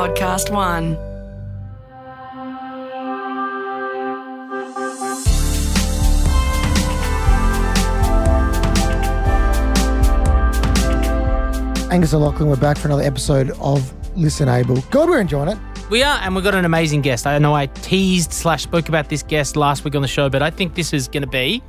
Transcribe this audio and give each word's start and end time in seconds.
Podcast 0.00 0.50
One. 0.50 0.96
Angus 11.92 12.14
and 12.14 12.22
O'Loughlin, 12.22 12.48
we're 12.48 12.56
back 12.56 12.78
for 12.78 12.88
another 12.88 13.02
episode 13.02 13.50
of 13.60 13.92
ListenABLE. 14.16 14.90
God, 14.90 15.10
we're 15.10 15.20
enjoying 15.20 15.50
it. 15.50 15.58
We 15.90 16.02
are, 16.02 16.18
and 16.22 16.34
we've 16.34 16.42
got 16.42 16.54
an 16.54 16.64
amazing 16.64 17.02
guest. 17.02 17.26
I 17.26 17.36
know 17.36 17.54
I 17.54 17.66
teased 17.66 18.32
slash 18.32 18.62
spoke 18.62 18.88
about 18.88 19.10
this 19.10 19.22
guest 19.22 19.54
last 19.54 19.84
week 19.84 19.94
on 19.94 20.00
the 20.00 20.08
show, 20.08 20.30
but 20.30 20.40
I 20.40 20.48
think 20.48 20.76
this 20.76 20.94
is 20.94 21.08
going 21.08 21.24
to 21.24 21.28
be 21.28 21.62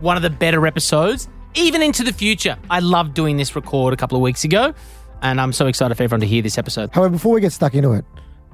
one 0.00 0.18
of 0.18 0.22
the 0.22 0.28
better 0.28 0.66
episodes, 0.66 1.26
even 1.54 1.80
into 1.80 2.04
the 2.04 2.12
future. 2.12 2.58
I 2.68 2.80
loved 2.80 3.14
doing 3.14 3.38
this 3.38 3.56
record 3.56 3.94
a 3.94 3.96
couple 3.96 4.16
of 4.16 4.20
weeks 4.20 4.44
ago, 4.44 4.74
and 5.22 5.40
I'm 5.40 5.52
so 5.52 5.66
excited 5.66 5.94
for 5.96 6.02
everyone 6.02 6.20
to 6.20 6.26
hear 6.26 6.42
this 6.42 6.58
episode. 6.58 6.90
However, 6.92 7.12
before 7.12 7.32
we 7.32 7.40
get 7.40 7.52
stuck 7.52 7.74
into 7.74 7.92
it, 7.92 8.04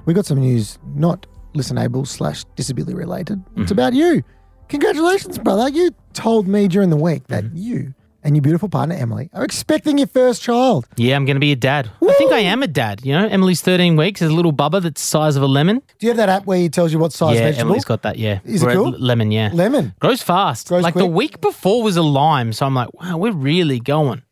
we 0.05 0.13
got 0.13 0.25
some 0.25 0.39
news, 0.39 0.79
not 0.95 1.25
listenable 1.53 2.07
slash 2.07 2.43
disability 2.55 2.95
related. 2.95 3.43
It's 3.55 3.65
mm-hmm. 3.65 3.73
about 3.73 3.93
you. 3.93 4.23
Congratulations, 4.69 5.37
brother. 5.37 5.69
You 5.69 5.91
told 6.13 6.47
me 6.47 6.67
during 6.67 6.89
the 6.89 6.97
week 6.97 7.27
that 7.27 7.43
mm-hmm. 7.43 7.57
you 7.57 7.93
and 8.25 8.35
your 8.35 8.41
beautiful 8.41 8.67
partner, 8.67 8.95
Emily, 8.95 9.29
are 9.33 9.43
expecting 9.43 9.99
your 9.99 10.07
first 10.07 10.41
child. 10.41 10.87
Yeah, 10.97 11.15
I'm 11.15 11.25
going 11.25 11.35
to 11.35 11.39
be 11.39 11.51
a 11.51 11.55
dad. 11.55 11.91
I 12.01 12.13
think 12.13 12.31
I 12.31 12.39
am 12.39 12.63
a 12.63 12.67
dad. 12.67 13.05
You 13.05 13.13
know, 13.13 13.27
Emily's 13.27 13.61
13 13.61 13.95
weeks, 13.95 14.21
is 14.21 14.31
a 14.31 14.33
little 14.33 14.51
bubba 14.51 14.81
that's 14.81 14.99
the 14.99 15.07
size 15.07 15.35
of 15.35 15.43
a 15.43 15.47
lemon. 15.47 15.83
Do 15.99 16.07
you 16.07 16.09
have 16.09 16.17
that 16.17 16.29
app 16.29 16.45
where 16.47 16.57
he 16.57 16.67
tells 16.67 16.91
you 16.91 16.97
what 16.97 17.13
size 17.13 17.35
yeah, 17.35 17.41
vegetable? 17.41 17.69
Emily's 17.69 17.85
got 17.85 18.01
that. 18.01 18.17
Yeah, 18.17 18.39
Is 18.43 18.63
it 18.63 18.65
We're 18.65 18.71
at 18.71 18.75
cool? 18.77 18.91
lemon, 18.91 19.31
yeah. 19.31 19.51
Lemon. 19.53 19.93
Grows 19.99 20.23
fast. 20.23 20.67
Grows 20.69 20.81
like 20.81 20.95
the 20.95 21.05
week 21.05 21.39
before 21.39 21.83
was 21.83 21.97
a 21.97 22.01
lime, 22.01 22.51
so 22.51 22.65
I'm 22.65 22.73
like, 22.73 22.91
wow, 22.99 23.17
we're 23.17 23.31
really 23.31 23.79
going. 23.79 24.23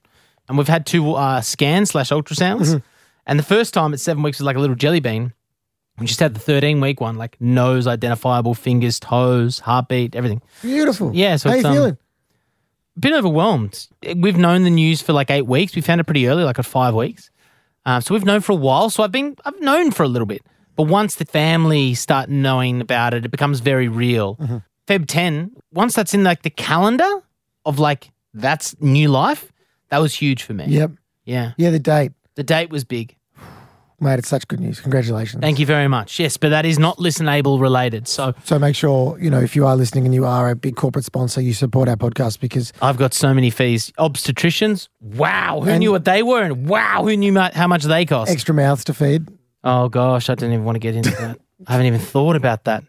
And 0.53 0.57
we've 0.59 0.67
had 0.67 0.85
two 0.85 1.13
uh, 1.15 1.41
scans 1.41 1.89
slash 1.89 2.09
ultrasounds, 2.11 2.67
Mm-hmm. 2.75 2.77
and 3.25 3.39
the 3.39 3.43
first 3.43 3.73
time 3.73 3.91
at 3.91 3.99
seven 3.99 4.21
weeks 4.21 4.37
was 4.37 4.45
like 4.45 4.55
a 4.55 4.59
little 4.59 4.75
jelly 4.75 4.99
bean. 4.99 5.33
We 5.97 6.05
just 6.05 6.19
had 6.19 6.35
the 6.35 6.39
13 6.39 6.79
week 6.79 7.01
one, 7.01 7.17
like 7.17 7.41
nose 7.41 7.87
identifiable, 7.87 8.53
fingers, 8.53 8.99
toes, 8.99 9.57
heartbeat, 9.59 10.15
everything. 10.15 10.43
Beautiful. 10.61 11.11
Yeah, 11.11 11.37
so 11.37 11.49
How 11.49 11.55
it's, 11.55 11.63
you 11.63 11.69
um, 11.69 11.75
feeling? 11.75 11.97
A 12.97 12.99
bit 12.99 13.13
overwhelmed. 13.13 13.87
We've 14.15 14.37
known 14.37 14.63
the 14.63 14.69
news 14.69 15.01
for 15.01 15.11
like 15.13 15.31
eight 15.31 15.47
weeks. 15.47 15.75
We 15.75 15.81
found 15.81 15.99
it 16.01 16.03
pretty 16.03 16.27
early, 16.27 16.43
like 16.43 16.59
at 16.59 16.65
five 16.67 16.93
weeks. 16.93 17.31
Um, 17.87 18.01
so 18.01 18.13
we've 18.13 18.25
known 18.25 18.41
for 18.41 18.51
a 18.51 18.55
while. 18.55 18.91
So 18.91 19.01
I've 19.01 19.11
been, 19.11 19.35
I've 19.45 19.59
known 19.59 19.89
for 19.89 20.03
a 20.03 20.07
little 20.07 20.27
bit. 20.27 20.43
But 20.75 20.83
once 20.83 21.15
the 21.15 21.25
family 21.25 21.95
start 21.95 22.29
knowing 22.29 22.79
about 22.81 23.13
it, 23.15 23.25
it 23.25 23.29
becomes 23.29 23.59
very 23.59 23.87
real. 23.87 24.35
Mm-hmm. 24.35 24.57
Feb 24.87 25.05
10, 25.07 25.55
once 25.71 25.95
that's 25.95 26.13
in 26.13 26.23
like 26.23 26.43
the 26.43 26.49
calendar 26.51 27.09
of 27.65 27.79
like, 27.79 28.11
that's 28.33 28.75
new 28.81 29.09
life, 29.09 29.52
that 29.93 30.01
was 30.01 30.13
huge 30.15 30.41
for 30.43 30.53
me. 30.53 30.65
Yep. 30.67 30.91
Yeah. 31.25 31.53
Yeah, 31.57 31.69
the 31.69 31.79
date. 31.79 32.11
The 32.35 32.43
date 32.43 32.69
was 32.71 32.83
big. 32.83 33.15
Mate, 33.99 34.19
it's 34.19 34.27
such 34.27 34.47
good 34.49 34.59
news. 34.59 34.81
Congratulations. 34.81 35.39
Thank 35.39 35.59
you 35.59 35.65
very 35.65 35.87
much. 35.87 36.19
Yes, 36.19 36.35
but 36.35 36.49
that 36.49 36.65
is 36.65 36.77
not 36.77 36.97
listenable 36.97 37.61
related. 37.61 38.07
So 38.07 38.33
So 38.43 38.59
make 38.59 38.75
sure, 38.75 39.17
you 39.19 39.29
know, 39.29 39.39
if 39.39 39.55
you 39.55 39.65
are 39.65 39.77
listening 39.77 40.03
and 40.05 40.13
you 40.13 40.25
are 40.25 40.49
a 40.49 40.55
big 40.55 40.75
corporate 40.75 41.05
sponsor, 41.05 41.39
you 41.41 41.53
support 41.53 41.87
our 41.87 41.95
podcast 41.95 42.39
because 42.41 42.73
I've 42.81 42.97
got 42.97 43.13
so 43.13 43.33
many 43.33 43.49
fees. 43.49 43.93
Obstetricians, 43.99 44.89
wow, 44.99 45.61
who 45.63 45.69
And- 45.69 45.79
knew 45.79 45.91
what 45.91 46.03
they 46.05 46.21
were? 46.23 46.41
And 46.41 46.67
wow, 46.67 47.03
who 47.03 47.15
knew 47.15 47.31
mu- 47.31 47.53
how 47.53 47.67
much 47.67 47.83
they 47.83 48.05
cost? 48.05 48.29
extra 48.31 48.53
mouths 48.53 48.83
to 48.85 48.93
feed. 48.93 49.29
Oh 49.63 49.87
gosh, 49.87 50.29
I 50.29 50.35
didn't 50.35 50.53
even 50.53 50.65
want 50.65 50.75
to 50.75 50.79
get 50.79 50.95
into 50.95 51.11
that. 51.21 51.39
I 51.67 51.71
haven't 51.73 51.87
even 51.87 51.99
thought 52.01 52.35
about 52.35 52.65
that. 52.65 52.83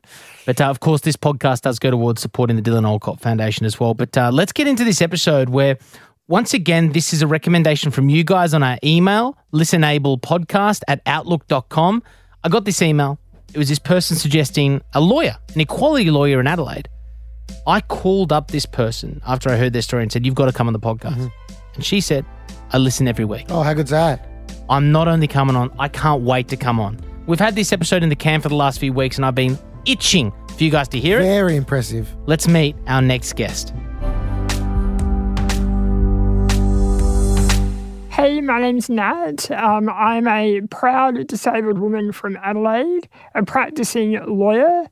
But 0.47 0.61
uh, 0.61 0.65
of 0.65 0.81
course, 0.81 1.03
this 1.03 1.17
podcast 1.17 1.61
does 1.61 1.79
go 1.79 1.91
towards 1.93 2.21
supporting 2.21 2.57
the 2.57 2.63
Dylan 2.63 2.85
Alcott 2.85 3.21
Foundation 3.21 3.65
as 3.67 3.79
well. 3.79 3.95
But 3.95 4.19
uh, 4.19 4.31
let's 4.33 4.51
get 4.53 4.67
into 4.67 4.83
this 4.85 5.01
episode 5.01 5.49
where, 5.51 5.79
once 6.27 6.55
again, 6.55 6.93
this 6.93 7.13
is 7.13 7.21
a 7.21 7.27
recommendation 7.27 7.91
from 7.91 8.09
you 8.09 8.25
guys 8.25 8.55
on 8.55 8.63
our 8.63 8.79
email, 8.83 9.37
listenablepodcast 9.53 10.81
at 10.89 11.03
outlook.com. 11.05 12.03
I 12.43 12.49
got 12.49 12.65
this 12.65 12.81
email. 12.81 13.19
It 13.53 13.59
was 13.59 13.69
this 13.69 13.79
person 13.79 14.17
suggesting 14.17 14.83
a 14.95 15.01
lawyer, 15.01 15.37
an 15.55 15.61
equality 15.61 16.11
lawyer 16.11 16.41
in 16.41 16.47
Adelaide. 16.47 16.89
I 17.67 17.83
called 17.83 18.33
up 18.33 18.51
this 18.51 18.65
person 18.65 19.21
after 19.27 19.51
I 19.51 19.57
heard 19.57 19.75
their 19.75 19.83
story 19.83 20.03
and 20.03 20.11
said, 20.11 20.25
You've 20.25 20.35
got 20.35 20.47
to 20.47 20.53
come 20.53 20.67
on 20.67 20.73
the 20.73 20.81
podcast. 20.81 21.17
Mm-hmm. 21.17 21.55
And 21.75 21.85
she 21.85 22.01
said, 22.01 22.25
I 22.73 22.79
listen 22.79 23.07
every 23.07 23.27
week. 23.27 23.47
Oh, 23.51 23.63
how 23.63 23.75
good's 23.75 23.91
that? 23.91 24.27
I'm 24.71 24.93
not 24.93 25.09
only 25.09 25.29
coming 25.29 25.57
on, 25.57 25.71
I 25.79 25.89
can't 25.89 26.23
wait 26.23 26.49
to 26.49 26.57
come 26.57 26.81
on. 26.81 26.99
We've 27.27 27.39
had 27.39 27.55
this 27.55 27.73
episode 27.73 28.03
in 28.03 28.09
the 28.09 28.17
can 28.17 28.41
for 28.41 28.49
the 28.49 28.55
last 28.55 28.81
few 28.81 28.93
weeks, 28.95 29.17
and 29.17 29.27
I've 29.27 29.35
been 29.35 29.59
itching 29.85 30.33
for 30.57 30.65
you 30.65 30.71
guys 30.71 30.89
to 30.89 30.99
hear 30.99 31.21
it. 31.21 31.25
Very 31.25 31.57
impressive. 31.57 32.15
Let's 32.27 32.49
meet 32.49 32.77
our 32.87 33.03
next 33.03 33.35
guest. 33.37 33.75
Hey, 38.15 38.41
my 38.41 38.61
name's 38.61 38.89
Nat. 38.89 39.51
Um, 39.51 39.89
I'm 39.89 40.29
a 40.29 40.61
proud 40.71 41.27
disabled 41.27 41.81
woman 41.81 42.13
from 42.13 42.37
Adelaide, 42.37 43.09
a 43.35 43.43
practicing 43.43 44.13
lawyer, 44.25 44.85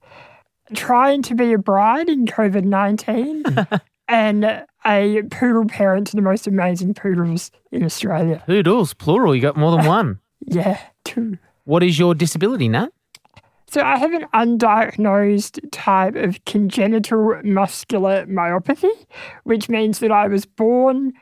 trying 0.75 1.23
to 1.23 1.37
be 1.37 1.53
a 1.53 1.59
bride 1.59 2.09
in 2.09 2.27
COVID 2.27 2.65
19, 2.65 3.45
and 4.09 4.65
a 4.85 5.23
poodle 5.31 5.67
parent 5.67 6.09
to 6.09 6.17
the 6.17 6.23
most 6.23 6.49
amazing 6.49 6.95
poodles 6.95 7.53
in 7.71 7.85
Australia. 7.85 8.43
Poodles, 8.45 8.93
plural. 8.93 9.37
You 9.37 9.41
got 9.41 9.57
more 9.57 9.77
than 9.77 9.87
one. 9.87 10.19
Yeah, 10.41 10.81
two. 11.05 11.39
What 11.63 11.85
is 11.85 12.01
your 12.01 12.17
disability, 12.17 12.69
Nat? 12.69 12.89
So 13.69 13.83
I 13.83 13.99
have 13.99 14.13
an 14.13 14.27
undiagnosed 14.35 15.61
type 15.71 16.17
of 16.17 16.45
congenital 16.45 17.41
muscular 17.45 18.27
myopathy, 18.27 19.07
which 19.45 19.69
means 19.69 20.01
that 20.01 20.11
I 20.11 20.27
was 20.27 20.45
born 20.45 21.13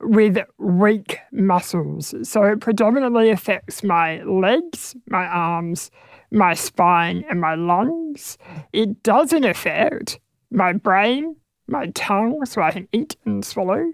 with 0.00 0.38
weak 0.58 1.18
muscles. 1.32 2.14
So 2.22 2.44
it 2.44 2.60
predominantly 2.60 3.30
affects 3.30 3.82
my 3.82 4.22
legs, 4.22 4.94
my 5.08 5.26
arms, 5.26 5.90
my 6.30 6.54
spine, 6.54 7.24
and 7.28 7.40
my 7.40 7.54
lungs. 7.54 8.38
It 8.72 9.02
doesn't 9.02 9.44
affect 9.44 10.20
my 10.50 10.72
brain, 10.72 11.36
my 11.66 11.86
tongue, 11.94 12.44
so 12.46 12.62
I 12.62 12.70
can 12.70 12.88
eat 12.92 13.16
and 13.24 13.44
swallow, 13.44 13.92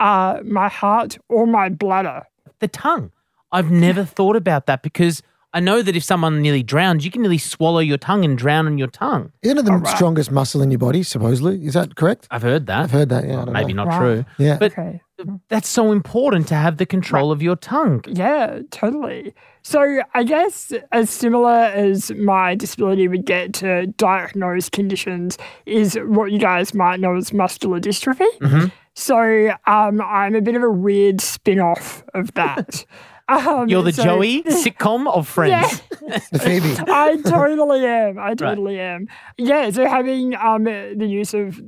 uh, 0.00 0.40
my 0.44 0.68
heart, 0.68 1.18
or 1.28 1.46
my 1.46 1.68
bladder. 1.68 2.24
The 2.60 2.68
tongue. 2.68 3.12
I've 3.50 3.70
never 3.70 4.04
thought 4.04 4.36
about 4.36 4.66
that 4.66 4.82
because 4.82 5.22
I 5.58 5.60
know 5.60 5.82
that 5.82 5.96
if 5.96 6.04
someone 6.04 6.40
nearly 6.40 6.62
drowns, 6.62 7.04
you 7.04 7.10
can 7.10 7.20
nearly 7.20 7.36
swallow 7.36 7.80
your 7.80 7.98
tongue 7.98 8.24
and 8.24 8.38
drown 8.38 8.66
on 8.66 8.78
your 8.78 8.86
tongue. 8.86 9.32
Isn't 9.42 9.58
it 9.58 9.64
the 9.64 9.84
strongest 9.96 10.30
muscle 10.30 10.62
in 10.62 10.70
your 10.70 10.78
body, 10.78 11.02
supposedly? 11.02 11.66
Is 11.66 11.74
that 11.74 11.96
correct? 11.96 12.28
I've 12.30 12.42
heard 12.42 12.66
that. 12.66 12.78
I've 12.78 12.92
heard 12.92 13.08
that, 13.08 13.26
yeah. 13.26 13.42
I 13.42 13.44
don't 13.44 13.52
Maybe 13.54 13.72
know. 13.72 13.82
not 13.82 13.88
Wow. 13.94 13.98
true. 13.98 14.24
Yeah. 14.38 14.56
But 14.60 14.70
Okay. 14.78 15.00
that's 15.48 15.68
so 15.68 15.90
important 15.90 16.46
to 16.46 16.54
have 16.54 16.76
the 16.76 16.86
control 16.86 17.32
of 17.32 17.42
your 17.42 17.56
tongue. 17.56 18.04
Yeah, 18.06 18.60
totally. 18.70 19.34
So 19.62 20.00
I 20.14 20.22
guess 20.22 20.72
as 20.92 21.10
similar 21.10 21.50
as 21.74 22.12
my 22.12 22.54
disability 22.54 23.08
would 23.08 23.26
get 23.26 23.52
to 23.54 23.88
diagnose 23.88 24.68
conditions 24.68 25.38
is 25.66 25.98
what 26.06 26.30
you 26.30 26.38
guys 26.38 26.72
might 26.72 27.00
know 27.00 27.16
as 27.16 27.32
muscular 27.32 27.80
dystrophy. 27.80 28.30
Mm-hmm. 28.40 28.66
So 28.94 29.56
um, 29.66 30.00
I'm 30.02 30.36
a 30.36 30.40
bit 30.40 30.54
of 30.54 30.62
a 30.62 30.70
weird 30.70 31.20
spin-off 31.20 32.04
of 32.14 32.32
that. 32.34 32.84
Um, 33.28 33.68
You're 33.68 33.82
the 33.82 33.92
so- 33.92 34.04
Joey 34.04 34.42
sitcom 34.44 35.06
of 35.06 35.28
Friends. 35.28 35.82
Yeah. 36.00 36.18
The 36.32 36.38
Phoebe. 36.38 36.76
I 36.90 37.16
totally 37.22 37.84
am. 37.84 38.18
I 38.18 38.34
totally 38.34 38.80
am. 38.80 39.08
Yeah, 39.36 39.70
so 39.70 39.86
having 39.86 40.34
um 40.36 40.64
the 40.64 41.06
use 41.06 41.34
of 41.34 41.60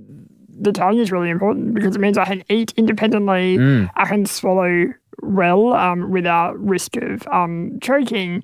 the 0.61 0.73
tongue 0.73 0.99
is 0.99 1.11
really 1.11 1.31
important 1.31 1.75
because 1.75 1.97
it 1.97 2.01
means 2.01 2.19
I 2.19 2.25
can 2.25 2.45
eat 2.49 2.73
independently. 2.77 3.57
Mm. 3.59 3.91
I 3.95 4.07
can 4.07 4.27
swallow 4.27 4.93
well 5.23 5.73
um, 5.73 6.11
without 6.11 6.59
risk 6.59 6.97
of 6.97 7.27
um, 7.29 7.79
choking. 7.81 8.43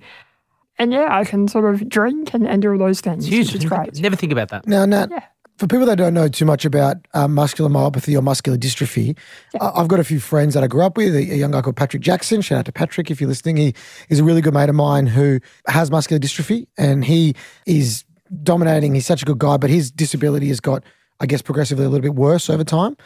And 0.78 0.92
yeah, 0.92 1.08
I 1.10 1.24
can 1.24 1.48
sort 1.48 1.72
of 1.72 1.88
drink 1.88 2.34
and, 2.34 2.46
and 2.46 2.60
do 2.60 2.70
all 2.72 2.78
those 2.78 3.00
things. 3.00 3.26
Huge. 3.26 3.52
Which 3.52 3.64
is 3.64 3.68
great. 3.68 4.00
Never 4.00 4.16
think 4.16 4.32
about 4.32 4.48
that. 4.48 4.66
No, 4.66 4.84
no. 4.84 5.06
Yeah. 5.10 5.24
For 5.58 5.66
people 5.66 5.86
that 5.86 5.96
don't 5.96 6.14
know 6.14 6.28
too 6.28 6.44
much 6.44 6.64
about 6.64 6.96
uh, 7.14 7.26
muscular 7.28 7.70
myopathy 7.70 8.16
or 8.16 8.22
muscular 8.22 8.58
dystrophy, 8.58 9.16
I- 9.60 9.72
I've 9.76 9.88
got 9.88 10.00
a 10.00 10.04
few 10.04 10.20
friends 10.20 10.54
that 10.54 10.62
I 10.62 10.66
grew 10.66 10.82
up 10.82 10.96
with. 10.96 11.14
A, 11.14 11.18
a 11.18 11.36
young 11.36 11.50
guy 11.52 11.62
called 11.62 11.76
Patrick 11.76 12.02
Jackson. 12.02 12.40
Shout 12.42 12.58
out 12.60 12.64
to 12.66 12.72
Patrick 12.72 13.10
if 13.10 13.20
you're 13.20 13.28
listening. 13.28 13.56
He 13.56 13.74
is 14.08 14.18
a 14.20 14.24
really 14.24 14.40
good 14.40 14.54
mate 14.54 14.68
of 14.68 14.74
mine 14.74 15.06
who 15.06 15.40
has 15.66 15.90
muscular 15.90 16.20
dystrophy, 16.20 16.66
and 16.76 17.04
he 17.04 17.34
is 17.66 18.04
dominating. 18.42 18.94
He's 18.94 19.06
such 19.06 19.22
a 19.22 19.24
good 19.24 19.38
guy, 19.38 19.56
but 19.56 19.70
his 19.70 19.90
disability 19.90 20.48
has 20.48 20.60
got, 20.60 20.82
I 21.20 21.26
guess, 21.26 21.42
progressively 21.42 21.84
a 21.84 21.88
little 21.88 22.02
bit 22.02 22.14
worse 22.14 22.50
over 22.50 22.64
time. 22.64 22.96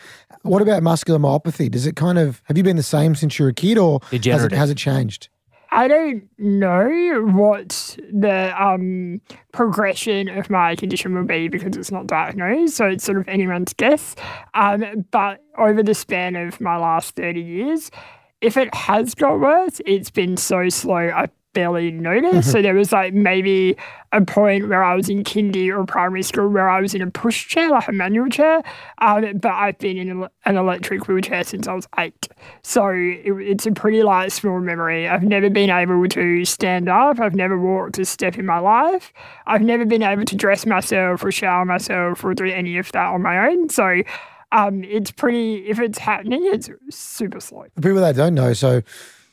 What 0.42 0.62
about 0.62 0.82
muscular 0.82 1.20
myopathy? 1.20 1.70
Does 1.70 1.86
it 1.86 1.94
kind 1.96 2.18
of 2.18 2.42
have 2.44 2.56
you 2.56 2.64
been 2.64 2.76
the 2.76 2.82
same 2.82 3.14
since 3.14 3.38
you 3.38 3.44
were 3.44 3.50
a 3.50 3.54
kid, 3.54 3.78
or 3.78 4.00
has 4.34 4.44
it, 4.46 4.52
has 4.56 4.70
it 4.70 4.76
changed? 4.78 5.28
I 5.72 5.86
don't 5.86 6.28
know 6.38 7.22
what 7.32 7.96
the 8.12 8.52
um, 8.60 9.20
progression 9.52 10.28
of 10.28 10.50
my 10.50 10.74
condition 10.74 11.14
will 11.14 11.24
be 11.24 11.48
because 11.48 11.76
it's 11.76 11.92
not 11.92 12.06
diagnosed, 12.06 12.76
so 12.76 12.86
it's 12.86 13.04
sort 13.04 13.18
of 13.18 13.28
anyone's 13.28 13.72
guess. 13.72 14.16
Um, 14.54 15.06
but 15.10 15.44
over 15.56 15.82
the 15.82 15.94
span 15.94 16.34
of 16.34 16.60
my 16.60 16.76
last 16.76 17.14
30 17.14 17.40
years, 17.40 17.90
if 18.40 18.56
it 18.56 18.74
has 18.74 19.14
got 19.14 19.38
worse, 19.38 19.80
it's 19.86 20.10
been 20.10 20.36
so 20.36 20.68
slow. 20.68 20.96
I 20.96 21.28
barely 21.52 21.90
notice. 21.90 22.50
so 22.50 22.62
there 22.62 22.74
was 22.74 22.92
like 22.92 23.12
maybe 23.12 23.76
a 24.12 24.20
point 24.24 24.68
where 24.68 24.82
I 24.82 24.94
was 24.94 25.08
in 25.08 25.24
kindy 25.24 25.68
or 25.68 25.84
primary 25.84 26.22
school 26.22 26.48
where 26.48 26.68
I 26.68 26.80
was 26.80 26.94
in 26.94 27.02
a 27.02 27.10
push 27.10 27.48
chair, 27.48 27.70
like 27.70 27.88
a 27.88 27.92
manual 27.92 28.28
chair. 28.28 28.62
Um, 28.98 29.38
but 29.38 29.52
I've 29.52 29.78
been 29.78 29.96
in 29.96 30.28
an 30.44 30.56
electric 30.56 31.08
wheelchair 31.08 31.44
since 31.44 31.68
I 31.68 31.74
was 31.74 31.86
eight. 31.98 32.28
So 32.62 32.88
it, 32.88 33.22
it's 33.24 33.66
a 33.66 33.72
pretty 33.72 34.02
like 34.02 34.32
small 34.32 34.60
memory. 34.60 35.08
I've 35.08 35.22
never 35.22 35.50
been 35.50 35.70
able 35.70 36.06
to 36.08 36.44
stand 36.44 36.88
up. 36.88 37.20
I've 37.20 37.34
never 37.34 37.58
walked 37.58 37.98
a 37.98 38.04
step 38.04 38.38
in 38.38 38.46
my 38.46 38.58
life. 38.58 39.12
I've 39.46 39.62
never 39.62 39.84
been 39.84 40.02
able 40.02 40.24
to 40.24 40.36
dress 40.36 40.66
myself 40.66 41.24
or 41.24 41.32
shower 41.32 41.64
myself 41.64 42.24
or 42.24 42.34
do 42.34 42.44
any 42.46 42.78
of 42.78 42.90
that 42.92 43.06
on 43.06 43.22
my 43.22 43.48
own. 43.48 43.68
So 43.68 44.02
um, 44.52 44.82
it's 44.84 45.10
pretty, 45.10 45.68
if 45.68 45.78
it's 45.78 45.98
happening, 45.98 46.42
it's 46.44 46.68
super 46.90 47.40
slow. 47.40 47.66
For 47.76 47.82
people 47.82 48.00
that 48.00 48.16
don't 48.16 48.34
know, 48.34 48.52
so 48.52 48.82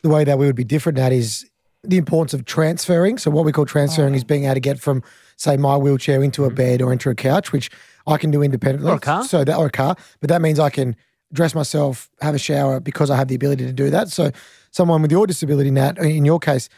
the 0.03 0.09
way 0.09 0.23
that 0.23 0.37
we 0.37 0.45
would 0.45 0.55
be 0.55 0.63
different 0.63 0.99
at 0.99 1.11
is 1.11 1.49
the 1.83 1.97
importance 1.97 2.33
of 2.33 2.45
transferring. 2.45 3.17
So 3.17 3.31
what 3.31 3.45
we 3.45 3.51
call 3.51 3.65
transferring 3.65 4.13
Oh. 4.13 4.17
is 4.17 4.23
being 4.23 4.45
able 4.45 4.55
to 4.55 4.59
get 4.59 4.79
from, 4.79 5.03
say, 5.35 5.57
my 5.57 5.77
wheelchair 5.77 6.23
into 6.23 6.45
a 6.45 6.49
mm. 6.49 6.55
bed 6.55 6.81
or 6.81 6.91
into 6.91 7.09
a 7.09 7.15
couch, 7.15 7.51
which 7.51 7.69
I 8.05 8.17
can 8.17 8.31
do 8.31 8.41
independently. 8.41 8.91
Or 8.91 8.95
a 8.95 8.99
car. 8.99 9.23
So 9.23 9.43
that 9.43 9.57
or 9.57 9.67
a 9.67 9.71
car, 9.71 9.95
but 10.19 10.29
that 10.29 10.41
means 10.41 10.59
I 10.59 10.69
can 10.69 10.95
dress 11.33 11.53
myself, 11.53 12.09
have 12.21 12.35
a 12.35 12.39
shower 12.39 12.79
because 12.79 13.09
I 13.09 13.17
have 13.17 13.27
the 13.27 13.35
ability 13.35 13.65
to 13.65 13.73
do 13.73 13.89
that. 13.89 14.09
So 14.09 14.31
someone 14.71 15.01
with 15.01 15.11
your 15.11 15.27
disability, 15.27 15.71
Nat, 15.71 15.97
in 15.97 16.25
your 16.25 16.39
case, 16.39 16.69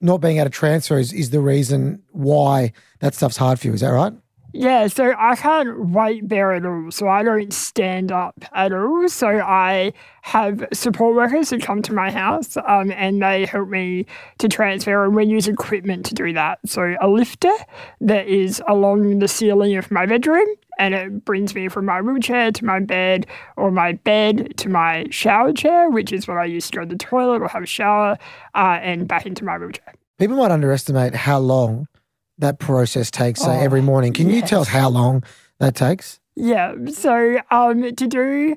not 0.00 0.18
being 0.18 0.36
able 0.36 0.46
to 0.46 0.50
transfer 0.50 0.98
is, 0.98 1.12
is 1.12 1.30
the 1.30 1.40
reason 1.40 2.02
why 2.12 2.72
that 3.00 3.14
stuff's 3.14 3.36
hard 3.36 3.58
for 3.58 3.66
you. 3.66 3.74
Is 3.74 3.80
that 3.80 3.88
right? 3.88 4.12
Yeah, 4.58 4.86
so 4.86 5.14
I 5.18 5.36
can't 5.36 5.90
weight 5.90 6.26
bear 6.26 6.54
at 6.54 6.64
all. 6.64 6.90
So 6.90 7.08
I 7.08 7.22
don't 7.22 7.52
stand 7.52 8.10
up 8.10 8.42
at 8.54 8.72
all. 8.72 9.06
So 9.06 9.28
I 9.28 9.92
have 10.22 10.66
support 10.72 11.14
workers 11.14 11.50
who 11.50 11.58
come 11.58 11.82
to 11.82 11.92
my 11.92 12.10
house 12.10 12.56
um, 12.56 12.90
and 12.92 13.20
they 13.20 13.44
help 13.44 13.68
me 13.68 14.06
to 14.38 14.48
transfer. 14.48 15.04
And 15.04 15.14
we 15.14 15.26
use 15.26 15.46
equipment 15.46 16.06
to 16.06 16.14
do 16.14 16.32
that. 16.32 16.60
So 16.64 16.96
a 17.02 17.06
lifter 17.06 17.52
that 18.00 18.28
is 18.28 18.62
along 18.66 19.18
the 19.18 19.28
ceiling 19.28 19.76
of 19.76 19.90
my 19.90 20.06
bedroom 20.06 20.46
and 20.78 20.94
it 20.94 21.24
brings 21.26 21.54
me 21.54 21.68
from 21.68 21.84
my 21.84 22.00
wheelchair 22.00 22.50
to 22.50 22.64
my 22.64 22.80
bed 22.80 23.26
or 23.58 23.70
my 23.70 23.92
bed 23.92 24.56
to 24.56 24.70
my 24.70 25.06
shower 25.10 25.52
chair, 25.52 25.90
which 25.90 26.12
is 26.12 26.26
what 26.26 26.38
I 26.38 26.46
use 26.46 26.70
to 26.70 26.78
go 26.78 26.84
to 26.84 26.88
the 26.88 26.96
toilet 26.96 27.42
or 27.42 27.48
have 27.48 27.62
a 27.62 27.66
shower 27.66 28.16
uh, 28.54 28.78
and 28.80 29.06
back 29.06 29.26
into 29.26 29.44
my 29.44 29.58
wheelchair. 29.58 29.92
People 30.18 30.36
might 30.36 30.50
underestimate 30.50 31.14
how 31.14 31.38
long 31.40 31.88
that 32.38 32.58
process 32.58 33.10
takes, 33.10 33.40
say, 33.40 33.58
Oh, 33.58 33.60
every 33.60 33.82
morning. 33.82 34.12
Can 34.12 34.30
you 34.30 34.42
tell 34.42 34.60
us 34.60 34.68
how 34.68 34.88
long 34.88 35.24
that 35.58 35.74
takes? 35.74 36.20
Yeah, 36.34 36.74
so 36.92 37.38
um, 37.50 37.94
to 37.94 38.06
do 38.06 38.56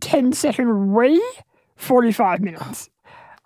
10 0.00 0.32
second 0.32 0.92
wee, 0.94 1.22
45 1.76 2.40
minutes. 2.40 2.88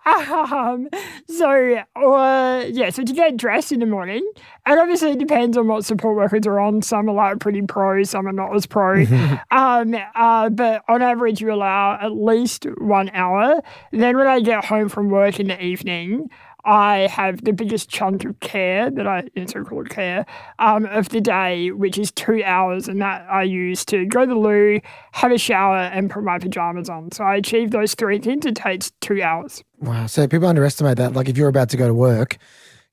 Um, 0.03 0.89
so, 1.27 1.75
uh, 1.95 2.65
yeah, 2.67 2.89
so 2.89 3.03
to 3.03 3.13
get 3.13 3.37
dressed 3.37 3.71
in 3.71 3.79
the 3.79 3.85
morning, 3.85 4.27
and 4.65 4.79
obviously 4.79 5.11
it 5.11 5.19
depends 5.19 5.55
on 5.57 5.67
what 5.67 5.85
support 5.85 6.15
workers 6.15 6.47
are 6.47 6.59
on. 6.59 6.81
Some 6.81 7.07
are 7.07 7.13
like 7.13 7.39
pretty 7.39 7.61
pro, 7.61 8.01
some 8.01 8.27
are 8.27 8.31
not 8.31 8.55
as 8.55 8.65
pro. 8.65 9.03
um, 9.51 9.95
uh, 10.15 10.49
but 10.49 10.83
on 10.89 11.03
average, 11.03 11.39
you 11.39 11.53
allow 11.53 11.99
at 12.01 12.13
least 12.13 12.65
one 12.79 13.11
hour. 13.13 13.61
Then 13.91 14.17
when 14.17 14.25
I 14.25 14.39
get 14.39 14.65
home 14.65 14.89
from 14.89 15.11
work 15.11 15.39
in 15.39 15.47
the 15.47 15.63
evening, 15.63 16.29
I 16.65 17.07
have 17.07 17.43
the 17.43 17.53
biggest 17.53 17.89
chunk 17.89 18.25
of 18.25 18.39
care 18.39 18.89
that 18.91 19.07
I, 19.07 19.27
in 19.35 19.47
so-called 19.47 19.89
care, 19.89 20.25
um, 20.59 20.85
of 20.85 21.09
the 21.09 21.21
day, 21.21 21.71
which 21.71 21.97
is 21.97 22.11
two 22.11 22.43
hours, 22.43 22.87
and 22.87 23.01
that 23.01 23.25
I 23.29 23.43
use 23.43 23.83
to 23.85 24.05
go 24.05 24.21
to 24.21 24.27
the 24.27 24.35
loo, 24.35 24.79
have 25.13 25.31
a 25.31 25.37
shower, 25.37 25.77
and 25.77 26.09
put 26.09 26.23
my 26.23 26.39
pajamas 26.39 26.89
on. 26.89 27.11
So 27.11 27.23
I 27.23 27.35
achieve 27.35 27.71
those 27.71 27.95
three 27.95 28.19
things. 28.19 28.45
It 28.45 28.55
takes 28.55 28.91
two 29.01 29.21
hours. 29.21 29.63
Wow. 29.79 30.07
So 30.07 30.27
people 30.27 30.47
underestimate 30.47 30.97
that. 30.97 31.13
Like 31.13 31.29
if 31.29 31.37
you're 31.37 31.49
about 31.49 31.69
to 31.69 31.77
go 31.77 31.87
to 31.87 31.93
work, 31.93 32.37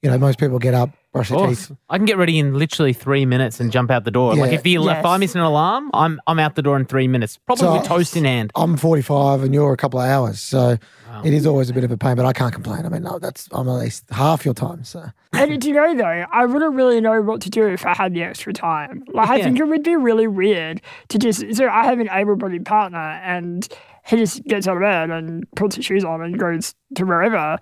you 0.03 0.11
know, 0.11 0.17
most 0.19 0.39
people 0.39 0.59
get 0.61 0.75
up, 0.75 0.91
brush 1.13 1.29
their 1.31 1.39
Oh, 1.39 1.49
teeth. 1.49 1.73
I 1.91 1.97
can 1.97 2.05
get 2.05 2.19
ready 2.19 2.39
in 2.39 2.55
literally 2.57 2.93
three 2.93 3.27
minutes 3.27 3.59
and 3.59 3.73
jump 3.73 3.91
out 3.91 4.05
the 4.05 4.11
door. 4.13 4.35
Like 4.37 4.53
Yeah. 4.53 4.59
if 4.59 4.67
you 4.67 4.85
Yes. 4.85 5.01
if 5.01 5.05
I 5.07 5.17
miss 5.17 5.35
an 5.35 5.41
alarm, 5.41 5.91
I'm 5.93 6.21
I'm 6.27 6.39
out 6.39 6.55
the 6.55 6.63
door 6.63 6.77
in 6.77 6.85
three 6.85 7.09
minutes, 7.09 7.39
probably 7.47 7.63
So- 7.65 7.73
with 7.75 7.85
toast 7.85 8.17
in 8.17 8.25
hand. 8.25 8.53
I'm 8.55 8.77
45 8.77 9.43
and 9.43 9.53
you're 9.53 9.73
a 9.73 9.77
couple 9.77 9.99
of 10.01 10.09
hours. 10.09 10.39
So 10.41 10.77
it 11.25 11.35
is 11.35 11.47
always 11.47 11.69
a 11.69 11.73
bit 11.75 11.83
of 11.83 11.91
a 11.91 11.97
pain, 11.97 12.15
but 12.15 12.25
I 12.27 12.33
can't 12.33 12.53
complain. 12.55 12.87
I 12.87 12.91
mean, 12.91 13.03
no, 13.03 13.19
that's, 13.19 13.49
I'm 13.51 13.69
at 13.69 13.73
least 13.73 14.05
half 14.11 14.45
your 14.45 14.55
time. 14.55 14.85
So 14.85 15.05
And 15.33 15.61
do 15.61 15.69
you 15.69 15.75
know 15.75 15.97
though, 15.97 16.25
I 16.33 16.47
wouldn't 16.47 16.75
really 16.77 17.01
know 17.01 17.21
what 17.23 17.41
to 17.41 17.51
do 17.51 17.67
if 17.67 17.85
I 17.85 17.95
had 17.95 18.15
the 18.15 18.23
extra 18.23 18.53
time. 18.53 19.03
Like 19.13 19.29
I 19.31 19.37
Yeah. 19.39 19.45
think 19.45 19.59
it 19.59 19.65
would 19.67 19.83
be 19.83 19.97
really 19.97 20.29
weird 20.29 20.81
to 21.09 21.19
just 21.19 21.45
so 21.57 21.69
I 21.69 21.85
have 21.87 21.99
an 21.99 22.09
able-bodied 22.13 22.65
partner 22.65 23.21
and 23.25 23.67
he 24.07 24.17
just 24.17 24.45
gets 24.45 24.69
out 24.69 24.77
of 24.77 24.83
bed 24.83 25.11
and 25.11 25.45
puts 25.57 25.75
his 25.77 25.85
shoes 25.85 26.05
on 26.05 26.23
and 26.23 26.39
goes 26.39 26.75
to 26.95 27.05
wherever. 27.05 27.59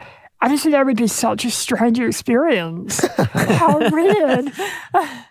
I 0.47 0.49
just 0.49 0.63
think 0.63 0.75
that 0.75 0.87
would 0.87 0.97
be 0.97 1.09
such 1.09 1.45
a 1.45 1.51
strange 1.51 1.99
experience. 1.99 3.05
How 3.17 3.79
weird. 3.91 4.53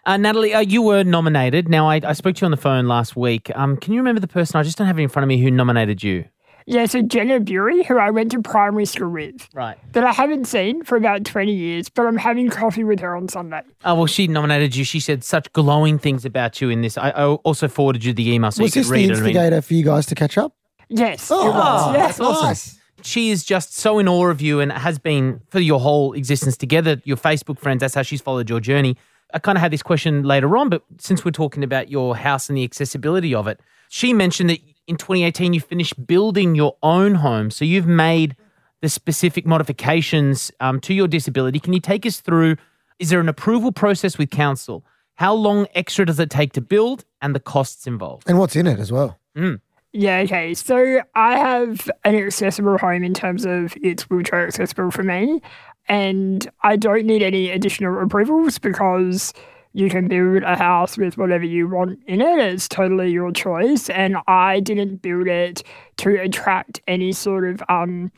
Uh, 0.06 0.18
Natalie, 0.18 0.54
uh, 0.54 0.60
you 0.60 0.82
were 0.82 1.04
nominated. 1.06 1.70
Now 1.70 1.88
I, 1.90 2.02
I 2.04 2.12
spoke 2.12 2.36
to 2.36 2.42
you 2.42 2.46
on 2.48 2.52
the 2.52 2.58
phone 2.58 2.86
last 2.88 3.16
week. 3.16 3.50
Um, 3.56 3.78
can 3.78 3.94
you 3.94 4.00
remember 4.02 4.20
the 4.20 4.28
person? 4.28 4.58
I 4.60 4.64
just 4.64 4.78
don't 4.78 4.88
have 4.88 5.00
it 5.00 5.04
in 5.04 5.08
front 5.10 5.24
of 5.24 5.30
me 5.30 5.38
who 5.42 5.50
nominated 5.50 6.04
you. 6.04 6.26
Yeah, 6.68 6.86
so 6.88 7.02
Jenna 7.02 7.40
Bury, 7.40 7.84
who 7.84 7.98
I 7.98 8.10
went 8.10 8.32
to 8.32 8.42
primary 8.42 8.86
school 8.86 9.10
with, 9.10 9.48
Right. 9.54 9.78
that 9.94 10.04
I 10.04 10.12
haven't 10.12 10.46
seen 10.46 10.84
for 10.84 10.98
about 10.98 11.24
20 11.24 11.54
years, 11.54 11.88
but 11.88 12.08
I'm 12.08 12.18
having 12.18 12.50
coffee 12.50 12.84
with 12.84 13.00
her 13.00 13.16
on 13.16 13.30
Sunday. 13.30 13.62
Oh 13.86 13.96
well, 13.96 14.06
she 14.08 14.28
nominated 14.28 14.76
you. 14.76 14.84
She 14.84 15.00
said 15.00 15.24
such 15.24 15.54
glowing 15.54 15.98
things 15.98 16.26
about 16.26 16.60
you 16.60 16.70
in 16.70 16.82
this. 16.82 16.98
I, 16.98 17.12
I 17.12 17.26
also 17.28 17.68
forwarded 17.70 18.04
you 18.04 18.12
the 18.14 18.32
email 18.32 18.52
so 18.52 18.64
was 18.64 18.76
you 18.76 18.82
this 18.82 18.90
could 18.90 18.96
the 18.98 19.00
read 19.00 19.06
it. 19.06 19.10
Was 19.12 19.20
I 19.20 19.22
mean, 19.22 19.30
instigator 19.30 19.62
for 19.62 19.74
you 19.76 19.86
guys 19.86 20.08
to 20.08 20.16
catch 20.16 20.38
up? 20.38 20.54
Yes, 20.90 21.30
Oh, 21.32 21.48
it 21.48 21.54
was. 21.54 21.94
Yes. 21.96 22.18
that's 22.18 22.20
awesome. 22.20 22.80
She 23.06 23.30
is 23.30 23.44
just 23.44 23.76
so 23.76 24.00
in 24.00 24.08
awe 24.08 24.30
of 24.30 24.42
you 24.42 24.60
and 24.60 24.72
has 24.72 24.98
been 24.98 25.42
for 25.50 25.60
your 25.60 25.80
whole 25.80 26.14
existence 26.14 26.58
together, 26.58 27.00
your 27.06 27.18
Facebook 27.18 27.60
friends. 27.60 27.82
That's 27.82 27.94
how 27.94 28.02
she's 28.02 28.22
followed 28.22 28.50
your 28.50 28.60
journey. 28.60 28.98
I 29.34 29.40
kind 29.40 29.58
of 29.58 29.62
had 29.62 29.72
this 29.72 29.84
question 29.84 30.24
later 30.24 30.58
on, 30.58 30.70
but 30.70 30.82
since 30.98 31.24
we're 31.24 31.32
talking 31.32 31.64
about 31.64 31.90
your 31.90 32.16
house 32.16 32.50
and 32.50 32.58
the 32.58 32.64
accessibility 32.64 33.36
of 33.36 33.48
it, 33.48 33.60
she 33.90 34.12
mentioned 34.12 34.50
that 34.50 34.60
in 34.88 34.98
2018 34.98 35.54
you 35.54 35.62
finished 35.62 36.08
building 36.08 36.56
your 36.56 36.78
own 36.82 37.16
home. 37.16 37.52
So 37.52 37.64
you've 37.64 37.88
made 37.88 38.36
the 38.82 38.90
specific 38.90 39.46
modifications 39.46 40.52
um, 40.60 40.80
to 40.82 40.94
your 40.94 41.08
disability. 41.08 41.60
Can 41.60 41.74
you 41.74 41.80
take 41.80 42.06
us 42.06 42.22
through? 42.22 42.58
Is 42.98 43.10
there 43.10 43.20
an 43.20 43.30
approval 43.30 43.72
process 43.72 44.18
with 44.18 44.32
council? 44.32 44.84
How 45.16 45.34
long 45.34 45.68
extra 45.76 46.06
does 46.06 46.20
it 46.20 46.30
take 46.30 46.54
to 46.54 46.62
build 46.62 47.06
and 47.22 47.36
the 47.36 47.40
costs 47.40 47.86
involved? 47.88 48.24
And 48.28 48.40
what's 48.40 48.56
in 48.56 48.66
it 48.66 48.80
as 48.80 48.92
well? 48.92 49.20
Yeah, 49.98 50.18
okay. 50.26 50.54
So 50.54 51.00
I 51.16 51.38
have 51.38 51.90
an 52.04 52.16
accessible 52.16 52.78
home 52.78 53.06
in 53.06 53.14
terms 53.14 53.46
of 53.46 53.74
it's 53.82 54.10
wheelchair 54.10 54.46
accessible 54.46 54.92
for 54.92 55.04
me. 55.04 55.42
And 55.88 56.52
I 56.64 56.76
don't 56.76 57.06
need 57.06 57.22
any 57.22 57.50
additional 57.50 58.02
approvals 58.02 58.58
because 58.60 59.34
you 59.72 59.90
can 59.90 60.10
build 60.10 60.44
a 60.44 60.58
house 60.58 60.98
with 60.98 61.18
whatever 61.18 61.46
you 61.46 61.70
want 61.70 62.00
in 62.08 62.20
it. 62.20 62.40
It's 62.40 62.68
totally 62.68 63.10
your 63.10 63.32
choice. 63.32 63.90
And 63.90 64.18
I 64.28 64.60
didn't 64.60 65.02
build 65.02 65.28
it 65.28 65.64
to 65.98 66.22
attract 66.22 66.82
any 66.90 67.14
sort 67.14 67.48
of 67.48 67.64
um, 67.70 68.12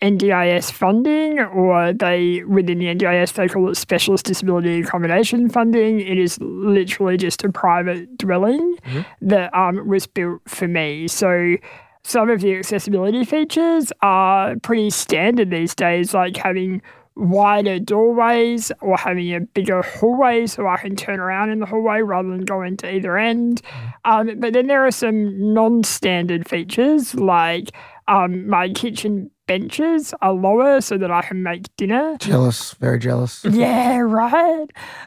NDIS 0.00 0.70
funding, 0.70 1.40
or 1.40 1.92
they 1.92 2.44
within 2.44 2.78
the 2.78 2.86
NDIS 2.86 3.32
they 3.32 3.48
call 3.48 3.68
it 3.68 3.76
specialist 3.76 4.26
disability 4.26 4.80
accommodation 4.80 5.48
funding. 5.48 6.00
It 6.00 6.18
is 6.18 6.38
literally 6.40 7.16
just 7.16 7.42
a 7.44 7.50
private 7.50 8.16
dwelling 8.16 8.76
that 9.22 9.54
um, 9.54 9.88
was 9.88 10.06
built 10.06 10.40
for 10.46 10.68
me. 10.68 11.08
So 11.08 11.56
some 12.04 12.30
of 12.30 12.40
the 12.40 12.56
accessibility 12.56 13.24
features 13.24 13.92
are 14.00 14.56
pretty 14.62 14.90
standard 14.90 15.50
these 15.50 15.74
days, 15.74 16.14
like 16.14 16.36
having 16.36 16.80
wider 17.18 17.80
doorways 17.80 18.70
or 18.80 18.96
having 18.96 19.34
a 19.34 19.40
bigger 19.40 19.82
hallway 19.82 20.46
so 20.46 20.68
I 20.68 20.76
can 20.76 20.94
turn 20.94 21.18
around 21.18 21.50
in 21.50 21.58
the 21.58 21.66
hallway 21.66 22.00
rather 22.00 22.30
than 22.30 22.44
go 22.44 22.62
into 22.62 22.88
either 22.88 23.18
end. 23.18 23.60
Um, 24.04 24.38
but 24.38 24.52
then 24.52 24.68
there 24.68 24.86
are 24.86 24.92
some 24.92 25.52
non 25.52 25.82
standard 25.82 26.48
features 26.48 27.16
like 27.16 27.70
um, 28.06 28.48
my 28.48 28.68
kitchen 28.68 29.30
benches 29.48 30.14
are 30.22 30.32
lower 30.32 30.80
so 30.80 30.96
that 30.96 31.10
I 31.10 31.22
can 31.22 31.42
make 31.42 31.74
dinner. 31.76 32.16
Jealous, 32.20 32.74
very 32.74 33.00
jealous. 33.00 33.44
Yeah, 33.50 33.98
right. 33.98 34.66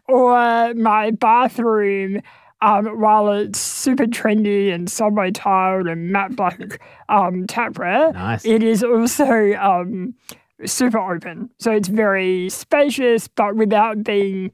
Or 0.10 0.74
my 0.74 1.12
bathroom, 1.12 2.22
um, 2.62 2.86
while 3.00 3.32
it's 3.32 3.60
super 3.60 4.06
trendy 4.06 4.74
and 4.74 4.90
subway 4.92 5.32
tiled 5.32 5.88
and 5.88 6.12
matte 6.12 6.36
black 6.36 6.82
um, 7.08 7.48
tapware, 7.48 8.14
Nice. 8.14 8.44
it 8.46 8.62
is 8.62 8.84
also 8.84 9.54
um, 9.54 10.14
super 10.66 11.00
open. 11.00 11.50
So 11.60 11.72
it's 11.72 11.88
very 11.88 12.50
spacious, 12.50 13.28
but 13.30 13.56
without 13.56 14.04
being 14.04 14.52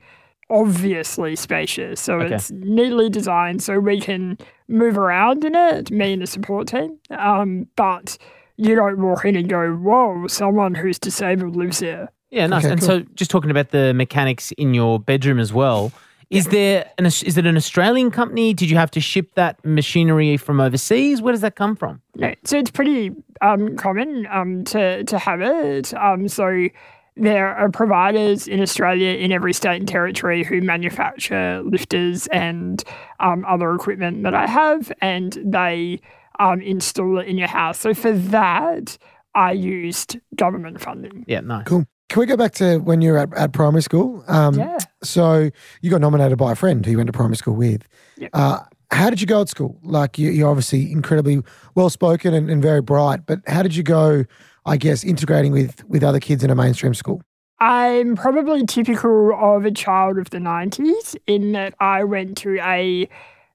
obviously 0.49 1.35
spacious. 1.35 1.99
So 1.99 2.19
Okay. 2.21 2.35
it's 2.35 2.51
neatly 2.51 3.09
designed 3.09 3.61
so 3.61 3.79
we 3.79 3.99
can 3.99 4.37
move 4.69 4.97
around 4.97 5.43
in 5.43 5.55
it, 5.55 5.91
me 5.91 6.13
and 6.13 6.21
the 6.21 6.27
support 6.27 6.67
team. 6.67 6.97
Um, 7.09 7.67
but 7.75 8.17
you 8.57 8.75
don't 8.75 8.99
walk 8.99 9.25
in 9.25 9.35
and 9.35 9.47
go, 9.47 9.71
whoa, 9.73 10.27
someone 10.27 10.75
who's 10.75 10.99
disabled 10.99 11.55
lives 11.55 11.79
here. 11.79 12.09
Yeah, 12.29 12.47
nice. 12.47 12.65
Okay, 12.65 12.73
and 12.73 12.81
cool. 12.81 12.87
so, 12.87 12.99
just 13.15 13.31
talking 13.31 13.51
about 13.51 13.69
the 13.69 13.93
mechanics 13.93 14.51
in 14.53 14.73
your 14.73 14.99
bedroom 14.99 15.39
as 15.39 15.53
well, 15.53 15.93
is 16.29 16.47
there 16.47 16.89
an 16.97 17.05
is 17.05 17.37
it 17.37 17.45
an 17.45 17.55
Australian 17.55 18.11
company? 18.11 18.53
Did 18.53 18.69
you 18.69 18.75
have 18.75 18.91
to 18.91 18.99
ship 18.99 19.33
that 19.35 19.63
machinery 19.63 20.35
from 20.35 20.59
overseas? 20.59 21.21
Where 21.21 21.31
does 21.31 21.41
that 21.41 21.55
come 21.55 21.75
from? 21.75 22.01
No, 22.15 22.33
so 22.43 22.57
it's 22.57 22.71
pretty 22.71 23.11
um, 23.41 23.77
common 23.77 24.27
um, 24.29 24.65
to 24.65 25.05
to 25.05 25.17
have 25.17 25.39
it. 25.41 25.93
Um, 25.93 26.27
so 26.27 26.67
there 27.15 27.55
are 27.55 27.69
providers 27.69 28.47
in 28.47 28.61
Australia 28.61 29.11
in 29.11 29.31
every 29.31 29.53
state 29.53 29.79
and 29.79 29.87
territory 29.87 30.43
who 30.43 30.61
manufacture 30.61 31.61
lifters 31.63 32.27
and 32.27 32.83
um, 33.21 33.45
other 33.47 33.73
equipment 33.73 34.23
that 34.23 34.33
I 34.33 34.47
have, 34.47 34.91
and 35.01 35.37
they 35.43 36.01
um, 36.39 36.61
install 36.61 37.19
it 37.19 37.27
in 37.27 37.37
your 37.37 37.47
house. 37.47 37.79
So 37.79 37.93
for 37.93 38.11
that, 38.11 38.97
I 39.35 39.51
used 39.51 40.17
government 40.35 40.81
funding. 40.81 41.25
Yeah, 41.27 41.41
nice. 41.41 41.65
Cool. 41.65 41.85
Can 42.09 42.21
we 42.21 42.25
go 42.25 42.37
back 42.37 42.53
to 42.53 42.77
when 42.77 43.01
you 43.01 43.11
were 43.11 43.17
at, 43.17 43.33
at 43.35 43.53
primary 43.53 43.81
school? 43.81 44.23
Um, 44.27 44.55
Yeah. 44.55 44.77
So 45.03 45.49
you 45.81 45.91
got 45.91 46.01
nominated 46.01 46.37
by 46.37 46.53
a 46.53 46.55
friend 46.55 46.83
who 46.85 46.91
you 46.91 46.97
went 46.97 47.07
to 47.07 47.13
primary 47.13 47.35
school 47.35 47.55
with. 47.55 47.87
Yep. 48.17 48.31
Uh, 48.33 48.59
how 48.91 49.09
did 49.09 49.19
you 49.19 49.27
go 49.27 49.41
at 49.41 49.49
school? 49.49 49.77
Like 49.83 50.17
you, 50.17 50.31
you're 50.31 50.49
obviously 50.49 50.91
incredibly 50.91 51.41
well 51.75 51.89
spoken 51.89 52.33
and, 52.33 52.49
and 52.49 52.61
very 52.61 52.81
bright, 52.81 53.25
but 53.25 53.41
how 53.47 53.61
did 53.61 53.75
you 53.75 53.83
go? 53.83 54.23
I 54.65 54.75
guess 54.75 55.03
integrating 55.03 55.53
with 55.53 55.83
with 55.87 56.03
other 56.03 56.19
kids 56.19 56.43
in 56.43 56.49
a 56.49 56.55
mainstream 56.55 56.93
school. 56.93 57.21
I'm 57.59 58.15
probably 58.15 58.65
typical 58.65 59.33
of 59.33 59.65
a 59.65 59.71
child 59.71 60.19
of 60.19 60.29
the 60.29 60.37
90s 60.37 61.15
in 61.25 61.53
that 61.53 61.73
I 61.79 62.03
went 62.03 62.37
to 62.39 62.59
a 62.59 63.09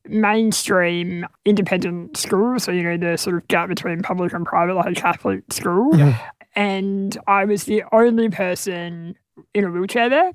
mainstream 0.06 1.26
independent 1.44 2.16
school. 2.16 2.58
So, 2.58 2.72
you 2.72 2.82
know, 2.82 2.96
the 2.96 3.16
sort 3.16 3.36
of 3.36 3.48
gap 3.48 3.68
between 3.68 4.02
public 4.02 4.32
and 4.32 4.44
private, 4.44 4.74
like 4.74 4.96
a 4.96 5.00
Catholic 5.00 5.52
school. 5.52 5.96
Yeah. 5.96 6.18
And 6.54 7.16
I 7.26 7.44
was 7.44 7.64
the 7.64 7.82
only 7.92 8.28
person 8.28 9.16
in 9.54 9.64
a 9.64 9.70
wheelchair 9.70 10.08
there. 10.10 10.32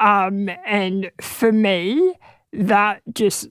Um, 0.00 0.50
and 0.66 1.10
for 1.20 1.52
me, 1.52 2.14
that 2.52 3.02
just 3.12 3.48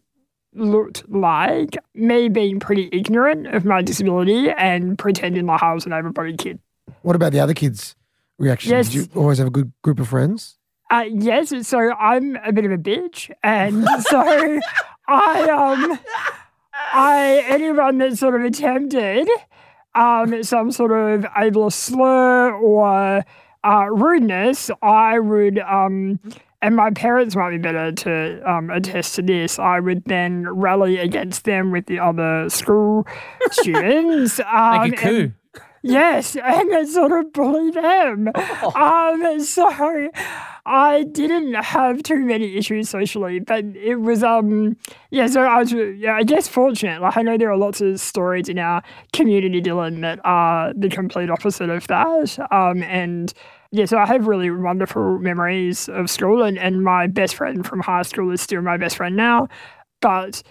looked 0.54 1.08
like 1.10 1.78
me 1.94 2.30
being 2.30 2.60
pretty 2.60 2.90
ignorant 2.92 3.48
of 3.48 3.66
my 3.66 3.82
disability 3.82 4.50
and 4.52 4.98
pretending 4.98 5.46
like 5.46 5.62
I 5.62 5.74
was 5.74 5.86
an 5.86 5.94
able 5.94 6.12
kid. 6.38 6.60
What 7.02 7.16
about 7.16 7.32
the 7.32 7.40
other 7.40 7.54
kids' 7.54 7.96
reactions? 8.38 8.72
Yes. 8.72 8.90
Did 8.90 8.96
you 8.96 9.08
always 9.20 9.38
have 9.38 9.48
a 9.48 9.52
good 9.52 9.72
group 9.82 10.00
of 10.00 10.08
friends? 10.08 10.58
Uh, 10.90 11.06
yes, 11.10 11.54
so 11.68 11.92
I'm 11.94 12.38
a 12.46 12.54
bit 12.54 12.64
of 12.64 12.72
a 12.72 12.78
bitch, 12.78 13.30
and 13.44 13.86
so 14.04 14.60
I 15.08 15.50
um 15.50 16.00
I 16.94 17.44
anyone 17.48 17.98
that 18.00 18.18
sort 18.18 18.36
of 18.36 18.42
attempted 18.46 19.28
um 19.96 20.44
some 20.44 20.72
sort 20.72 20.92
of 20.92 21.22
ableist 21.32 21.74
slur 21.74 22.52
or 22.54 23.24
uh, 23.64 23.86
rudeness, 23.92 24.70
I 24.82 25.20
would 25.20 25.60
um 25.60 26.20
and 26.62 26.76
my 26.76 26.90
parents 26.92 27.36
might 27.36 27.52
be 27.52 27.58
better 27.60 27.92
to 27.92 28.42
um, 28.52 28.70
attest 28.72 29.16
to 29.16 29.22
this. 29.22 29.60
I 29.60 29.80
would 29.80 30.04
then 30.06 30.48
rally 30.50 30.98
against 30.98 31.44
them 31.44 31.72
with 31.72 31.86
the 31.86 32.00
other 32.00 32.50
school 32.50 33.06
students. 33.52 34.40
Um, 34.40 34.46
Like 34.48 34.94
a 34.94 34.96
coup. 34.96 35.08
and- 35.18 35.34
Yes, 35.84 36.36
and 36.36 36.72
then 36.72 36.88
sort 36.88 37.12
of 37.12 37.32
bully 37.32 37.70
them. 37.72 38.30
Um, 38.76 39.40
so 39.40 40.02
I 40.68 41.04
didn't 41.04 41.54
have 41.54 42.04
too 42.04 42.18
many 42.18 42.58
issues 42.58 42.90
socially, 42.90 43.40
but 43.40 43.64
it 43.76 43.96
was 44.02 44.22
um 44.24 44.76
yeah. 45.12 45.28
So 45.28 45.42
I 45.44 45.60
was 45.60 45.72
yeah, 45.72 46.16
I 46.16 46.24
guess 46.24 46.48
fortunate. 46.48 47.02
Like 47.02 47.18
I 47.18 47.22
know 47.22 47.38
there 47.38 47.52
are 47.52 47.58
lots 47.58 47.82
of 47.82 48.00
stories 48.00 48.50
in 48.50 48.60
our 48.60 48.84
community, 49.14 49.62
Dylan, 49.62 50.02
that 50.02 50.20
are 50.26 50.74
the 50.76 50.90
complete 50.90 51.30
opposite 51.30 51.70
of 51.70 51.88
that. 51.88 52.38
Um, 52.52 52.84
and 52.84 53.34
yeah, 53.72 53.86
so 53.86 53.98
I 53.98 54.06
have 54.06 54.28
really 54.28 54.52
wonderful 54.52 55.20
memories 55.20 55.88
of 55.90 56.10
school, 56.10 56.44
and 56.44 56.60
and 56.60 56.84
my 56.84 57.08
best 57.08 57.36
friend 57.36 57.66
from 57.66 57.80
high 57.80 58.02
school 58.04 58.32
is 58.32 58.42
still 58.42 58.62
my 58.62 58.78
best 58.78 58.98
friend 58.98 59.16
now, 59.16 59.48
but. 60.02 60.44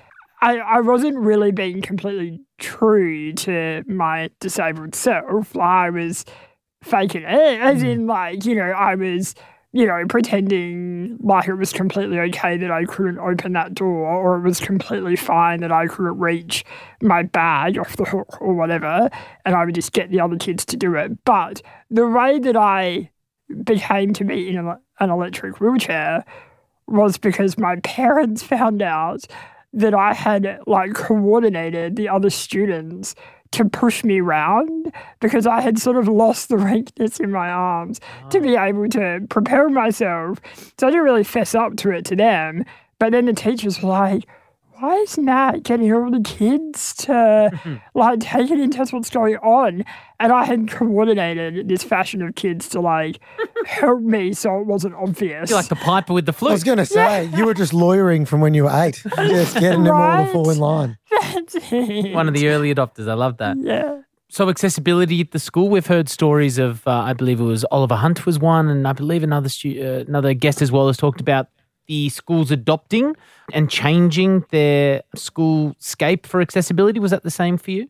I, 0.43 0.59
I 0.59 0.81
wasn't 0.83 1.17
really 1.17 1.51
being 1.51 1.81
completely 1.81 2.41
true 2.59 3.33
to 3.33 3.83
my 3.87 4.29
disabled 4.39 4.95
self. 4.95 5.55
Like, 5.55 5.67
I 5.67 5.89
was 5.91 6.27
faking 6.83 7.23
it, 7.23 7.61
as 7.61 7.83
in, 7.83 8.07
like, 8.07 8.45
you 8.45 8.55
know, 8.55 8.71
I 8.71 8.97
was, 8.97 9.35
you 9.77 9.85
know, 9.85 10.03
pretending 10.09 11.19
like 11.21 11.49
it 11.49 11.55
was 11.55 11.71
completely 11.71 12.19
okay 12.19 12.57
that 12.57 12.71
I 12.71 12.87
couldn't 12.87 13.19
open 13.19 13.53
that 13.53 13.75
door, 13.75 14.07
or 14.07 14.39
it 14.39 14.41
was 14.41 14.59
completely 14.59 15.17
fine 15.17 15.61
that 15.61 15.71
I 15.71 15.87
couldn't 15.87 16.19
reach 16.19 16.65
my 17.03 17.25
bag 17.25 17.77
off 17.77 17.95
the 17.99 18.07
hook 18.07 18.41
or 18.41 18.55
whatever, 18.55 19.11
and 19.45 19.55
I 19.55 19.67
would 19.67 19.75
just 19.75 19.93
get 19.93 20.11
the 20.11 20.19
other 20.21 20.39
kids 20.39 20.65
to 20.67 20.79
do 20.79 20.95
it. 20.95 21.23
But 21.27 21.61
the 21.91 22.09
way 22.09 22.39
that 22.39 22.57
I 22.57 23.11
became 23.65 24.15
to 24.15 24.25
be 24.25 24.49
in 24.49 24.57
an 24.99 25.11
electric 25.11 25.61
wheelchair 25.61 26.25
was 26.89 27.19
because 27.19 27.59
my 27.59 27.77
parents 27.81 28.43
found 28.43 28.81
out 28.81 29.27
that 29.75 29.93
I 29.93 30.15
had 30.15 30.59
like 30.67 30.95
coordinated 30.95 31.97
the 31.97 32.09
other 32.09 32.31
students 32.31 33.15
to 33.53 33.65
push 33.65 34.05
me 34.05 34.21
round 34.21 34.93
because 35.21 35.47
I 35.47 35.61
had 35.61 35.79
sort 35.79 35.97
of 35.97 36.09
lost 36.09 36.49
the 36.49 36.57
weakness 36.57 37.21
in 37.21 37.31
my 37.31 37.49
arms 37.49 38.01
to 38.31 38.41
be 38.41 38.57
ah. 38.57 38.65
able 38.65 38.89
to 38.91 39.21
prepare 39.29 39.69
myself. 39.69 40.41
So 40.79 40.87
I 40.87 40.91
didn't 40.91 41.05
really 41.05 41.25
fess 41.25 41.55
up 41.55 41.77
to 41.77 41.91
it 41.91 42.05
to 42.07 42.17
them. 42.17 42.65
But 42.99 43.13
then 43.13 43.27
the 43.27 43.33
teachers 43.33 43.83
were 43.83 43.91
like, 43.91 44.25
why 44.79 44.95
is 44.97 45.17
Nat 45.19 45.63
getting 45.63 45.93
all 45.93 46.11
the 46.11 46.21
kids 46.21 46.95
to 46.95 47.81
like 47.95 48.21
take 48.21 48.51
it 48.51 48.61
into 48.61 48.85
what's 48.91 49.11
going 49.11 49.37
on? 49.37 49.85
And 50.19 50.33
I 50.33 50.45
had 50.45 50.71
coordinated 50.71 51.69
this 51.69 51.83
fashion 51.83 52.23
of 52.23 52.35
kids 52.35 52.69
to 52.71 52.81
like 52.81 53.21
help 53.67 54.01
me 54.03 54.33
so 54.33 54.61
it 54.61 54.67
wasn't 54.67 54.95
obvious. 54.95 55.51
You're 55.51 55.59
like 55.59 55.69
the 55.69 55.77
piper 55.77 56.13
with 56.13 56.27
the 56.27 56.33
flute. 56.33 56.51
I 56.51 56.53
was 56.55 56.63
flute. 56.63 56.77
going 56.77 56.87
to 56.87 56.93
say 56.93 57.25
you 57.37 57.45
were 57.45 57.55
just 57.55 57.75
lawyering 57.75 58.25
from 58.25 58.41
when 58.41 58.55
you 58.55 58.65
were 58.65 58.71
eight, 58.73 59.03
just 59.17 59.59
getting 59.59 59.85
them 59.85 59.95
all 59.95 60.25
to 60.25 60.33
fall 60.33 60.51
in 60.51 60.59
line. 60.59 60.99
That's 61.11 61.57
it. 61.73 62.15
One 62.15 62.29
of 62.29 62.35
the 62.35 62.49
early 62.49 62.75
adopters. 62.75 63.09
I 63.09 63.15
love 63.15 63.39
that. 63.39 63.57
Yeah. 63.59 64.01
So 64.29 64.49
accessibility 64.49 65.21
at 65.21 65.31
the 65.31 65.39
school, 65.39 65.69
we've 65.69 65.87
heard 65.87 66.09
stories 66.09 66.59
of. 66.59 66.87
Uh, 66.87 66.91
I 66.91 67.13
believe 67.13 67.41
it 67.41 67.45
was 67.45 67.65
Oliver 67.71 67.95
Hunt 67.95 68.27
was 68.27 68.39
one, 68.39 68.69
and 68.69 68.87
I 68.87 68.93
believe 68.93 69.23
another 69.23 69.49
stu- 69.49 69.81
uh, 69.81 70.05
another 70.09 70.35
guest 70.35 70.61
as 70.61 70.73
well 70.73 70.89
has 70.89 70.97
talked 70.97 71.21
about 71.21 71.49
the 71.89 72.09
schools 72.09 72.51
adopting 72.51 73.17
and 73.53 73.71
changing 73.71 74.45
their 74.51 75.03
school 75.15 75.75
scape 75.79 76.27
for 76.27 76.41
accessibility. 76.41 76.99
Was 77.01 77.11
that 77.11 77.23
the 77.23 77.31
same 77.31 77.57
for 77.59 77.71
you? 77.71 77.89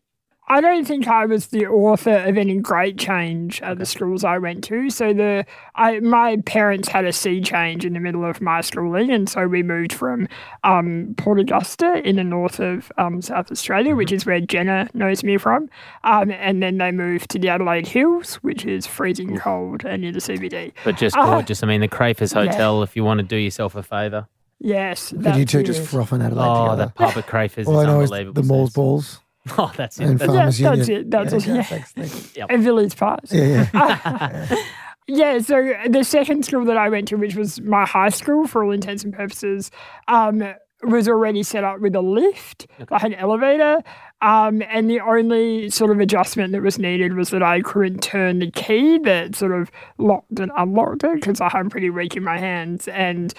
I 0.49 0.61
don't 0.61 0.85
think 0.85 1.07
I 1.09 1.25
was 1.25 1.47
the 1.47 1.65
author 1.67 2.19
of 2.19 2.37
any 2.37 2.57
great 2.57 2.97
change 2.97 3.61
at 3.61 3.79
the 3.79 3.85
schools 3.85 4.23
I 4.23 4.37
went 4.37 4.63
to. 4.65 4.89
So 4.89 5.11
the 5.13 5.45
I 5.75 5.99
my 5.99 6.37
parents 6.45 6.87
had 6.87 7.03
a 7.03 7.11
sea 7.11 7.41
change 7.41 7.83
in 7.83 7.91
the 7.93 7.99
middle 7.99 8.23
of 8.23 8.39
my 8.39 8.61
schooling, 8.61 9.11
and 9.11 9.27
so 9.29 9.45
we 9.47 9.61
moved 9.61 9.91
from 9.91 10.27
um, 10.63 11.15
Port 11.17 11.39
Augusta 11.39 12.01
in 12.07 12.15
the 12.15 12.23
north 12.23 12.59
of 12.61 12.91
um, 12.97 13.21
South 13.21 13.51
Australia, 13.51 13.93
which 13.93 14.11
is 14.13 14.25
where 14.25 14.39
Jenna 14.39 14.89
knows 14.93 15.21
me 15.23 15.37
from, 15.37 15.69
um, 16.05 16.31
and 16.31 16.63
then 16.63 16.77
they 16.77 16.91
moved 16.91 17.29
to 17.31 17.39
the 17.39 17.49
Adelaide 17.49 17.87
Hills, 17.87 18.35
which 18.35 18.65
is 18.65 18.87
freezing 18.87 19.37
cold 19.37 19.83
and 19.83 20.01
near 20.01 20.13
the 20.13 20.19
CBD. 20.21 20.71
But 20.85 20.95
just 20.97 21.17
Ah. 21.17 21.25
gorgeous. 21.25 21.61
I 21.61 21.67
mean, 21.67 21.81
the 21.81 21.89
Crafers 21.89 22.33
Hotel. 22.33 22.83
If 22.83 22.95
you 22.95 23.03
want 23.03 23.17
to 23.19 23.23
do 23.25 23.35
yourself 23.35 23.75
a 23.75 23.83
favour. 23.83 24.27
Yes, 24.59 25.11
But 25.11 25.35
you 25.35 25.45
that's 25.45 25.51
two 25.51 25.61
just 25.63 25.79
froth 25.81 26.07
frothing 26.09 26.25
Adelaide 26.25 26.47
Oh, 26.47 26.63
together. 26.71 26.85
that 26.85 26.95
pub 26.95 27.17
at 27.17 27.27
Crafers 27.27 27.67
All 27.67 27.77
I 27.77 27.81
is 27.81 27.87
know 27.87 28.01
is 28.01 28.11
unbelievable. 28.11 28.41
the 28.41 28.47
Malls 28.47 28.69
Says. 28.69 28.75
balls 28.75 29.19
Oh, 29.57 29.71
that's 29.75 29.99
it. 29.99 30.05
and 30.05 30.19
That's- 30.19 30.35
Farmers 30.35 30.59
Yeah, 30.59 30.75
that's 30.75 30.89
it. 30.89 31.11
That's 31.11 31.31
yeah, 31.31 31.37
all- 31.37 31.41
okay, 31.43 31.55
yeah. 31.55 31.63
thanks, 31.63 31.91
thanks. 31.93 32.37
and 32.49 32.63
Village 32.63 32.95
Pass. 32.95 33.31
Yeah, 33.31 33.67
yeah. 33.73 34.55
Yeah, 35.09 35.39
so 35.39 35.71
the 35.87 36.03
second 36.03 36.43
school 36.43 36.65
that 36.65 36.75
I 36.75 36.89
went 36.89 37.07
to, 37.07 37.15
which 37.15 37.35
was 37.35 37.61
my 37.61 37.85
high 37.85 38.09
school 38.09 38.45
for 38.45 38.61
all 38.65 38.71
intents 38.71 39.05
and 39.05 39.13
purposes, 39.13 39.71
um, 40.09 40.43
was 40.83 41.07
already 41.07 41.43
set 41.43 41.63
up 41.63 41.79
with 41.79 41.95
a 41.95 42.01
lift, 42.01 42.67
like 42.91 43.03
an 43.03 43.13
elevator. 43.13 43.77
Um, 44.21 44.61
and 44.67 44.89
the 44.89 44.99
only 44.99 45.69
sort 45.69 45.91
of 45.91 46.01
adjustment 46.01 46.51
that 46.51 46.61
was 46.61 46.77
needed 46.77 47.13
was 47.15 47.29
that 47.29 47.41
I 47.41 47.61
couldn't 47.61 48.03
turn 48.03 48.39
the 48.39 48.51
key 48.51 48.97
that 49.05 49.33
sort 49.33 49.53
of 49.53 49.71
locked 49.97 50.37
and 50.41 50.51
unlocked 50.57 51.05
it 51.05 51.15
because 51.15 51.39
I'm 51.39 51.69
pretty 51.69 51.89
weak 51.89 52.17
in 52.17 52.23
my 52.25 52.37
hands. 52.37 52.89
And 52.89 53.33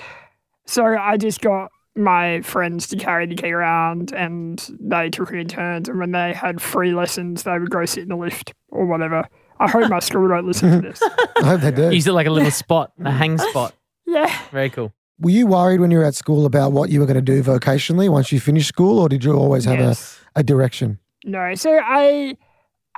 so 0.67 0.87
I 0.87 1.19
just 1.19 1.43
got 1.43 1.71
my 1.99 2.41
friends 2.43 2.87
to 2.89 2.97
carry 2.97 3.27
the 3.27 3.35
key 3.35 3.53
around 3.53 4.13
and 4.13 4.65
they 4.81 5.11
took 5.11 5.31
it 5.33 5.37
in 5.39 5.49
turns. 5.49 5.89
And 5.89 5.99
when 5.99 6.13
they 6.13 6.33
had 6.33 6.63
free 6.63 6.93
lessons, 6.95 7.43
they 7.43 7.59
would 7.59 7.71
go 7.71 7.85
sit 7.85 8.05
in 8.05 8.09
the 8.09 8.17
lift 8.17 8.55
or 8.69 8.87
whatever. 8.87 9.29
I 9.61 9.69
hope 9.69 9.91
my 9.91 9.99
school 9.99 10.29
don't 10.29 10.47
listen 10.47 10.71
to 10.83 10.89
this. 10.89 11.03
I 11.37 11.45
hope 11.45 11.61
they 11.63 11.73
do. 11.73 11.91
Use 11.91 12.07
it 12.07 12.13
like 12.13 12.27
a 12.27 12.31
little 12.31 12.51
spot, 12.65 12.93
a 13.05 13.11
hang 13.11 13.37
spot. 13.39 13.75
Yeah. 14.07 14.33
Very 14.53 14.71
cool. 14.71 14.93
Were 15.21 15.31
you 15.31 15.49
worried 15.49 15.81
when 15.81 15.91
you 15.91 15.99
were 15.99 16.05
at 16.05 16.15
school 16.15 16.47
about 16.47 16.71
what 16.73 16.91
you 16.91 17.01
were 17.01 17.07
going 17.07 17.17
to 17.17 17.21
do 17.21 17.43
vocationally 17.43 18.09
once 18.09 18.31
you 18.31 18.39
finished 18.39 18.69
school, 18.69 19.01
or 19.01 19.09
did 19.09 19.25
you 19.25 19.33
always 19.35 19.65
have 19.65 19.81
Yes. 19.81 20.21
a, 20.37 20.41
a 20.41 20.43
direction? 20.45 21.01
No. 21.25 21.55
So 21.57 21.77
I 21.83 22.37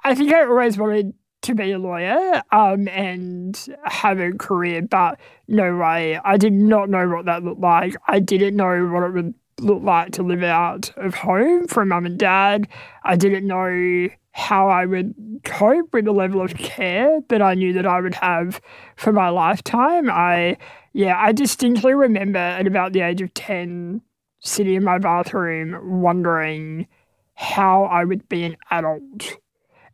I 0.05 0.15
think 0.15 0.33
I 0.33 0.45
always 0.45 0.77
wanted 0.77 1.15
to 1.51 1.55
be 1.55 1.73
a 1.73 1.79
lawyer 1.79 2.43
um, 2.53 2.89
and 2.89 3.69
have 3.85 4.19
a 4.19 4.33
career, 4.33 4.83
but 4.83 5.19
no 5.49 5.77
way. 5.77 6.19
I 6.25 6.37
did 6.37 6.53
not 6.53 6.89
know 6.89 7.09
what 7.09 7.27
that 7.27 7.45
looked 7.45 7.61
like. 7.61 7.97
I 8.09 8.21
didn't 8.21 8.57
know 8.57 8.87
what 8.87 9.05
it 9.05 9.13
would 9.13 9.35
look 9.61 9.83
like 9.83 10.13
to 10.13 10.23
live 10.23 10.43
out 10.43 10.91
of 10.97 11.15
home 11.15 11.67
from 11.67 11.89
mum 11.89 12.07
and 12.07 12.19
dad. 12.19 12.69
I 13.05 13.17
didn't 13.17 13.47
know 13.47 14.09
how 14.33 14.69
I 14.69 14.87
would 14.87 15.15
cope 15.45 15.93
with 15.93 16.05
the 16.05 16.13
level 16.13 16.41
of 16.41 16.55
care 16.55 17.21
that 17.29 17.43
I 17.43 17.55
knew 17.55 17.73
that 17.73 17.87
I 17.87 18.01
would 18.01 18.15
have 18.15 18.61
for 18.97 19.13
my 19.13 19.29
lifetime. 19.29 20.09
I 20.09 20.57
yeah, 20.93 21.17
I 21.19 21.33
distinctly 21.33 21.95
remember 21.95 22.39
at 22.39 22.67
about 22.67 22.93
the 22.93 23.01
age 23.01 23.23
of 23.23 23.33
10 23.35 24.01
sitting 24.41 24.75
in 24.75 24.85
my 24.85 24.99
bathroom 24.99 26.01
wondering 26.01 26.87
how 27.35 27.85
I 27.85 28.05
would 28.05 28.29
be 28.29 28.45
an 28.45 28.57
adult. 28.71 29.39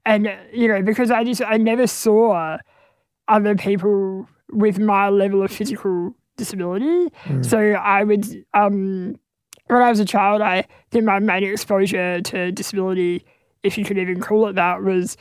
And, 0.06 0.32
you 0.52 0.68
know, 0.68 0.80
because 0.82 1.10
I 1.10 1.24
just, 1.24 1.42
I 1.42 1.56
never 1.56 1.86
saw 1.86 2.58
other 3.28 3.56
people 3.56 4.28
with 4.50 4.78
my 4.78 5.08
level 5.08 5.42
of 5.42 5.50
physical 5.50 6.14
disability. 6.36 7.08
So 7.42 7.58
I 7.58 8.04
would, 8.04 8.24
um, 8.54 9.16
when 9.66 9.82
I 9.82 9.90
was 9.90 9.98
a 9.98 10.04
child, 10.04 10.42
I 10.42 10.64
think 10.90 11.04
my 11.04 11.18
main 11.18 11.42
exposure 11.42 12.20
to 12.20 12.52
disability, 12.52 13.24
if 13.62 13.76
you 13.76 13.84
could 13.84 13.98
even 13.98 14.20
call 14.20 14.46
it 14.46 14.54
that, 14.54 14.82
was 14.82 15.16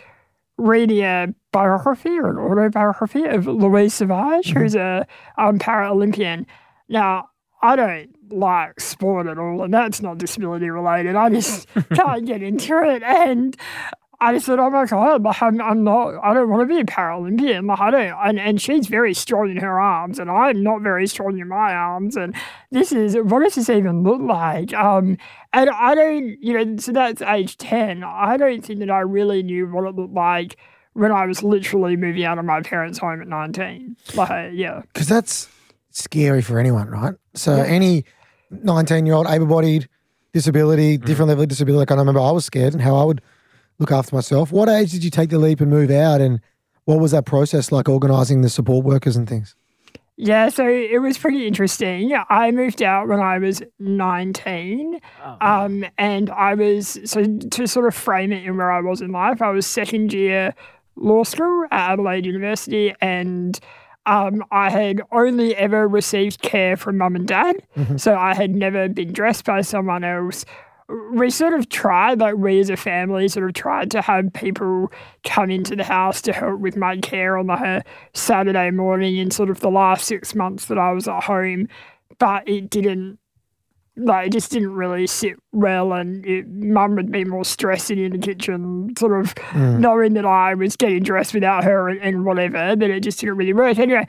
reading 0.58 1.04
a 1.04 1.34
biography 1.51 2.18
or 2.18 2.30
an 2.30 2.38
autobiography 2.38 3.24
of 3.24 3.48
Louise 3.48 3.96
Savage, 3.96 4.51
who's 4.51 4.75
a 4.75 5.08
um, 5.38 5.58
Paralympian. 5.58 6.46
Now, 6.88 7.30
I 7.62 7.75
don't 7.75 8.15
like 8.32 8.80
sport 8.80 9.27
at 9.27 9.39
all, 9.39 9.63
and 9.63 9.74
that's 9.74 10.01
not 10.01 10.20
disability 10.20 10.70
related. 10.70 11.15
I 11.15 11.30
just 11.30 11.68
can't 11.94 12.25
get 12.25 12.44
into 12.44 12.77
it. 12.84 13.01
And 13.01 13.58
I 14.19 14.38
said, 14.38 14.60
oh 14.60 14.69
my 14.69 14.86
God, 14.86 15.24
like, 15.24 15.41
I'm, 15.41 15.62
I'm 15.62 15.84
not, 15.84 16.15
I 16.24 16.34
don't 16.34 16.50
want 16.50 16.67
to 16.67 16.74
be 16.74 16.79
a 16.79 16.86
Paralympian. 16.86 17.67
Like, 17.67 17.79
I 17.79 17.91
don't, 17.91 18.13
and, 18.24 18.39
and 18.39 18.62
she's 18.62 18.88
very 18.88 19.13
strong 19.13 19.51
in 19.51 19.57
her 19.57 19.79
arms, 19.79 20.19
and 20.19 20.31
I'm 20.31 20.63
not 20.63 20.81
very 20.81 21.07
strong 21.07 21.38
in 21.39 21.48
my 21.48 21.74
arms. 21.74 22.15
And 22.15 22.36
this 22.72 22.91
is, 22.91 23.15
what 23.15 23.43
does 23.43 23.55
this 23.55 23.69
even 23.69 24.03
look 24.03 24.22
like? 24.22 24.74
Um, 24.74 25.17
and 25.53 25.69
I 25.69 25.95
don't, 25.95 26.38
you 26.41 26.53
know, 26.53 26.77
so 26.77 26.91
that's 26.91 27.22
age 27.22 27.57
10. 27.57 28.03
I 28.03 28.38
don't 28.38 28.63
think 28.63 28.79
that 28.79 28.89
I 28.89 29.00
really 29.00 29.43
knew 29.43 29.67
what 29.67 29.88
it 29.88 29.95
looked 29.95 30.13
like 30.13 30.57
when 30.93 31.12
I 31.12 31.25
was 31.25 31.43
literally 31.43 31.98
moving 31.98 32.24
out 32.24 32.38
of 32.38 32.45
my 32.45 32.62
parents' 32.62 32.98
home 32.98 33.22
at 33.22 33.27
19. 33.27 33.98
Like, 34.15 34.51
yeah. 34.53 34.81
Because 34.93 35.07
that's 35.07 35.50
scary 35.91 36.41
for 36.41 36.57
anyone, 36.60 36.89
right? 36.89 37.15
So 37.34 37.53
any 37.53 38.05
19 38.50 39.05
year 39.05 39.15
old 39.15 39.27
able 39.27 39.45
bodied 39.45 39.89
disability, 40.34 40.98
different 40.98 41.29
level 41.29 41.43
of 41.43 41.50
disability, 41.50 41.79
like 41.79 41.91
I 41.91 41.95
remember 41.95 42.22
I 42.22 42.31
was 42.31 42.45
scared 42.45 42.74
and 42.74 42.81
how 42.81 42.95
I 42.95 43.03
would 43.03 43.22
look 43.79 43.91
after 43.91 44.15
myself. 44.15 44.51
What 44.51 44.70
age 44.70 44.91
did 44.91 45.03
you 45.03 45.10
take 45.10 45.29
the 45.29 45.39
leap 45.39 45.62
and 45.62 45.70
move 45.70 45.91
out? 45.91 46.22
And 46.22 46.39
what 46.86 47.00
was 47.00 47.12
that 47.12 47.25
process 47.25 47.72
like 47.72 47.89
organising 47.89 48.41
the 48.41 48.50
support 48.50 48.86
workers 48.86 49.15
and 49.15 49.27
things? 49.27 49.55
Yeah, 50.17 50.48
so 50.48 50.65
it 50.65 51.01
was 51.01 51.17
pretty 51.17 51.46
interesting. 51.46 52.17
I 52.29 52.51
moved 52.51 52.82
out 52.82 53.10
when 53.10 53.20
I 53.20 53.38
was 53.38 53.62
19. 53.79 55.01
Um, 55.41 55.86
and 55.98 56.29
I 56.29 56.53
was, 56.53 56.98
so 57.03 57.25
to 57.25 57.67
sort 57.67 57.86
of 57.86 57.94
frame 57.94 58.32
it 58.32 58.46
in 58.46 58.55
where 58.55 58.72
I 58.72 58.79
was 58.79 59.01
in 59.01 59.12
life, 59.12 59.41
I 59.41 59.50
was 59.50 59.67
second 59.67 60.13
year 60.13 60.53
law 60.96 61.24
school 61.24 61.65
at 61.70 61.91
Adelaide 61.91 62.25
University 62.25 62.94
and 63.01 63.60
um, 64.05 64.46
I 64.51 64.70
had 64.70 65.01
only 65.12 65.55
ever 65.55 65.88
received 65.88 66.41
care 66.41 66.77
from 66.77 67.00
mum 67.00 67.15
and 67.15 67.27
dad. 67.27 67.55
So 67.98 68.15
I 68.15 68.36
had 68.36 68.55
never 68.55 68.88
been 68.88 69.12
dressed 69.12 69.46
by 69.46 69.62
someone 69.62 70.03
else. 70.03 70.46
We 70.88 71.32
sort 71.32 71.54
of 71.54 71.70
tried, 71.70 72.20
like 72.20 72.36
we 72.36 72.60
as 72.60 72.70
a 72.70 72.77
family 72.77 73.27
sort 73.27 73.48
of 73.48 73.54
tried 73.54 73.89
to 73.92 74.01
have 74.01 74.32
people 74.34 74.92
come 75.24 75.50
into 75.50 75.75
the 75.75 75.84
house 75.84 76.22
to 76.24 76.34
help 76.34 76.60
with 76.60 76.77
my 76.77 76.98
care 76.98 77.38
on 77.38 77.48
like 77.48 77.62
a 77.62 77.84
Saturday 78.13 78.70
morning 78.70 79.18
in 79.18 79.32
sort 79.32 79.50
of 79.50 79.62
the 79.62 79.72
last 79.72 80.06
six 80.06 80.36
months 80.36 80.65
that 80.65 80.77
I 80.77 80.92
was 80.92 81.08
at 81.08 81.24
home. 81.24 81.68
But 82.20 82.48
it 82.48 82.70
didn't 82.70 83.18
like 83.98 84.27
it 84.27 84.32
just 84.32 84.51
didn't 84.51 84.74
really 84.74 85.08
sit 85.08 85.38
well 85.51 85.94
and 85.94 86.25
it, 86.25 86.48
mum 86.50 86.96
would 86.96 87.12
be 87.12 87.24
more 87.24 87.46
stressing 87.46 87.98
in 87.98 88.12
the 88.12 88.18
kitchen 88.18 88.94
sort 88.98 89.20
of 89.20 89.34
knowing 89.56 90.13
that 90.13 90.25
I 90.25 90.54
was 90.54 90.75
getting 90.75 91.04
dressed 91.04 91.34
without 91.34 91.63
her 91.63 91.89
and, 91.89 92.00
and 92.01 92.25
whatever 92.25 92.75
that 92.75 92.89
it 92.89 93.01
just 93.01 93.20
didn't 93.20 93.38
really 93.38 93.54
work 93.54 93.80
anyway 93.80 94.06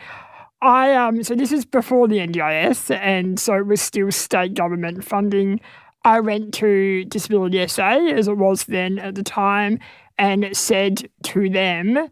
I 0.61 0.95
um 0.95 1.23
so 1.23 1.35
this 1.35 1.53
is 1.53 1.65
before 1.65 2.09
the 2.09 2.19
NDIS 2.19 2.97
and 2.97 3.39
so 3.39 3.55
it 3.55 3.67
was 3.67 3.81
still 3.81 4.11
state 4.11 4.55
government 4.55 5.05
funding 5.05 5.61
I 6.07 6.21
went 6.21 6.55
to 6.55 7.05
Disability 7.07 7.67
SA 7.67 8.07
as 8.11 8.29
it 8.29 8.39
was 8.39 8.63
then 8.65 9.01
at 9.01 9.17
the 9.17 9.25
time 9.25 9.81
and 10.17 10.57
said 10.57 11.11
to 11.25 11.51
them 11.51 12.09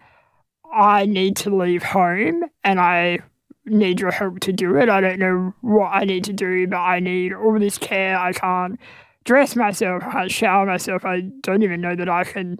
I 0.74 1.06
need 1.06 1.36
to 1.36 1.56
leave 1.56 1.84
home 1.84 2.42
and 2.64 2.80
I 2.80 3.20
need 3.66 4.00
your 4.00 4.10
help 4.10 4.40
to 4.40 4.52
do 4.52 4.76
it. 4.78 4.88
I 4.88 5.00
don't 5.00 5.20
know 5.20 5.54
what 5.60 5.90
I 5.90 6.02
need 6.02 6.24
to 6.24 6.32
do, 6.32 6.66
but 6.66 6.78
I 6.78 6.98
need 6.98 7.34
all 7.34 7.56
this 7.60 7.78
care. 7.78 8.18
I 8.18 8.32
can't 8.32 8.80
dress 9.22 9.54
myself, 9.54 10.02
I 10.02 10.10
can't 10.10 10.32
shower 10.32 10.66
myself. 10.66 11.04
I 11.04 11.20
don't 11.42 11.62
even 11.62 11.80
know 11.80 11.94
that 11.94 12.08
I 12.08 12.24
can 12.24 12.58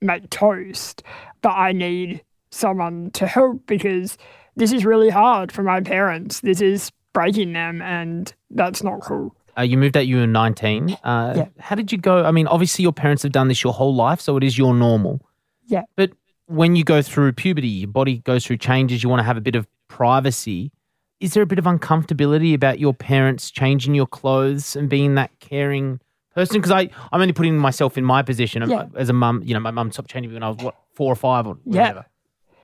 make 0.00 0.30
toast, 0.30 1.04
but 1.42 1.52
I 1.52 1.70
need 1.70 2.24
someone 2.50 3.12
to 3.12 3.28
help 3.28 3.68
because 3.68 4.18
this 4.56 4.72
is 4.72 4.84
really 4.84 5.10
hard 5.10 5.52
for 5.52 5.62
my 5.62 5.80
parents. 5.80 6.40
This 6.40 6.60
is 6.60 6.90
breaking 7.12 7.52
them, 7.52 7.80
and 7.80 8.34
that's 8.50 8.82
not 8.82 9.02
cool. 9.02 9.36
Uh, 9.58 9.62
you 9.62 9.76
moved 9.76 9.96
out, 9.96 10.06
you 10.06 10.16
were 10.18 10.26
19. 10.26 10.96
Uh, 11.04 11.34
Yeah. 11.36 11.46
How 11.58 11.74
did 11.76 11.92
you 11.92 11.98
go? 11.98 12.24
I 12.24 12.30
mean, 12.30 12.46
obviously, 12.46 12.82
your 12.82 12.92
parents 12.92 13.22
have 13.22 13.32
done 13.32 13.48
this 13.48 13.62
your 13.62 13.72
whole 13.72 13.94
life, 13.94 14.20
so 14.20 14.36
it 14.36 14.44
is 14.44 14.56
your 14.56 14.74
normal. 14.74 15.20
Yeah. 15.66 15.82
But 15.96 16.12
when 16.46 16.74
you 16.76 16.84
go 16.84 17.02
through 17.02 17.32
puberty, 17.32 17.68
your 17.68 17.88
body 17.88 18.18
goes 18.18 18.46
through 18.46 18.58
changes, 18.58 19.02
you 19.02 19.08
want 19.08 19.20
to 19.20 19.24
have 19.24 19.36
a 19.36 19.40
bit 19.42 19.54
of 19.54 19.66
privacy. 19.88 20.72
Is 21.20 21.34
there 21.34 21.42
a 21.42 21.46
bit 21.46 21.58
of 21.58 21.66
uncomfortability 21.66 22.52
about 22.54 22.80
your 22.80 22.92
parents 22.94 23.50
changing 23.50 23.94
your 23.94 24.06
clothes 24.06 24.74
and 24.74 24.88
being 24.88 25.14
that 25.14 25.30
caring 25.38 26.00
person? 26.34 26.56
Because 26.56 26.72
I, 26.72 26.88
I'm 27.12 27.20
only 27.20 27.32
putting 27.32 27.56
myself 27.58 27.96
in 27.96 28.04
my 28.04 28.22
position 28.22 28.68
Yeah. 28.68 28.86
as 28.96 29.08
a 29.08 29.12
mum. 29.12 29.42
You 29.44 29.54
know, 29.54 29.60
my 29.60 29.70
mum 29.70 29.92
stopped 29.92 30.10
changing 30.10 30.30
me 30.30 30.34
when 30.34 30.42
I 30.42 30.48
was, 30.48 30.56
what, 30.58 30.74
four 30.94 31.12
or 31.12 31.16
five 31.16 31.46
or 31.46 31.54
whatever. 31.62 31.76
Yeah. 31.76 31.82
whatever. 31.88 32.06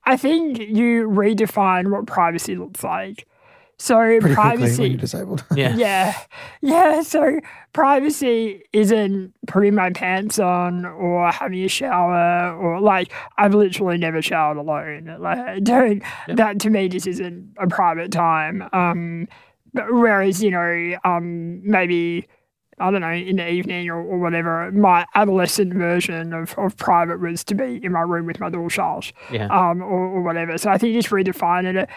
I 0.05 0.17
think 0.17 0.57
you 0.59 1.07
redefine 1.07 1.91
what 1.91 2.05
privacy 2.07 2.55
looks 2.55 2.83
like. 2.83 3.27
So 3.81 3.95
Pretty 4.19 4.35
privacy 4.35 4.81
when 4.81 4.91
you're 4.91 4.99
disabled. 4.99 5.45
Yeah. 5.55 5.75
Yeah. 5.77 6.13
Yeah. 6.61 7.01
So 7.01 7.39
privacy 7.71 8.63
isn't 8.73 9.33
putting 9.47 9.73
my 9.73 9.89
pants 9.91 10.37
on 10.37 10.85
or 10.85 11.31
having 11.31 11.63
a 11.63 11.69
shower 11.69 12.53
or 12.57 12.81
like 12.81 13.11
I've 13.37 13.53
literally 13.55 13.97
never 13.97 14.21
showered 14.21 14.57
alone. 14.57 15.15
Like 15.19 15.37
I 15.39 15.59
don't 15.63 16.03
that 16.27 16.59
to 16.59 16.69
me 16.69 16.89
just 16.89 17.07
isn't 17.07 17.53
a 17.57 17.67
private 17.67 18.11
time. 18.11 18.67
Um 18.73 19.27
whereas, 19.73 20.43
you 20.43 20.51
know, 20.51 20.97
um 21.05 21.61
maybe 21.63 22.27
I 22.81 22.91
don't 22.91 23.01
know, 23.01 23.11
in 23.11 23.35
the 23.35 23.49
evening 23.49 23.89
or, 23.89 23.97
or 24.01 24.17
whatever, 24.19 24.71
my 24.71 25.05
adolescent 25.15 25.73
version 25.73 26.31
of, 26.33 26.53
of 26.57 26.77
private 26.77 27.19
was 27.19 27.43
to 27.45 27.55
be 27.55 27.79
in 27.83 27.91
my 27.91 27.99
room 28.01 28.25
with 28.25 28.39
my 28.39 28.49
door 28.49 28.69
shut 28.69 29.11
Yeah. 29.31 29.47
um, 29.47 29.81
or, 29.81 29.99
or 30.05 30.21
whatever. 30.21 30.57
So 30.57 30.69
I 30.69 30.77
think 30.77 30.93
just 30.95 31.09
redefining 31.09 31.75
it. 31.81 31.89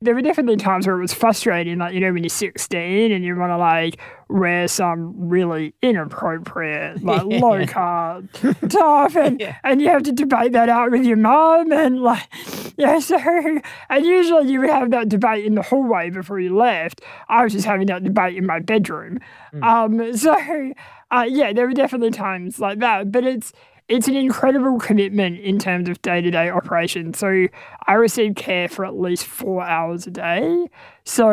There 0.00 0.14
were 0.14 0.22
definitely 0.22 0.58
times 0.58 0.86
where 0.86 0.96
it 0.96 1.00
was 1.00 1.12
frustrating, 1.12 1.78
like, 1.78 1.92
you 1.92 1.98
know, 1.98 2.12
when 2.12 2.22
you're 2.22 2.28
16 2.30 3.10
and 3.10 3.24
you 3.24 3.34
want 3.34 3.50
to, 3.50 3.56
like, 3.56 3.98
wear 4.28 4.68
some 4.68 5.12
really 5.28 5.74
inappropriate, 5.82 7.02
like, 7.02 7.24
low 7.24 7.66
cut 7.66 8.22
stuff, 8.70 9.16
and, 9.16 9.40
Yeah. 9.40 9.56
and 9.64 9.82
you 9.82 9.88
have 9.88 10.04
to 10.04 10.12
debate 10.12 10.52
that 10.52 10.68
out 10.68 10.92
with 10.92 11.04
your 11.04 11.16
mum, 11.16 11.72
and, 11.72 12.00
like, 12.00 12.28
yeah, 12.78 13.00
so, 13.00 13.18
and 13.90 14.06
usually 14.06 14.52
you 14.52 14.60
would 14.60 14.70
have 14.70 14.92
that 14.92 15.08
debate 15.08 15.44
in 15.44 15.56
the 15.56 15.62
hallway 15.62 16.10
before 16.10 16.38
you 16.38 16.56
left. 16.56 17.00
I 17.28 17.42
was 17.42 17.52
just 17.52 17.66
having 17.66 17.88
that 17.88 18.04
debate 18.04 18.36
in 18.36 18.46
my 18.46 18.60
bedroom. 18.60 19.18
Um, 19.62 20.16
so, 20.16 20.72
uh, 21.10 21.26
yeah, 21.28 21.52
there 21.52 21.66
were 21.66 21.72
definitely 21.74 22.12
times 22.12 22.60
like 22.60 22.78
that, 22.78 23.10
but 23.10 23.24
it's, 23.24 23.52
it's 23.88 24.06
an 24.06 24.14
incredible 24.14 24.78
commitment 24.78 25.40
in 25.40 25.58
terms 25.58 25.88
of 25.88 26.00
day 26.02 26.20
to 26.20 26.30
day 26.30 26.50
operation. 26.50 27.14
So 27.14 27.46
I 27.86 27.94
receive 27.94 28.34
care 28.34 28.68
for 28.68 28.84
at 28.84 28.98
least 28.98 29.24
four 29.24 29.62
hours 29.62 30.06
a 30.06 30.10
day. 30.10 30.68
So 31.04 31.30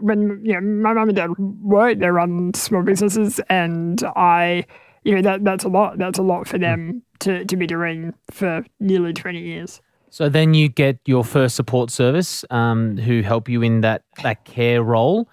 when 0.00 0.40
you 0.44 0.54
know 0.54 0.60
my 0.60 0.92
mum 0.92 1.08
and 1.08 1.16
dad 1.16 1.30
work, 1.38 1.98
they 2.00 2.08
run 2.08 2.54
small 2.54 2.82
businesses, 2.82 3.40
and 3.48 4.02
I, 4.16 4.66
you 5.04 5.14
know, 5.14 5.22
that 5.22 5.44
that's 5.44 5.64
a 5.64 5.68
lot. 5.68 5.98
That's 5.98 6.18
a 6.18 6.22
lot 6.22 6.48
for 6.48 6.58
them 6.58 7.02
to 7.20 7.44
to 7.44 7.56
be 7.56 7.66
doing 7.66 8.14
for 8.30 8.64
nearly 8.80 9.12
twenty 9.12 9.40
years. 9.40 9.80
So 10.10 10.28
then 10.28 10.52
you 10.52 10.68
get 10.68 10.98
your 11.06 11.24
first 11.24 11.56
support 11.56 11.90
service 11.90 12.44
um, 12.50 12.98
who 12.98 13.22
help 13.22 13.48
you 13.48 13.62
in 13.62 13.80
that, 13.80 14.02
that 14.22 14.44
care 14.44 14.82
role. 14.82 15.26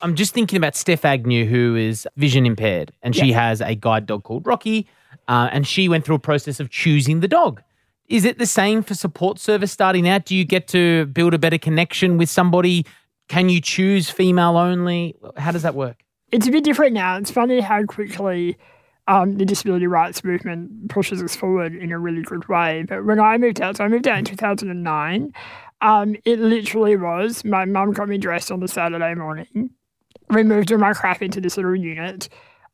I'm 0.00 0.14
just 0.14 0.32
thinking 0.32 0.56
about 0.56 0.74
Steph 0.74 1.04
Agnew, 1.04 1.44
who 1.44 1.76
is 1.76 2.08
vision 2.16 2.46
impaired, 2.46 2.92
and 3.02 3.14
she 3.14 3.32
has 3.32 3.60
a 3.60 3.74
guide 3.74 4.06
dog 4.06 4.22
called 4.22 4.46
Rocky, 4.46 4.88
uh, 5.28 5.48
and 5.52 5.66
she 5.66 5.88
went 5.88 6.04
through 6.04 6.16
a 6.16 6.20
process 6.20 6.60
of 6.60 6.70
choosing 6.70 7.20
the 7.20 7.28
dog. 7.28 7.62
Is 8.08 8.24
it 8.24 8.38
the 8.38 8.46
same 8.46 8.82
for 8.82 8.94
support 8.94 9.38
service 9.38 9.72
starting 9.72 10.08
out? 10.08 10.26
Do 10.26 10.36
you 10.36 10.44
get 10.44 10.68
to 10.68 11.06
build 11.06 11.34
a 11.34 11.38
better 11.38 11.58
connection 11.58 12.18
with 12.18 12.28
somebody? 12.28 12.86
Can 13.28 13.48
you 13.48 13.60
choose 13.60 14.08
female 14.08 14.56
only? 14.56 15.16
How 15.36 15.50
does 15.50 15.62
that 15.62 15.74
work? 15.74 16.04
it's 16.32 16.46
a 16.46 16.50
bit 16.50 16.64
different 16.64 16.92
now. 16.92 17.16
It's 17.16 17.30
funny 17.30 17.60
how 17.60 17.84
quickly 17.84 18.56
um, 19.08 19.36
the 19.38 19.44
disability 19.44 19.86
rights 19.86 20.24
movement 20.24 20.90
pushes 20.90 21.22
us 21.22 21.36
forward 21.36 21.74
in 21.74 21.92
a 21.92 21.98
really 21.98 22.22
good 22.22 22.48
way. 22.48 22.84
But 22.88 23.04
when 23.04 23.20
I 23.20 23.38
moved 23.38 23.60
out, 23.60 23.76
so 23.76 23.84
I 23.84 23.88
moved 23.88 24.08
out 24.08 24.18
in 24.18 24.24
2009, 24.24 25.32
um, 25.82 26.16
it 26.24 26.38
literally 26.38 26.96
was 26.96 27.44
my 27.44 27.64
mum 27.64 27.92
got 27.92 28.08
me 28.08 28.18
dressed 28.18 28.50
on 28.50 28.60
the 28.60 28.68
Saturday 28.68 29.14
morning. 29.14 29.70
We 30.30 30.42
moved 30.42 30.72
all 30.72 30.78
my 30.78 30.92
crap 30.92 31.22
into 31.22 31.40
this 31.40 31.56
little 31.56 31.76
unit, 31.76 32.28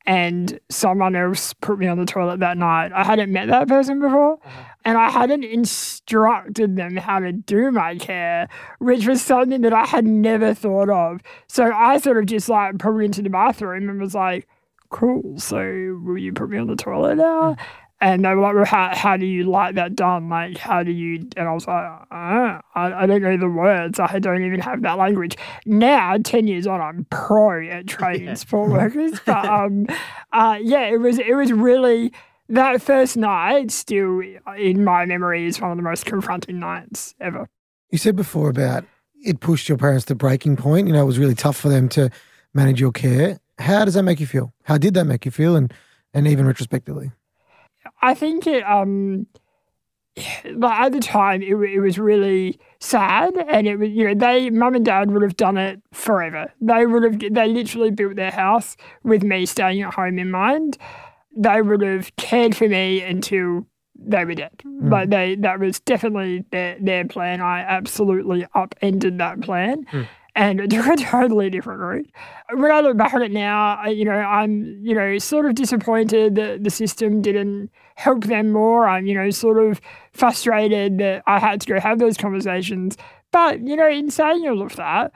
and 0.07 0.59
someone 0.69 1.15
else 1.15 1.53
put 1.55 1.79
me 1.79 1.87
on 1.87 1.99
the 1.99 2.07
toilet 2.07 2.41
that 2.41 2.57
night. 2.57 2.93
I 2.93 3.05
hadn't 3.05 3.33
met 3.33 3.49
that 3.49 3.69
person 3.69 4.01
before, 4.01 4.39
uh-huh. 4.45 4.65
and 4.85 4.99
I 4.99 5.11
hadn't 5.11 5.45
instructed 5.45 6.77
them 6.77 6.97
how 6.97 7.21
to 7.21 7.33
do 7.33 7.71
my 7.71 7.97
care, 7.97 8.49
which 8.79 9.07
was 9.07 9.23
something 9.23 9.61
that 9.63 9.73
I 9.73 9.87
had 9.87 10.07
never 10.07 10.55
thought 10.55 10.91
of. 10.91 11.21
So 11.47 11.71
I 11.73 11.99
sort 11.99 12.19
of 12.19 12.27
just 12.27 12.49
like 12.49 12.79
put 12.79 12.95
me 12.97 13.05
into 13.05 13.23
the 13.23 13.31
bathroom 13.31 13.89
and 13.89 14.01
was 14.01 14.15
like, 14.15 14.49
cool. 14.91 15.39
So 15.39 15.59
will 16.05 16.19
you 16.19 16.33
put 16.33 16.51
me 16.51 16.59
on 16.59 16.69
the 16.69 16.77
toilet 16.77 17.17
now? 17.17 17.55
Mm. 17.55 17.59
And 18.03 18.25
they 18.25 18.35
were 18.35 18.43
like, 18.43 18.55
well, 18.55 18.65
how, 18.65 18.91
how 18.95 19.17
do 19.17 19.25
you 19.27 19.45
like 19.45 19.77
that 19.77 19.95
done? 19.95 20.29
Like, 20.29 20.59
how 20.59 20.83
do 20.83 20.91
you? 20.91 21.29
And 21.37 21.49
I 21.49 21.53
was 21.53 21.67
like, 21.69 21.85
uh, 22.11 22.11
I, 22.11 22.61
I 22.75 23.07
don't 23.07 23.23
know 23.23 23.37
the 23.37 23.49
words. 23.49 24.01
I 24.01 24.19
don't 24.19 24.45
even 24.45 24.59
have 24.61 24.83
that 24.83 24.99
language. 24.99 25.37
Now, 25.67 26.19
10 26.23 26.49
years 26.49 26.67
on, 26.67 26.81
I'm 26.81 27.07
pro 27.11 27.65
at 27.69 27.87
training 27.97 28.27
Yeah. 28.27 28.35
sport 28.35 28.71
workers. 28.73 29.21
But 29.25 29.45
um, 29.47 29.87
uh, 30.33 30.59
yeah, 30.61 30.89
it 30.89 30.99
was, 31.01 31.19
it 31.21 31.35
was 31.35 31.53
really, 31.53 32.13
that 32.49 32.83
first 32.83 33.17
night 33.17 33.71
still 33.71 34.21
in 34.59 34.83
my 34.85 35.07
memory 35.07 35.47
is 35.47 35.61
one 35.61 35.71
of 35.71 35.77
the 35.77 35.83
most 35.85 36.05
confronting 36.05 36.59
nights 36.59 37.15
ever. 37.21 37.49
You 37.91 37.99
said 37.99 38.17
before 38.17 38.51
about 38.51 38.85
it 39.25 39.39
pushed 39.39 39.69
your 39.69 39.79
parents 39.79 40.05
to 40.07 40.17
breaking 40.17 40.57
point. 40.57 40.89
You 40.89 40.93
know, 40.93 41.03
it 41.03 41.07
was 41.07 41.21
really 41.21 41.37
tough 41.37 41.57
for 41.57 41.69
them 41.69 41.89
to 41.91 42.11
manage 42.53 42.81
your 42.81 42.91
care. 42.91 43.39
How 43.59 43.85
does 43.85 43.95
that 43.95 44.03
make 44.03 44.19
you 44.19 44.27
feel? 44.27 44.53
How 44.65 44.77
did 44.77 44.95
that 44.95 45.05
make 45.05 45.25
you 45.25 45.31
feel? 45.31 45.55
And 45.55 45.73
and 46.13 46.27
even 46.27 46.47
retrospectively, 46.47 47.13
I 48.01 48.15
think 48.15 48.47
it 48.47 48.63
um 48.65 49.27
like 50.55 50.79
at 50.79 50.93
the 50.93 51.01
time 51.01 51.43
it, 51.43 51.55
it 51.55 51.81
was 51.81 51.99
really 51.99 52.59
sad 52.81 53.35
and 53.49 53.67
it 53.67 53.77
was 53.77 53.89
you 53.89 54.07
know 54.07 54.15
they 54.15 54.51
mum 54.51 54.75
and 54.75 54.85
dad 54.85 55.11
would 55.11 55.23
have 55.23 55.37
done 55.37 55.57
it 55.57 55.81
forever. 55.93 56.53
They 56.61 56.87
would 56.87 57.03
have 57.03 57.19
they 57.35 57.49
literally 57.49 57.91
built 57.91 58.17
their 58.17 58.31
house 58.31 58.77
with 59.03 59.23
me 59.23 59.47
staying 59.47 59.83
at 59.83 59.95
home 59.95 60.19
in 60.19 60.31
mind. 60.31 60.77
They 61.35 61.63
would 61.63 61.83
have 61.83 62.15
cared 62.17 62.55
for 62.55 62.69
me 62.69 63.01
until 63.01 63.67
they 63.97 64.25
were 64.25 64.35
dead. 64.35 64.63
Like 64.65 65.11
they 65.11 65.37
that 65.37 65.61
was 65.61 65.81
definitely 65.81 66.45
their 66.51 66.77
their 66.81 67.07
plan. 67.07 67.41
I 67.41 67.61
absolutely 67.61 68.47
upended 68.55 69.19
that 69.19 69.41
plan. 69.41 69.85
Mm. 69.87 70.09
And 70.35 70.61
a 70.73 70.97
totally 70.97 71.51
different 71.51 71.81
route 71.81 72.07
when 72.55 72.71
I 72.71 72.81
look 72.81 72.97
back 72.97 73.15
on 73.15 73.23
it 73.23 73.33
now, 73.33 73.77
I, 73.77 73.89
you 73.89 74.05
know, 74.05 74.13
I'm, 74.13 74.79
you 74.83 74.95
know, 74.95 75.19
sort 75.19 75.47
of 75.47 75.55
disappointed 75.55 76.35
that 76.37 76.65
the 76.65 76.71
system 76.71 77.23
didn't 77.23 77.71
help 77.97 78.25
them 78.25 78.51
more. 78.53 78.89
I'm, 78.89 79.07
you 79.07 79.15
know, 79.15 79.31
sort 79.31 79.59
of 79.59 79.81
frustrated 80.13 80.99
that 80.99 81.23
I 81.27 81.39
had 81.39 81.61
to 81.63 81.67
go 81.67 81.81
have 81.81 81.99
those 81.99 82.17
conversations. 82.17 82.97
But, 83.31 83.67
you 83.67 83.77
know, 83.77 83.89
in 83.89 84.11
saying 84.11 84.47
all 84.47 84.63
of 84.63 84.77
that, 84.77 85.13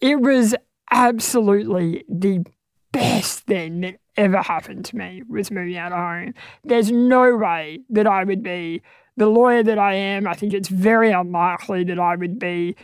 it 0.00 0.20
was 0.20 0.54
absolutely 0.90 2.04
the 2.08 2.44
best 2.92 3.40
thing 3.40 3.80
that 3.82 3.96
ever 4.16 4.42
happened 4.42 4.84
to 4.86 4.96
me 4.96 5.22
was 5.28 5.50
moving 5.50 5.76
out 5.76 5.92
of 5.92 5.98
home. 5.98 6.34
There's 6.64 6.90
no 6.90 7.36
way 7.36 7.80
that 7.90 8.06
I 8.06 8.24
would 8.24 8.42
be 8.42 8.82
the 9.18 9.26
lawyer 9.26 9.62
that 9.62 9.78
I 9.78 9.94
am. 9.94 10.26
I 10.26 10.34
think 10.34 10.54
it's 10.54 10.68
very 10.68 11.10
unlikely 11.10 11.84
that 11.84 11.98
I 11.98 12.14
would 12.16 12.38
be 12.38 12.76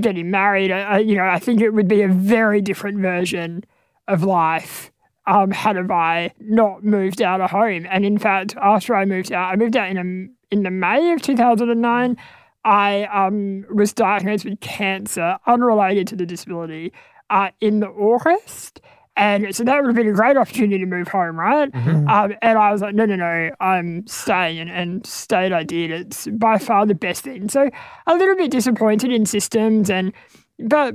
getting 0.00 0.30
married. 0.30 0.70
I, 0.70 0.98
you 0.98 1.16
know, 1.16 1.26
I 1.26 1.38
think 1.38 1.60
it 1.60 1.70
would 1.70 1.88
be 1.88 2.02
a 2.02 2.08
very 2.08 2.60
different 2.60 2.98
version 2.98 3.64
of 4.06 4.22
life 4.22 4.92
um, 5.26 5.50
had 5.50 5.76
have 5.76 5.90
I 5.90 6.32
not 6.40 6.84
moved 6.84 7.20
out 7.20 7.40
of 7.40 7.50
home. 7.50 7.86
And 7.90 8.04
in 8.04 8.18
fact, 8.18 8.54
after 8.60 8.94
I 8.94 9.04
moved 9.04 9.32
out, 9.32 9.52
I 9.52 9.56
moved 9.56 9.76
out 9.76 9.90
in 9.90 9.98
a, 9.98 10.54
in 10.54 10.62
the 10.62 10.70
May 10.70 11.12
of 11.12 11.22
2009. 11.22 12.16
I 12.64 13.04
um, 13.04 13.64
was 13.72 13.92
diagnosed 13.92 14.44
with 14.44 14.60
cancer 14.60 15.38
unrelated 15.46 16.06
to 16.08 16.16
the 16.16 16.26
disability 16.26 16.92
uh, 17.30 17.50
in 17.60 17.80
the 17.80 17.88
August. 17.88 18.80
And 19.18 19.54
so 19.54 19.64
that 19.64 19.76
would 19.82 19.88
have 19.88 19.96
been 19.96 20.08
a 20.08 20.12
great 20.12 20.36
opportunity 20.36 20.78
to 20.78 20.86
move 20.86 21.08
home, 21.08 21.38
right? 21.38 21.68
Um, 21.74 22.34
and 22.40 22.56
I 22.58 22.70
was 22.72 22.80
like, 22.80 22.94
no, 22.94 23.04
no, 23.04 23.16
no, 23.16 23.50
I'm 23.60 24.06
staying. 24.06 24.60
And, 24.60 24.70
and 24.70 25.04
stayed 25.06 25.52
I 25.52 25.64
did. 25.64 25.90
It's 25.90 26.26
by 26.28 26.56
far 26.58 26.86
the 26.86 26.94
best 26.94 27.24
thing. 27.24 27.48
So 27.48 27.68
a 28.06 28.14
little 28.16 28.36
bit 28.36 28.50
disappointed 28.52 29.10
in 29.12 29.26
systems, 29.26 29.90
and 29.90 30.12
but 30.60 30.94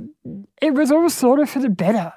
it 0.62 0.72
was 0.74 0.90
all 0.90 1.08
sort 1.10 1.38
of 1.38 1.48
for 1.50 1.60
the 1.60 1.68
better. 1.68 2.12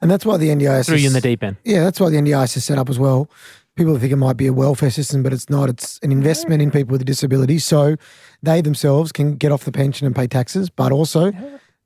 and 0.00 0.10
that's 0.10 0.26
why 0.26 0.36
the 0.36 0.48
NDIS 0.48 0.86
Threw 0.86 0.96
you 0.96 1.06
in 1.06 1.12
the 1.12 1.20
deep 1.20 1.42
end. 1.44 1.56
Yeah, 1.64 1.84
that's 1.84 2.00
why 2.00 2.10
the 2.10 2.16
NDIS 2.16 2.56
is 2.56 2.64
set 2.64 2.76
up 2.78 2.90
as 2.90 2.98
well. 2.98 3.30
People 3.76 3.96
think 3.98 4.12
it 4.12 4.16
might 4.16 4.36
be 4.36 4.46
a 4.48 4.52
welfare 4.52 4.90
system, 4.90 5.22
but 5.22 5.32
it's 5.32 5.48
not. 5.48 5.68
It's 5.70 5.98
an 6.02 6.12
investment 6.12 6.60
in 6.60 6.70
people 6.70 6.92
with 6.92 7.00
a 7.02 7.04
disability, 7.06 7.58
so 7.58 7.96
they 8.42 8.60
themselves 8.60 9.12
can 9.12 9.36
get 9.36 9.50
off 9.52 9.64
the 9.64 9.72
pension 9.72 10.06
and 10.06 10.14
pay 10.14 10.26
taxes, 10.26 10.68
but 10.70 10.92
also 10.92 11.32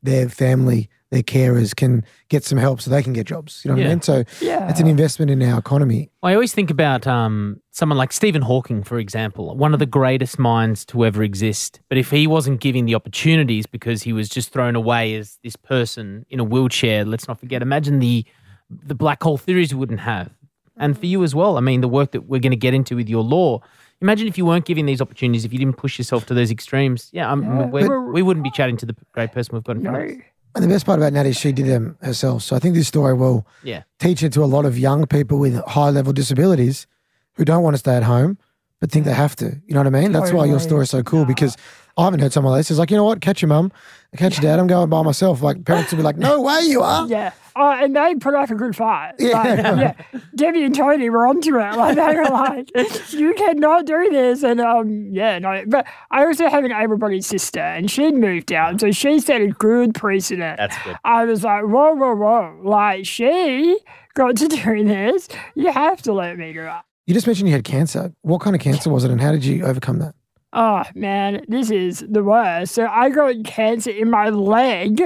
their 0.02 0.28
family, 0.28 0.88
their 1.16 1.22
carers 1.22 1.74
can 1.74 2.05
get 2.29 2.44
some 2.44 2.59
help 2.59 2.81
so 2.81 2.90
they 2.90 3.02
can 3.02 3.12
get 3.14 3.26
jobs. 3.26 3.62
You 3.64 3.70
know 3.70 3.74
what 3.76 3.81
Yeah. 3.83 3.87
I 3.87 3.90
mean? 3.90 4.02
So 4.02 4.24
Yeah. 4.40 4.68
it's 4.68 4.81
an 4.81 4.87
investment 4.87 5.31
in 5.31 5.42
our 5.42 5.59
economy. 5.59 6.11
I 6.22 6.35
always 6.35 6.52
think 6.52 6.70
about 6.70 7.07
um, 7.07 7.61
someone 7.70 7.96
like 7.96 8.12
Stephen 8.12 8.42
Hawking, 8.42 8.83
for 8.83 8.98
example, 8.98 9.57
one 9.57 9.72
of 9.72 9.79
the 9.79 9.87
greatest 9.87 10.38
minds 10.38 10.85
to 10.87 11.05
ever 11.07 11.22
exist. 11.22 11.81
But 11.88 11.96
if 11.98 12.11
he 12.11 12.26
wasn't 12.26 12.61
given 12.61 12.85
the 12.85 12.94
opportunities 12.94 13.66
because 13.66 14.02
he 14.02 14.12
was 14.12 14.29
just 14.29 14.52
thrown 14.52 14.76
away 14.76 15.14
as 15.14 15.38
this 15.42 15.57
person 15.57 16.26
in 16.29 16.38
a 16.40 16.44
wheelchair, 16.44 17.05
let's 17.05 17.26
not 17.29 17.40
forget. 17.40 17.62
Imagine 17.62 17.98
the 18.00 18.24
the 18.68 18.94
black 18.96 19.22
hole 19.22 19.38
theories 19.38 19.72
we 19.72 19.79
wouldn't 19.79 20.00
have, 20.00 20.29
and 20.76 20.98
for 20.98 21.07
you 21.07 21.22
as 21.22 21.35
well. 21.37 21.57
I 21.57 21.61
mean, 21.61 21.81
the 21.83 21.88
work 21.88 22.11
that 22.11 22.22
we're 22.29 22.40
going 22.40 22.50
to 22.50 22.57
get 22.57 22.74
into 22.74 22.96
with 22.96 23.09
your 23.09 23.22
law. 23.22 23.61
Imagine 24.02 24.26
if 24.26 24.37
you 24.37 24.44
weren't 24.44 24.64
given 24.66 24.85
these 24.87 25.00
opportunities, 25.00 25.44
if 25.44 25.52
you 25.52 25.59
didn't 25.61 25.76
push 25.79 25.96
yourself 25.98 26.26
to 26.26 26.35
those 26.35 26.50
extremes. 26.50 27.09
Yeah, 27.12 27.31
I'm, 27.33 27.42
Yeah. 27.44 27.66
we're, 27.66 27.88
But- 27.88 28.12
we 28.12 28.22
wouldn't 28.22 28.42
be 28.44 28.50
chatting 28.50 28.76
to 28.79 28.85
the 28.87 28.94
great 29.12 29.31
person 29.33 29.55
we've 29.55 29.64
got 29.64 29.76
in 29.76 29.83
front 29.85 29.96
of 29.96 30.02
us. 30.02 30.16
And 30.57 30.64
the 30.64 30.69
best 30.69 30.87
part 30.87 30.99
about 30.99 31.12
Nat 31.12 31.27
is 31.27 31.37
she 31.37 31.53
did 31.53 31.66
them 31.66 31.97
herself. 32.01 32.42
So 32.42 32.57
I 32.57 32.59
think 32.59 32.75
this 32.75 32.88
story 32.88 33.12
will 33.14 33.47
Yeah. 33.62 33.83
teach 34.01 34.23
it 34.23 34.33
to 34.33 34.42
a 34.42 34.47
lot 34.47 34.64
of 34.64 34.79
young 34.79 35.07
people 35.07 35.38
with 35.38 35.62
high 35.66 35.90
level 35.90 36.12
disabilities 36.14 36.87
who 37.35 37.45
don't 37.45 37.62
want 37.62 37.75
to 37.75 37.79
stay 37.79 37.95
at 37.95 38.03
home 38.05 38.38
but 38.81 38.90
think 38.90 39.05
they 39.07 39.12
have 39.14 39.37
to. 39.37 39.47
You 39.66 39.75
know 39.75 39.81
what 39.81 39.87
I 39.87 39.90
mean? 40.01 40.12
That's 40.12 40.33
why 40.33 40.45
your 40.45 40.55
Totally. 40.55 40.69
story 40.69 40.83
is 40.85 40.90
so 40.90 41.03
cool 41.03 41.25
because 41.27 41.57
I 41.99 42.05
haven't 42.05 42.21
heard 42.21 42.33
someone 42.33 42.53
like 42.53 42.61
this. 42.61 42.71
It's 42.71 42.79
like, 42.79 42.90
you 42.90 42.97
know 42.97 43.05
what? 43.05 43.21
Catch 43.23 43.40
your 43.42 43.49
mum, 43.49 43.71
catch 44.16 44.37
your 44.37 44.42
dad. 44.42 44.59
I'm 44.59 44.66
going 44.66 44.88
by 44.90 45.03
myself. 45.03 45.40
Like 45.42 45.64
parents 45.64 45.90
will 45.92 45.99
be 45.99 46.03
like, 46.03 46.16
no 46.19 46.40
way 46.42 46.61
you 46.62 46.83
are. 46.83 47.07
Yeah. 47.07 47.33
Oh, 47.59 47.71
and 47.73 47.97
they 47.97 48.14
put 48.16 48.35
up 48.35 48.51
a 48.51 48.55
good 48.55 48.77
fight. 48.77 49.14
Yeah. 49.19 49.42
Like, 49.42 49.59
yeah. 50.12 50.21
Debbie 50.35 50.64
and 50.64 50.75
Tony 50.75 51.09
were 51.09 51.27
onto 51.27 51.59
it. 51.59 51.77
Like 51.77 51.97
they 51.97 52.14
were 52.16 52.25
like, 52.25 52.71
you 53.12 53.35
cannot 53.35 53.87
do 53.87 54.09
this. 54.11 54.42
And 54.42 54.61
um, 54.61 55.09
yeah, 55.11 55.38
no. 55.38 55.64
But 55.66 55.87
I 56.11 56.25
also 56.25 56.49
have 56.49 56.64
an 56.64 56.73
able-bodied 56.73 57.25
sister, 57.25 57.61
and 57.61 57.90
she'd 57.90 58.14
moved 58.14 58.53
out, 58.53 58.81
so 58.81 58.90
she 58.90 59.19
set 59.21 59.40
a 59.40 59.49
good 59.49 59.95
precedent. 59.95 60.59
That's 60.59 60.77
good. 60.85 60.97
I 61.05 61.25
was 61.25 61.45
like, 61.45 61.64
whoa, 61.64 61.95
whoa, 61.95 62.14
whoa! 62.14 62.61
Like 62.62 63.07
she 63.07 63.79
got 64.14 64.37
to 64.37 64.49
do 64.49 64.85
this. 64.85 65.29
You 65.55 65.73
have 65.73 66.03
to 66.03 66.12
let 66.12 66.37
me 66.38 66.53
do 66.53 66.62
it. 66.62 66.73
You 67.07 67.14
just 67.14 67.27
mentioned 67.27 67.49
you 67.49 67.55
had 67.55 67.64
cancer. 67.64 68.12
What 68.23 68.40
kind 68.40 68.57
of 68.57 68.61
cancer 68.61 68.90
was 68.90 69.05
it 69.05 69.11
and 69.12 69.21
how 69.21 69.31
did 69.31 69.45
you 69.45 69.64
overcome 69.64 70.01
that? 70.01 70.14
Oh 70.53 70.83
man, 70.95 71.45
this 71.49 71.71
is 71.71 72.05
the 72.09 72.25
worst. 72.25 72.75
So 72.75 72.87
I 72.87 73.11
got 73.11 73.45
cancer 73.45 73.90
in 73.90 74.11
my 74.11 74.31
leg, 74.31 75.03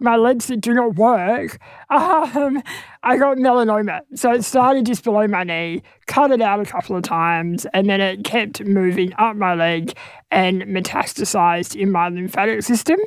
my 0.00 0.16
legs 0.16 0.46
that 0.46 0.60
do 0.60 0.74
not 0.74 0.96
work. 0.96 1.58
Um, 1.90 2.62
I 3.02 3.16
got 3.16 3.38
melanoma. 3.38 4.00
So 4.14 4.32
it 4.32 4.44
started 4.44 4.86
just 4.86 5.04
below 5.04 5.26
my 5.26 5.44
knee, 5.44 5.82
cut 6.06 6.30
it 6.30 6.40
out 6.40 6.60
a 6.60 6.64
couple 6.64 6.96
of 6.96 7.02
times, 7.02 7.66
and 7.72 7.88
then 7.88 8.00
it 8.00 8.24
kept 8.24 8.62
moving 8.64 9.12
up 9.18 9.36
my 9.36 9.54
leg 9.54 9.96
and 10.30 10.62
metastasized 10.62 11.74
in 11.74 11.90
my 11.90 12.08
lymphatic 12.08 12.62
system. 12.62 12.98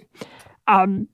Um, 0.67 1.07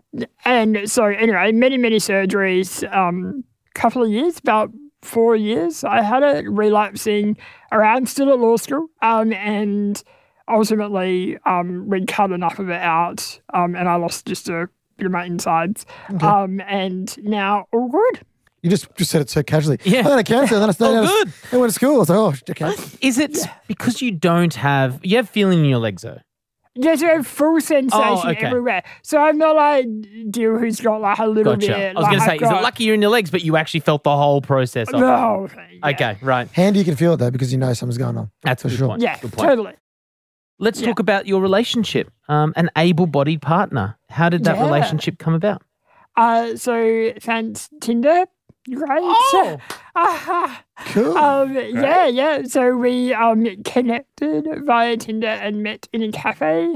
and 0.46 0.90
so 0.90 1.06
anyway, 1.06 1.52
many, 1.52 1.78
many 1.78 1.98
surgeries, 1.98 2.90
um, 2.96 3.44
couple 3.74 4.04
of 4.04 4.10
years, 4.10 4.40
about 4.40 4.72
four 5.02 5.36
years. 5.36 5.84
I 5.84 6.02
had 6.02 6.24
it 6.24 6.50
relapsing 6.50 7.38
around 7.72 8.10
still 8.10 8.30
at 8.30 8.40
law 8.40 8.58
school. 8.58 8.88
Um, 9.02 9.34
and 9.34 10.02
ultimately 10.50 11.38
um, 11.46 11.88
we 11.90 12.06
cut 12.06 12.32
enough 12.32 12.60
of 12.60 12.70
it 12.70 12.82
out 12.82 13.40
um, 13.54 13.76
and 13.76 13.90
I 13.90 13.96
lost 13.96 14.26
just 14.26 14.50
a 14.50 14.70
bit 14.98 15.06
of 15.06 15.12
my 15.12 15.26
insides. 15.26 15.86
Um, 16.22 16.60
and 16.68 17.16
now 17.24 17.68
all 17.72 17.90
good. 17.90 18.22
You 18.64 18.70
just 18.72 18.94
just 18.96 19.12
said 19.12 19.22
it 19.22 19.30
so 19.30 19.44
casually. 19.44 19.78
Yeah. 19.84 20.00
I 20.00 20.10
had 20.12 20.20
a 20.20 20.24
cancer 20.24 20.56
and 20.56 20.64
then 20.64 20.70
I 20.70 20.72
stayed 20.74 20.86
Oh, 20.88 20.96
out 20.98 21.04
of- 21.04 21.10
good. 21.10 21.34
I 21.54 21.58
went 21.58 21.70
to 21.72 21.76
school. 21.76 21.96
I 21.96 21.98
was 22.00 22.10
like, 22.10 22.18
oh, 22.18 22.34
okay. 22.52 22.74
Is 23.02 23.18
it 23.20 23.38
because 23.68 24.02
you 24.02 24.12
don't 24.12 24.54
have 24.56 25.00
you 25.04 25.18
have 25.18 25.30
feeling 25.30 25.60
in 25.60 25.66
your 25.66 25.80
legs 25.80 26.02
though? 26.02 26.20
Yes, 26.80 27.02
I 27.02 27.08
have 27.08 27.26
full 27.26 27.60
sensation 27.60 27.90
Oh, 28.04 28.22
okay. 28.30 28.46
everywhere. 28.46 28.84
So 29.02 29.20
I'm 29.20 29.40
not 29.40 29.56
like 29.56 29.88
Deal 30.30 30.60
who's 30.60 30.80
got 30.80 31.02
like 31.02 31.18
a 31.18 31.26
little 31.26 31.56
Gotcha. 31.56 31.68
bit. 31.74 31.96
I 31.96 32.00
was 32.00 32.04
like, 32.04 32.12
going 32.12 32.20
to 32.20 32.26
say, 32.26 32.32
I've 32.34 32.36
is 32.44 32.48
it 32.50 32.52
got 32.52 32.62
lucky 32.62 32.84
you're 32.84 32.94
in 32.94 33.02
your 33.02 33.10
legs, 33.10 33.32
but 33.32 33.44
you 33.44 33.58
actually 33.58 33.80
felt 33.80 34.04
the 34.04 34.16
whole 34.16 34.42
process? 34.42 34.88
Of 34.94 35.00
The 35.00 35.18
whole 35.18 35.50
yeah. 35.56 35.90
Okay, 35.90 36.18
right. 36.22 36.48
Handy 36.52 36.78
you 36.80 36.86
can 36.86 36.96
feel 36.96 37.14
it 37.14 37.18
though 37.18 37.32
because 37.32 37.52
you 37.52 37.58
know 37.58 37.74
something's 37.74 37.98
going 37.98 38.16
on. 38.18 38.30
That's 38.44 38.62
For 38.62 38.68
a 38.68 38.72
good 38.72 38.78
sure. 38.78 38.88
point. 38.90 39.02
Yeah, 39.02 39.18
Good 39.20 39.34
point. 39.34 39.50
totally. 39.50 39.74
Let's 40.60 40.80
Yeah. 40.82 40.88
talk 40.88 41.00
about 41.00 41.28
your 41.28 41.42
relationship. 41.42 42.12
Um, 42.30 42.54
an 42.56 42.70
able-bodied 42.78 43.42
partner. 43.42 43.98
How 44.10 44.30
did 44.30 44.44
that 44.46 44.58
Yeah. 44.58 44.64
relationship 44.66 45.18
come 45.20 45.34
about? 45.34 45.62
Uh, 46.16 46.56
so 46.56 47.12
thanks 47.20 47.70
Tinder. 47.80 48.26
Great. 48.74 49.00
Oh! 49.02 49.58
Ah, 49.96 50.64
Cool. 50.88 51.18
um, 51.18 51.54
yeah, 51.56 52.08
yeah. 52.08 52.44
So 52.44 52.76
we 52.76 53.14
um 53.14 53.46
connected 53.64 54.46
via 54.66 54.98
Tinder 54.98 55.28
and 55.28 55.64
met 55.64 55.88
in 55.94 56.02
a 56.04 56.12
cafe. 56.12 56.76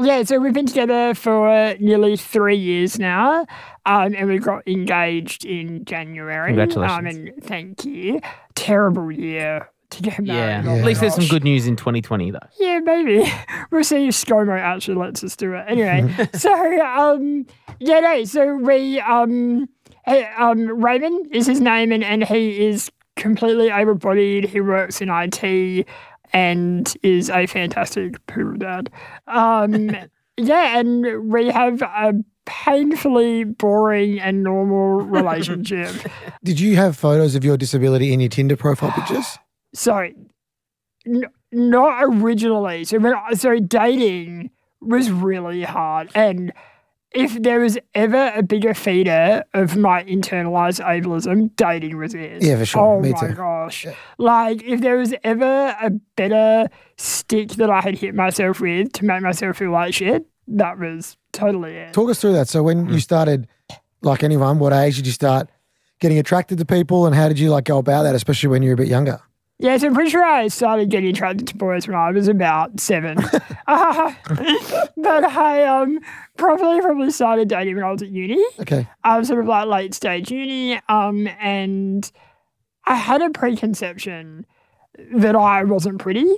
Yeah, 0.00 0.22
so 0.22 0.38
we've 0.38 0.52
been 0.52 0.66
together 0.66 1.12
for 1.14 1.74
nearly 1.80 2.16
three 2.16 2.56
years 2.56 2.98
now, 2.98 3.46
um, 3.84 4.14
and 4.16 4.28
we 4.28 4.38
got 4.38 4.66
engaged 4.66 5.44
in 5.44 5.84
January. 5.84 6.50
Congratulations. 6.54 6.98
Um, 6.98 7.06
and 7.06 7.44
thank 7.44 7.84
you. 7.84 8.20
Terrible 8.54 9.10
year 9.12 9.68
to 9.90 10.02
get 10.02 10.18
Yeah. 10.24 10.62
married. 10.62 10.64
Yeah. 10.66 10.72
At 10.80 10.84
least 10.84 11.00
there's 11.00 11.14
some 11.14 11.26
good 11.28 11.44
news 11.44 11.66
in 11.66 11.76
2020, 11.76 12.30
though. 12.30 12.38
Yeah, 12.58 12.80
maybe. 12.80 13.30
We'll 13.70 13.84
see 13.84 14.08
if 14.08 14.14
ScoMo 14.14 14.58
actually 14.58 14.96
lets 14.96 15.22
us 15.22 15.36
do 15.36 15.52
it. 15.54 15.64
Anyway, 15.68 16.28
so 16.34 16.52
um 16.86 17.46
yeah, 17.80 18.00
no, 18.00 18.24
so 18.24 18.56
we 18.56 18.98
um 19.00 19.68
hey, 20.06 20.24
um 20.38 20.82
Raymond 20.82 21.28
is 21.34 21.46
his 21.46 21.60
name 21.60 21.92
and, 21.92 22.02
and 22.02 22.24
he 22.24 22.66
is 22.66 22.90
completely 23.16 23.68
able 23.68 23.94
bodied. 23.94 24.44
He 24.46 24.60
works 24.60 25.00
in 25.02 25.08
IT 25.10 25.86
and 26.32 26.94
is 27.02 27.28
a 27.30 27.46
fantastic 27.46 28.24
poodle 28.26 28.56
dad. 28.56 28.90
Um, 29.26 29.90
yeah, 30.36 30.78
and 30.78 31.30
we 31.30 31.48
have 31.50 31.82
a 31.82 32.12
painfully 32.46 33.44
boring 33.44 34.20
and 34.20 34.42
normal 34.42 35.00
relationship. 35.06 35.94
Did 36.44 36.60
you 36.60 36.76
have 36.76 36.96
photos 36.96 37.34
of 37.34 37.44
your 37.44 37.56
disability 37.56 38.12
in 38.12 38.20
your 38.20 38.28
Tinder 38.30 38.56
profile 38.56 38.92
pictures? 38.92 39.38
So, 39.78 40.08
n- 41.06 41.30
not 41.52 42.04
originally. 42.04 42.84
So, 42.84 42.98
when 42.98 43.14
I, 43.14 43.34
so 43.34 43.58
dating 43.58 44.50
was 44.80 45.10
really 45.10 45.62
hard, 45.62 46.10
and 46.14 46.52
if 47.12 47.40
there 47.42 47.60
was 47.60 47.78
ever 47.94 48.32
a 48.34 48.42
bigger 48.42 48.74
feeder 48.74 49.44
of 49.54 49.76
my 49.76 50.04
internalized 50.04 50.84
ableism, 50.84 51.54
dating 51.56 51.96
was 51.96 52.14
it. 52.14 52.42
Yeah, 52.42 52.58
for 52.58 52.66
sure. 52.66 52.82
Oh 52.82 53.00
Me 53.00 53.12
my 53.12 53.28
too. 53.28 53.34
gosh! 53.34 53.86
Like, 54.18 54.62
if 54.62 54.80
there 54.80 54.96
was 54.96 55.14
ever 55.22 55.76
a 55.80 55.90
better 56.16 56.68
stick 56.96 57.50
that 57.52 57.70
I 57.70 57.80
had 57.80 57.96
hit 57.96 58.14
myself 58.14 58.60
with 58.60 58.92
to 58.94 59.04
make 59.04 59.22
myself 59.22 59.58
feel 59.58 59.70
like 59.70 59.94
shit, 59.94 60.26
that 60.48 60.78
was 60.78 61.16
totally 61.32 61.76
it. 61.76 61.92
Talk 61.92 62.10
us 62.10 62.20
through 62.20 62.32
that. 62.32 62.48
So 62.48 62.62
when 62.62 62.88
you 62.88 62.96
mm. 62.96 63.02
started, 63.02 63.46
like 64.02 64.22
anyone, 64.24 64.58
what 64.58 64.72
age 64.72 64.96
did 64.96 65.06
you 65.06 65.12
start 65.12 65.48
getting 66.00 66.18
attracted 66.18 66.58
to 66.58 66.64
people, 66.64 67.06
and 67.06 67.14
how 67.14 67.28
did 67.28 67.38
you 67.38 67.50
like 67.50 67.64
go 67.64 67.78
about 67.78 68.02
that, 68.02 68.14
especially 68.14 68.48
when 68.48 68.62
you 68.62 68.70
were 68.70 68.74
a 68.74 68.78
bit 68.78 68.88
younger? 68.88 69.20
Yeah, 69.60 69.76
so 69.76 69.88
I'm 69.88 69.94
pretty 69.94 70.10
sure 70.10 70.24
I 70.24 70.46
started 70.48 70.88
getting 70.88 71.10
attracted 71.10 71.48
to 71.48 71.56
boys 71.56 71.88
when 71.88 71.96
I 71.96 72.12
was 72.12 72.28
about 72.28 72.78
seven. 72.78 73.18
uh, 73.66 74.14
but 74.96 75.24
I 75.24 75.64
um 75.64 75.98
probably 76.36 76.80
probably 76.80 77.10
started 77.10 77.48
dating 77.48 77.74
when 77.74 77.84
I 77.84 77.90
was 77.90 78.02
at 78.02 78.08
uni. 78.08 78.42
Okay. 78.60 78.86
I 79.02 79.18
was 79.18 79.26
sort 79.26 79.40
of 79.40 79.46
like 79.46 79.66
late 79.66 79.94
stage 79.94 80.30
uni. 80.30 80.80
Um, 80.88 81.26
and 81.40 82.10
I 82.86 82.94
had 82.94 83.20
a 83.20 83.30
preconception 83.30 84.46
that 85.12 85.34
I 85.34 85.64
wasn't 85.64 85.98
pretty 85.98 86.32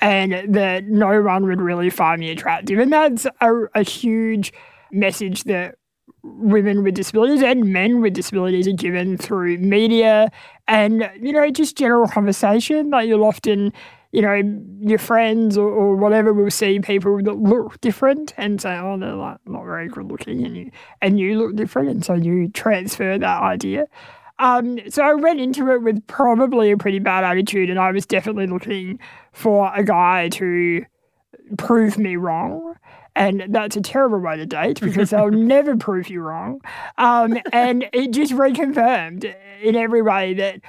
and 0.00 0.54
that 0.54 0.84
no 0.84 1.22
one 1.22 1.44
would 1.44 1.60
really 1.60 1.90
find 1.90 2.20
me 2.20 2.30
attractive. 2.30 2.78
And 2.78 2.92
that's 2.92 3.26
a, 3.40 3.52
a 3.74 3.82
huge 3.82 4.52
message 4.90 5.44
that 5.44 5.76
women 6.22 6.82
with 6.82 6.94
disabilities 6.94 7.42
and 7.42 7.64
men 7.64 8.00
with 8.00 8.14
disabilities 8.14 8.68
are 8.68 8.72
given 8.72 9.16
through 9.16 9.58
media 9.58 10.30
and, 10.68 11.10
you 11.20 11.32
know, 11.32 11.50
just 11.50 11.76
general 11.76 12.06
conversation. 12.06 12.90
Like 12.90 13.08
you'll 13.08 13.24
often, 13.24 13.72
you 14.12 14.22
know, 14.22 14.40
your 14.80 14.98
friends 14.98 15.58
or, 15.58 15.68
or 15.68 15.96
whatever 15.96 16.32
will 16.32 16.50
see 16.50 16.78
people 16.78 17.22
that 17.22 17.36
look 17.36 17.80
different 17.80 18.34
and 18.36 18.60
say, 18.60 18.76
oh, 18.76 18.98
they're 18.98 19.14
like 19.14 19.38
not 19.46 19.64
very 19.64 19.88
good 19.88 20.06
looking 20.06 20.44
and 20.44 20.56
you 20.56 20.70
and 21.00 21.18
you 21.18 21.38
look 21.38 21.56
different. 21.56 21.88
And 21.88 22.04
so 22.04 22.14
you 22.14 22.48
transfer 22.48 23.18
that 23.18 23.42
idea. 23.42 23.86
Um, 24.38 24.78
so 24.88 25.04
I 25.04 25.14
went 25.14 25.40
into 25.40 25.70
it 25.72 25.82
with 25.82 26.06
probably 26.06 26.70
a 26.70 26.76
pretty 26.76 26.98
bad 26.98 27.24
attitude 27.24 27.70
and 27.70 27.78
I 27.78 27.90
was 27.92 28.06
definitely 28.06 28.46
looking 28.46 28.98
for 29.32 29.72
a 29.74 29.84
guy 29.84 30.28
to 30.30 30.84
prove 31.58 31.98
me 31.98 32.16
wrong. 32.16 32.74
And 33.14 33.44
that's 33.48 33.76
a 33.76 33.80
terrible 33.80 34.18
way 34.18 34.36
to 34.36 34.46
date 34.46 34.80
because 34.82 35.10
they'll 35.10 35.30
never 35.30 35.76
prove 35.76 36.08
you 36.08 36.22
wrong. 36.22 36.60
Um, 36.98 37.38
and 37.52 37.86
it 37.92 38.12
just 38.12 38.32
reconfirmed 38.32 39.34
in 39.62 39.76
every 39.76 40.02
way 40.02 40.34
that 40.34 40.60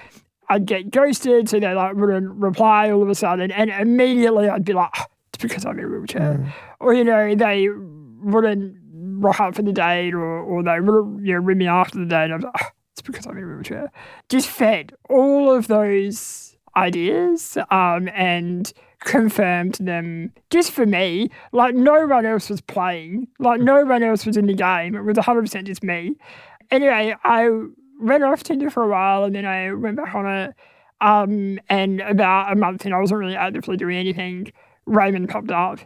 I'd 0.50 0.66
get 0.66 0.92
ghosted, 0.92 1.50
so 1.50 1.60
they 1.60 1.74
like 1.74 1.96
wouldn't 1.96 2.32
reply 2.36 2.92
all 2.92 3.02
of 3.02 3.10
a 3.10 3.16
sudden, 3.16 3.52
and 3.52 3.70
immediately 3.70 4.50
I'd 4.50 4.66
be 4.66 4.74
like, 4.74 4.90
"Oh, 4.98 5.06
"It's 5.30 5.42
because 5.42 5.66
I'm 5.66 5.80
in 5.80 5.86
a 5.86 5.88
wheelchair," 5.88 6.54
or 6.80 6.94
you 6.94 7.04
know, 7.04 7.34
they 7.34 7.70
wouldn't 7.70 8.78
rock 8.94 9.40
up 9.40 9.56
for 9.56 9.62
the 9.62 9.72
date, 9.72 10.14
or 10.14 10.22
or 10.22 10.62
they 10.62 10.80
wouldn't 10.80 11.26
you 11.26 11.34
know 11.34 11.40
ring 11.40 11.60
me 11.60 11.68
after 11.68 11.98
the 11.98 12.06
date. 12.06 12.26
And 12.26 12.34
I'm 12.34 12.42
like, 12.42 12.54
"Oh, 12.62 12.68
"It's 12.92 13.02
because 13.02 13.26
I'm 13.26 13.38
in 13.38 13.44
a 13.44 13.48
wheelchair." 13.48 13.92
Just 14.30 14.48
fed 14.48 14.94
all 15.10 15.50
of 15.50 15.68
those 15.68 16.58
ideas, 16.76 17.58
um, 17.72 18.10
and 18.14 18.72
confirmed 19.04 19.76
them 19.76 20.32
just 20.50 20.72
for 20.72 20.86
me. 20.86 21.30
Like 21.52 21.76
no 21.76 22.06
one 22.06 22.26
else 22.26 22.50
was 22.50 22.62
playing. 22.62 23.28
Like 23.40 23.62
no 23.62 23.84
one 23.84 24.04
else 24.04 24.26
was 24.26 24.38
in 24.38 24.48
the 24.48 24.54
game. 24.54 24.96
It 24.96 25.04
was 25.04 25.18
100% 25.18 25.64
just 25.66 25.84
me. 25.84 26.16
Anyway, 26.72 27.16
I 27.24 27.50
went 28.00 28.24
off 28.24 28.44
Tinder 28.44 28.70
for 28.70 28.84
a 28.84 28.88
while 28.88 29.24
and 29.24 29.36
then 29.36 29.46
I 29.46 29.74
went 29.74 29.98
back 29.98 30.16
on 30.16 30.26
it. 30.28 30.56
Um, 31.02 31.60
and 31.70 32.02
about 32.02 32.52
a 32.52 32.56
month 32.56 32.86
in, 32.86 32.94
I 32.94 33.00
wasn't 33.00 33.20
really 33.20 33.36
actively 33.36 33.78
doing 33.78 33.98
anything. 33.98 34.52
Raymond 34.86 35.30
popped 35.30 35.52
up 35.52 35.80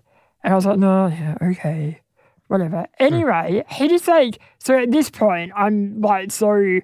and 0.44 0.54
I 0.54 0.56
was 0.56 0.66
like, 0.66 0.78
no, 0.78 1.08
yeah, 1.08 1.38
okay, 1.42 2.02
whatever. 2.48 2.88
Anyway, 3.00 3.64
he 3.70 3.88
just 3.88 4.08
like, 4.08 4.40
so 4.60 4.78
at 4.78 4.92
this 4.92 5.10
point, 5.10 5.52
I'm 5.56 6.02
like 6.02 6.32
so 6.32 6.80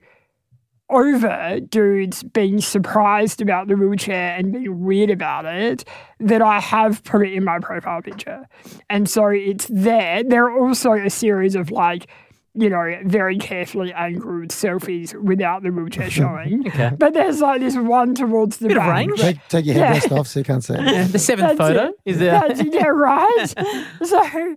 over 0.89 1.60
dudes 1.69 2.24
being 2.24 2.60
surprised 2.62 3.41
about 3.41 3.67
the 3.67 3.76
wheelchair 3.76 4.36
and 4.38 4.52
being 4.52 4.84
weird 4.84 5.10
about 5.10 5.46
it 5.46 5.84
that 6.19 6.41
I 6.41 6.60
have 6.60 7.04
put 7.04 7.26
it 7.28 7.34
in 7.34 7.43
my 7.43 7.60
profile 7.60 8.02
picture. 8.02 8.46
And 8.89 9.10
so 9.10 9.28
it's 9.28 9.67
there. 9.69 10.24
There 10.24 10.46
are 10.46 10.60
also 10.60 10.93
a 10.93 11.10
series 11.10 11.56
of 11.56 11.72
like, 11.72 12.08
you 12.56 12.69
know, 12.69 12.96
very 13.06 13.38
carefully 13.39 13.91
angled 13.93 14.50
selfies 14.50 15.19
without 15.19 15.63
the 15.63 15.72
wheelchair 15.72 16.10
showing. 16.12 16.67
Okay. 16.67 16.91
But 17.00 17.13
there's 17.13 17.41
like 17.41 17.62
this 17.62 17.76
one 17.76 18.13
towards 18.13 18.58
the 18.58 18.67
Bit 18.67 18.78
of 18.78 18.86
range. 18.86 19.19
Take, 19.19 19.38
take 19.48 19.65
your 19.65 19.76
Yeah. 19.78 19.96
headrest 20.00 20.12
off 20.19 20.28
so 20.28 20.39
you 20.41 20.43
can't 20.43 20.63
see 20.63 20.74
it. 20.78 21.12
The 21.12 21.17
seventh 21.17 21.58
That's 21.58 21.69
photo 21.69 21.88
it. 21.89 21.96
is 22.06 22.19
there. 22.19 22.32
That's, 22.48 22.62
yeah, 22.63 22.88
right. 22.88 23.46
so 24.06 24.56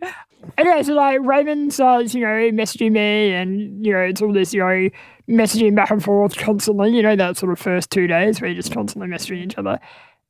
anyway, 0.58 0.82
so 0.82 0.92
like 0.92 1.20
Raymond 1.22 1.72
starts, 1.72 2.12
you 2.14 2.20
know, 2.20 2.28
messaging 2.52 2.92
me 2.92 3.32
and 3.32 3.86
you 3.86 3.92
know, 3.94 4.00
it's 4.00 4.20
all 4.20 4.32
this, 4.32 4.52
you 4.52 4.60
know, 4.60 4.90
messaging 5.28 5.74
back 5.74 5.90
and 5.90 6.02
forth 6.02 6.36
constantly, 6.36 6.94
you 6.94 7.02
know, 7.02 7.16
that 7.16 7.36
sort 7.36 7.52
of 7.52 7.58
first 7.58 7.90
two 7.90 8.06
days 8.06 8.40
where 8.40 8.50
you're 8.50 8.62
just 8.62 8.72
constantly 8.72 9.08
messaging 9.08 9.44
each 9.44 9.58
other. 9.58 9.78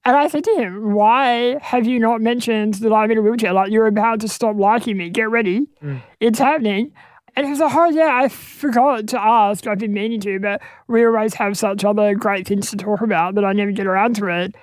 And 0.05 0.15
I 0.15 0.29
said 0.29 0.45
to 0.45 0.55
him, 0.55 0.93
Why 0.93 1.59
have 1.61 1.85
you 1.85 1.99
not 1.99 2.21
mentioned 2.21 2.75
that 2.75 2.93
I'm 2.93 3.11
in 3.11 3.19
a 3.19 3.23
wheelchair? 3.23 3.53
Like 3.53 3.73
you're 3.73 3.89
about 3.89 4.21
to 4.21 4.29
stop 4.29 4.57
liking 4.57 4.97
me. 4.97 5.11
Get 5.11 5.29
ready. 5.31 5.67
Mm. 5.83 6.01
It's 6.21 6.39
happening. 6.39 6.93
And 7.35 7.45
he 7.45 7.51
was 7.51 7.59
like, 7.59 7.75
Oh 7.75 7.91
yeah, 7.91 8.21
I 8.23 8.29
forgot 8.29 9.09
to 9.09 9.21
ask. 9.21 9.67
I've 9.67 9.79
been 9.79 9.93
meaning 9.93 10.21
to, 10.21 10.39
but 10.39 10.63
we 10.87 11.05
always 11.05 11.35
have 11.35 11.59
such 11.59 11.85
other 11.85 12.15
great 12.15 12.47
things 12.47 12.71
to 12.71 12.77
talk 12.77 13.01
about 13.01 13.35
that 13.35 13.45
I 13.45 13.53
never 13.53 13.73
get 13.73 13.89
around 13.89 14.15
to 14.17 14.29
it. 14.29 14.55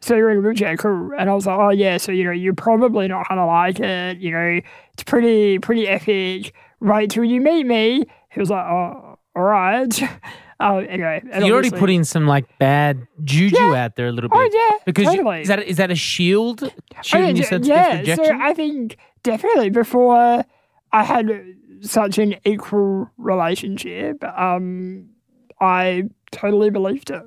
So 0.00 0.14
you're 0.14 0.30
in 0.30 0.38
a 0.38 0.40
wheelchair, 0.42 0.76
cool. 0.76 1.10
And 1.18 1.28
I 1.28 1.34
was 1.34 1.46
like, 1.46 1.58
oh 1.58 1.70
yeah, 1.70 1.96
so 1.96 2.12
you 2.12 2.24
know, 2.24 2.30
you're 2.30 2.54
probably 2.54 3.08
not 3.08 3.28
gonna 3.28 3.46
like 3.46 3.80
it. 3.80 4.18
You 4.18 4.30
know, 4.30 4.60
it's 4.92 5.02
pretty 5.02 5.58
pretty 5.58 5.88
epic. 5.88 6.54
Wait 6.80 7.10
till 7.10 7.24
you 7.24 7.40
meet 7.40 7.64
me. 7.64 8.04
He 8.30 8.38
was 8.38 8.50
like, 8.50 8.64
oh, 8.64 9.13
all 9.36 9.42
right. 9.42 10.02
Oh, 10.60 10.78
anyway, 10.78 11.20
and 11.32 11.44
you 11.44 11.52
already 11.52 11.72
putting 11.72 12.04
some 12.04 12.28
like 12.28 12.46
bad 12.60 13.08
juju 13.24 13.56
Yeah. 13.56 13.84
out 13.84 13.96
there 13.96 14.06
a 14.06 14.12
little 14.12 14.30
bit. 14.30 14.38
Oh 14.38 14.48
yeah, 14.70 14.78
Because 14.86 15.06
you- 15.12 15.16
totally. 15.18 15.40
is 15.42 15.48
that 15.48 15.62
is 15.64 15.76
that 15.78 15.90
a 15.90 15.96
shield 15.96 16.62
Oh, 16.62 16.70
shielding 17.02 17.34
yeah, 17.36 17.42
yourself 17.42 17.64
yeah. 17.64 17.94
against 17.96 18.24
So? 18.24 18.38
I 18.40 18.54
think 18.54 18.96
definitely 19.24 19.70
before 19.70 20.44
I 20.92 21.02
had 21.02 21.28
such 21.80 22.18
an 22.18 22.36
equal 22.44 23.10
relationship, 23.18 24.22
um, 24.24 25.06
I 25.60 26.04
totally 26.30 26.70
believed 26.70 27.10
it. 27.10 27.24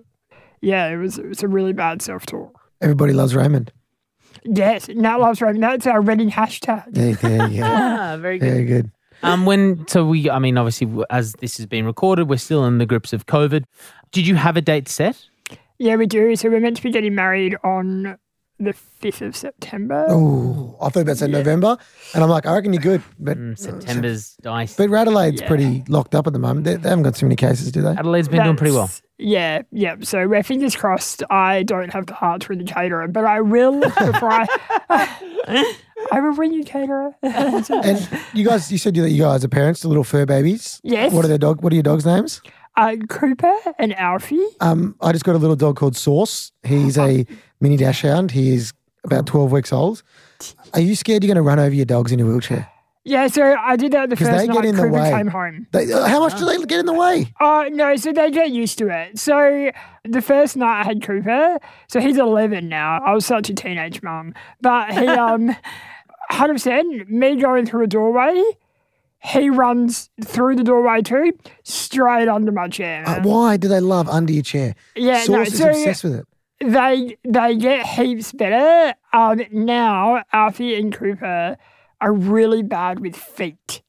Yeah, 0.61 0.87
it 0.87 0.95
was 0.95 1.19
it 1.19 1.27
was 1.27 1.43
a 1.43 1.49
really 1.49 1.73
bad 1.73 2.01
self 2.01 2.25
talk. 2.25 2.57
Everybody 2.81 3.11
loves 3.11 3.35
Raymond. 3.35 3.73
Yes, 4.45 4.87
Nat 4.87 5.17
loves 5.19 5.41
Raymond. 5.41 5.63
That's 5.63 5.85
our 5.85 6.01
Reading 6.01 6.31
hashtag. 6.31 6.85
There, 6.93 7.13
there 7.15 7.49
you 7.49 7.59
go. 7.59 7.65
ah, 7.67 8.17
very 8.19 8.39
good. 8.39 8.49
Very 8.53 8.65
good. 8.65 8.91
Um, 9.23 9.45
when 9.45 9.87
so 9.87 10.05
we, 10.05 10.29
I 10.29 10.39
mean, 10.39 10.57
obviously, 10.57 10.87
as 11.09 11.33
this 11.33 11.57
has 11.57 11.65
been 11.65 11.85
recorded, 11.85 12.29
we're 12.29 12.37
still 12.37 12.65
in 12.65 12.77
the 12.77 12.85
grips 12.85 13.13
of 13.13 13.25
COVID. 13.25 13.63
Did 14.11 14.27
you 14.27 14.35
have 14.35 14.57
a 14.57 14.61
date 14.61 14.87
set? 14.87 15.27
Yeah, 15.79 15.95
we 15.95 16.05
do. 16.05 16.35
So 16.35 16.49
we're 16.49 16.59
meant 16.59 16.77
to 16.77 16.83
be 16.83 16.91
getting 16.91 17.15
married 17.15 17.55
on 17.63 18.17
the 18.59 18.73
5th 19.01 19.21
of 19.21 19.35
September. 19.35 20.05
Oh, 20.09 20.75
I 20.81 20.89
thought 20.89 21.01
about 21.01 21.17
saying 21.17 21.31
November, 21.31 21.77
and 22.15 22.23
I'm 22.23 22.29
like, 22.29 22.47
I 22.47 22.55
reckon 22.55 22.73
you're 22.73 22.81
good, 22.81 23.03
but 23.19 23.37
Mm, 23.37 23.57
September's 23.57 24.35
dice. 24.41 24.75
but 24.75 24.91
Adelaide's 24.91 25.41
Yeah. 25.41 25.47
pretty 25.47 25.83
locked 25.87 26.15
up 26.15 26.25
at 26.25 26.33
the 26.33 26.39
moment. 26.39 26.63
They, 26.65 26.75
they 26.75 26.89
haven't 26.89 27.03
got 27.03 27.13
too 27.15 27.27
many 27.27 27.35
cases, 27.35 27.71
do 27.71 27.83
they? 27.83 27.91
Adelaide's 27.91 28.27
been 28.27 28.43
doing 28.43 28.55
pretty 28.55 28.73
well. 28.73 28.89
That's- 29.17 29.29
Yeah, 29.29 29.61
yeah. 29.71 29.95
So 30.01 30.27
we're 30.27 30.43
fingers 30.43 30.75
crossed. 30.75 31.23
I 31.29 31.63
don't 31.63 31.91
have 31.93 32.05
the 32.05 32.13
heart 32.13 32.41
to 32.43 32.53
indicate 32.53 32.91
it, 32.91 33.13
but 33.13 33.25
I 33.25 33.41
will 33.41 33.79
before 33.79 34.31
I. 34.31 34.47
I 36.11 36.19
will 36.21 36.35
bring 36.35 36.53
you 36.53 36.63
caterer. 36.63 37.15
And 37.23 38.09
you 38.33 38.45
guys, 38.45 38.71
you 38.71 38.77
said 38.77 38.93
that 38.95 39.09
you 39.09 39.23
guys 39.23 39.43
are 39.43 39.47
parents 39.47 39.81
to 39.81 39.87
little 39.87 40.03
fur 40.03 40.25
babies. 40.25 40.79
Yes. 40.83 41.11
What 41.11 41.25
are 41.25 41.27
their 41.27 41.37
dog? 41.39 41.63
What 41.63 41.73
are 41.73 41.75
your 41.75 41.83
dogs' 41.83 42.05
names? 42.05 42.41
uh, 42.77 42.95
Cooper 43.09 43.55
and 43.79 43.97
Alfie. 43.97 44.45
Um, 44.61 44.95
I 45.01 45.11
just 45.11 45.25
got 45.25 45.35
a 45.35 45.39
little 45.39 45.55
dog 45.55 45.75
called 45.77 45.95
Sauce. 45.97 46.51
He's 46.63 46.97
a 46.97 47.25
mini 47.59 47.75
dachshund. 47.77 48.29
He 48.31 48.53
is 48.53 48.71
about 49.03 49.25
12 49.25 49.51
weeks 49.51 49.73
old. 49.73 50.03
Are 50.75 50.79
you 50.79 50.93
scared 50.95 51.23
you're 51.23 51.33
going 51.33 51.43
to 51.43 51.47
run 51.47 51.57
over 51.59 51.73
your 51.73 51.85
dogs 51.85 52.11
in 52.11 52.19
a 52.19 52.25
wheelchair? 52.25 52.69
Yeah, 53.07 53.27
so 53.27 53.55
I 53.57 53.77
did 53.77 53.93
that 53.93 54.09
the 54.09 54.17
first 54.17 54.29
they 54.31 54.47
get 54.47 54.53
night 54.53 54.65
in 54.65 54.75
the 54.75 54.81
Cooper 54.81 54.93
way. 54.93 55.11
came 55.11 55.27
home. 55.27 55.65
They, 55.71 55.93
uh, 55.93 56.07
how 56.07 56.19
much 56.19 56.37
do 56.37 56.45
they 56.45 56.57
get 56.65 56.81
in 56.81 56.85
the 56.85 56.93
way? 56.93 57.31
Oh, 57.39 57.65
no, 57.71 57.95
so 57.95 58.11
they 58.11 58.29
get 58.29 58.51
used 58.51 58.77
to 58.79 58.89
it. 58.89 59.17
So 59.17 59.71
the 60.03 60.21
first 60.21 60.57
night 60.57 60.81
I 60.81 60.83
had 60.83 61.01
Cooper, 61.01 61.57
so 61.87 62.01
he's 62.01 62.17
11 62.17 62.67
now. 62.67 62.99
I 63.05 63.13
was 63.13 63.25
such 63.25 63.49
a 63.49 63.53
teenage 63.53 64.03
mum. 64.03 64.33
But 64.59 64.91
he, 64.91 65.07
um, 65.07 65.55
100%, 66.31 67.07
me 67.07 67.37
going 67.37 67.65
through 67.65 67.85
a 67.85 67.87
doorway, 67.87 68.43
he 69.23 69.49
runs 69.49 70.09
through 70.25 70.57
the 70.57 70.65
doorway 70.65 71.01
too, 71.01 71.31
straight 71.63 72.27
under 72.27 72.51
my 72.51 72.67
chair. 72.67 73.07
Uh, 73.07 73.21
why 73.21 73.55
do 73.55 73.69
they 73.69 73.79
love 73.79 74.09
under 74.09 74.33
your 74.33 74.43
chair? 74.43 74.75
yeah, 74.97 75.21
Sauce 75.21 75.29
no, 75.29 75.41
is 75.43 75.57
so 75.57 75.69
obsessed 75.69 76.03
with 76.03 76.15
it. 76.15 76.27
they 76.59 77.17
they 77.23 77.55
get 77.55 77.85
heaps 77.85 78.33
better. 78.33 78.93
Um, 79.13 79.43
now 79.53 80.23
Alfie 80.33 80.75
and 80.75 80.93
Cooper 80.93 81.55
are 82.01 82.13
really 82.13 82.63
bad 82.63 82.99
with 82.99 83.15
feet. 83.15 83.81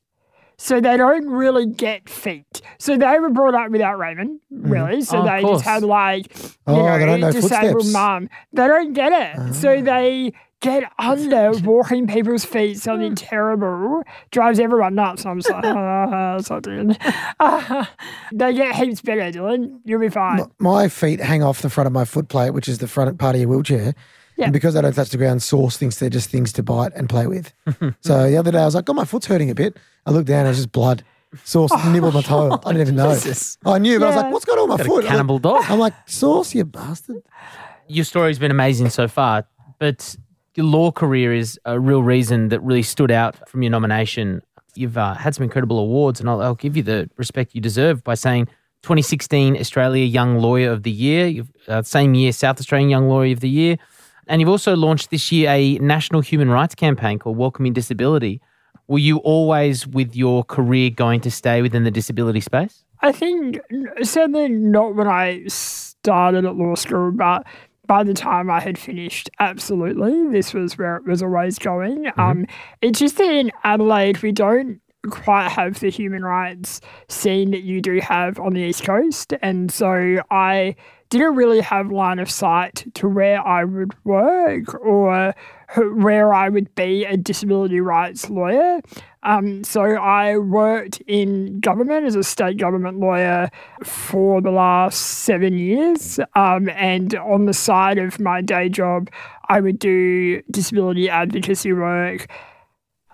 So 0.60 0.80
they 0.80 0.96
don't 0.96 1.28
really 1.28 1.66
get 1.66 2.08
feet. 2.08 2.60
So 2.80 2.96
they 2.96 3.20
were 3.20 3.30
brought 3.30 3.54
up 3.54 3.70
without 3.70 3.96
Raymond, 3.96 4.40
really. 4.50 5.02
So 5.02 5.18
Oh, 5.18 5.24
they 5.24 5.42
just 5.42 5.64
had 5.64 5.84
like 5.84 6.36
you 6.36 6.50
Oh, 6.66 6.82
know, 6.84 6.98
they 6.98 7.06
don't 7.06 7.20
know 7.20 7.30
disabled 7.32 7.86
mum. 7.92 8.28
They 8.52 8.66
don't 8.66 8.92
get 8.92 9.12
it. 9.12 9.54
So 9.54 9.80
they 9.80 10.32
get 10.60 10.82
under 10.98 11.52
walking 11.62 12.08
people's 12.08 12.44
feet, 12.44 12.78
something 12.78 13.14
terrible. 13.14 14.02
Drives 14.32 14.58
everyone 14.58 14.96
nuts. 14.96 15.24
I'm 15.24 15.38
just 15.38 15.48
like, 15.50 15.64
ah, 15.66 16.38
something. 16.40 16.96
Uh, 17.38 17.84
they 18.32 18.52
get 18.54 18.74
heaps 18.74 19.00
better, 19.00 19.30
Dylan. 19.30 19.78
You'll 19.84 20.00
be 20.00 20.08
fine. 20.08 20.40
M- 20.40 20.50
My 20.58 20.88
feet 20.88 21.20
hang 21.20 21.44
off 21.44 21.62
the 21.62 21.70
front 21.70 21.86
of 21.86 21.92
my 21.92 22.04
foot 22.04 22.28
plate, 22.28 22.50
which 22.50 22.68
is 22.68 22.78
the 22.78 22.88
front 22.88 23.16
part 23.18 23.36
of 23.36 23.40
your 23.40 23.48
wheelchair. 23.50 23.94
Yeah. 24.38 24.44
And 24.44 24.52
because 24.52 24.76
I 24.76 24.80
don't 24.80 24.94
touch 24.94 25.10
the 25.10 25.18
ground, 25.18 25.42
Source 25.42 25.76
thinks 25.76 25.98
they're 25.98 26.08
just 26.08 26.30
things 26.30 26.52
to 26.54 26.62
bite 26.62 26.92
and 26.94 27.08
play 27.08 27.26
with. 27.26 27.52
so 28.00 28.30
the 28.30 28.36
other 28.36 28.52
day 28.52 28.60
I 28.60 28.64
was 28.64 28.74
like, 28.76 28.88
oh, 28.88 28.94
my 28.94 29.04
foot's 29.04 29.26
hurting 29.26 29.50
a 29.50 29.54
bit. 29.54 29.76
I 30.06 30.12
looked 30.12 30.28
down, 30.28 30.38
and 30.40 30.46
it 30.46 30.50
was 30.50 30.58
just 30.58 30.72
blood. 30.72 31.02
Source 31.44 31.72
nibbled 31.88 32.14
my 32.14 32.22
toe. 32.22 32.52
I 32.64 32.72
didn't 32.72 32.80
even 32.82 32.96
know. 32.96 33.12
Jesus. 33.12 33.58
I 33.66 33.78
knew, 33.78 33.98
but 33.98 34.04
I 34.04 34.08
was 34.08 34.16
Yeah. 34.16 34.22
like, 34.22 34.32
what's 34.32 34.44
going 34.46 34.58
on 34.60 34.68
with 34.70 34.78
my 34.78 34.84
foot? 34.86 35.04
I'm 35.04 35.10
cannibal 35.10 35.34
like, 35.36 35.42
dog. 35.42 35.64
I'm 35.68 35.78
like, 35.78 35.92
Source, 36.06 36.54
you 36.54 36.64
bastard. 36.64 37.22
Your 37.88 38.04
story's 38.04 38.38
been 38.38 38.50
amazing 38.50 38.90
so 38.90 39.08
far, 39.08 39.44
but 39.78 40.16
your 40.54 40.66
law 40.66 40.92
career 40.92 41.34
is 41.34 41.58
a 41.64 41.78
real 41.80 42.02
reason 42.02 42.48
that 42.48 42.60
really 42.60 42.82
stood 42.82 43.10
out 43.10 43.48
from 43.48 43.62
your 43.62 43.70
nomination. 43.70 44.40
You've 44.76 44.96
uh, 44.96 45.14
had 45.14 45.34
some 45.34 45.42
incredible 45.42 45.78
awards, 45.80 46.20
and 46.20 46.30
I'll, 46.30 46.40
I'll 46.40 46.54
give 46.54 46.76
you 46.76 46.82
the 46.84 47.10
respect 47.16 47.54
you 47.54 47.60
deserve 47.60 48.04
by 48.04 48.14
saying 48.14 48.46
2016 48.82 49.56
Australia 49.56 50.04
Young 50.04 50.38
Lawyer 50.38 50.70
of 50.70 50.84
the 50.84 50.90
Year, 50.92 51.26
you've, 51.26 51.50
uh, 51.66 51.82
same 51.82 52.14
year 52.14 52.32
South 52.32 52.60
Australian 52.60 52.88
Young 52.88 53.08
Lawyer 53.08 53.32
of 53.32 53.40
the 53.40 53.48
Year, 53.48 53.76
and 54.28 54.40
you've 54.40 54.48
also 54.48 54.76
launched 54.76 55.10
this 55.10 55.32
year 55.32 55.50
a 55.50 55.78
national 55.78 56.20
human 56.20 56.50
rights 56.50 56.74
campaign 56.74 57.18
called 57.18 57.36
Welcoming 57.36 57.72
Disability. 57.72 58.40
Were 58.86 58.98
you 58.98 59.18
always, 59.18 59.86
with 59.86 60.16
your 60.16 60.44
career, 60.44 60.90
going 60.90 61.20
to 61.20 61.30
stay 61.30 61.60
within 61.60 61.84
the 61.84 61.90
disability 61.90 62.40
space? 62.40 62.84
I 63.00 63.12
think 63.12 63.60
certainly 64.02 64.48
not 64.48 64.94
when 64.94 65.06
I 65.06 65.44
started 65.46 66.44
at 66.44 66.56
law 66.56 66.74
school, 66.74 67.12
but 67.12 67.46
by 67.86 68.02
the 68.02 68.14
time 68.14 68.50
I 68.50 68.60
had 68.60 68.78
finished, 68.78 69.30
absolutely, 69.40 70.30
this 70.30 70.52
was 70.52 70.76
where 70.76 70.96
it 70.96 71.06
was 71.06 71.22
always 71.22 71.58
going. 71.58 72.10
Um, 72.16 72.46
it's 72.82 72.98
just 72.98 73.16
that 73.16 73.30
in 73.30 73.50
Adelaide, 73.64 74.22
we 74.22 74.32
don't 74.32 74.80
quite 75.10 75.48
have 75.48 75.80
the 75.80 75.90
human 75.90 76.22
rights 76.22 76.80
scene 77.08 77.50
that 77.52 77.62
you 77.62 77.80
do 77.80 78.00
have 78.00 78.38
on 78.40 78.52
the 78.52 78.60
East 78.60 78.84
Coast. 78.84 79.32
And 79.42 79.70
so 79.70 80.18
I 80.30 80.76
didn't 81.10 81.34
really 81.36 81.60
have 81.60 81.90
line 81.90 82.18
of 82.18 82.30
sight 82.30 82.86
to 82.94 83.08
where 83.08 83.46
I 83.46 83.64
would 83.64 83.92
work 84.04 84.74
or 84.74 85.34
where 85.76 86.32
I 86.32 86.48
would 86.48 86.74
be 86.74 87.04
a 87.04 87.16
disability 87.16 87.80
rights 87.80 88.30
lawyer. 88.30 88.80
Um, 89.22 89.64
so 89.64 89.82
I 89.82 90.38
worked 90.38 91.00
in 91.06 91.60
government 91.60 92.06
as 92.06 92.14
a 92.14 92.22
state 92.22 92.56
government 92.56 93.00
lawyer 93.00 93.50
for 93.82 94.40
the 94.40 94.50
last 94.50 94.96
seven 94.98 95.58
years. 95.58 96.18
Um, 96.34 96.68
and 96.70 97.14
on 97.16 97.46
the 97.46 97.52
side 97.52 97.98
of 97.98 98.20
my 98.20 98.40
day 98.40 98.68
job, 98.68 99.10
I 99.48 99.60
would 99.60 99.78
do 99.78 100.42
disability 100.50 101.08
advocacy 101.08 101.72
work. 101.72 102.28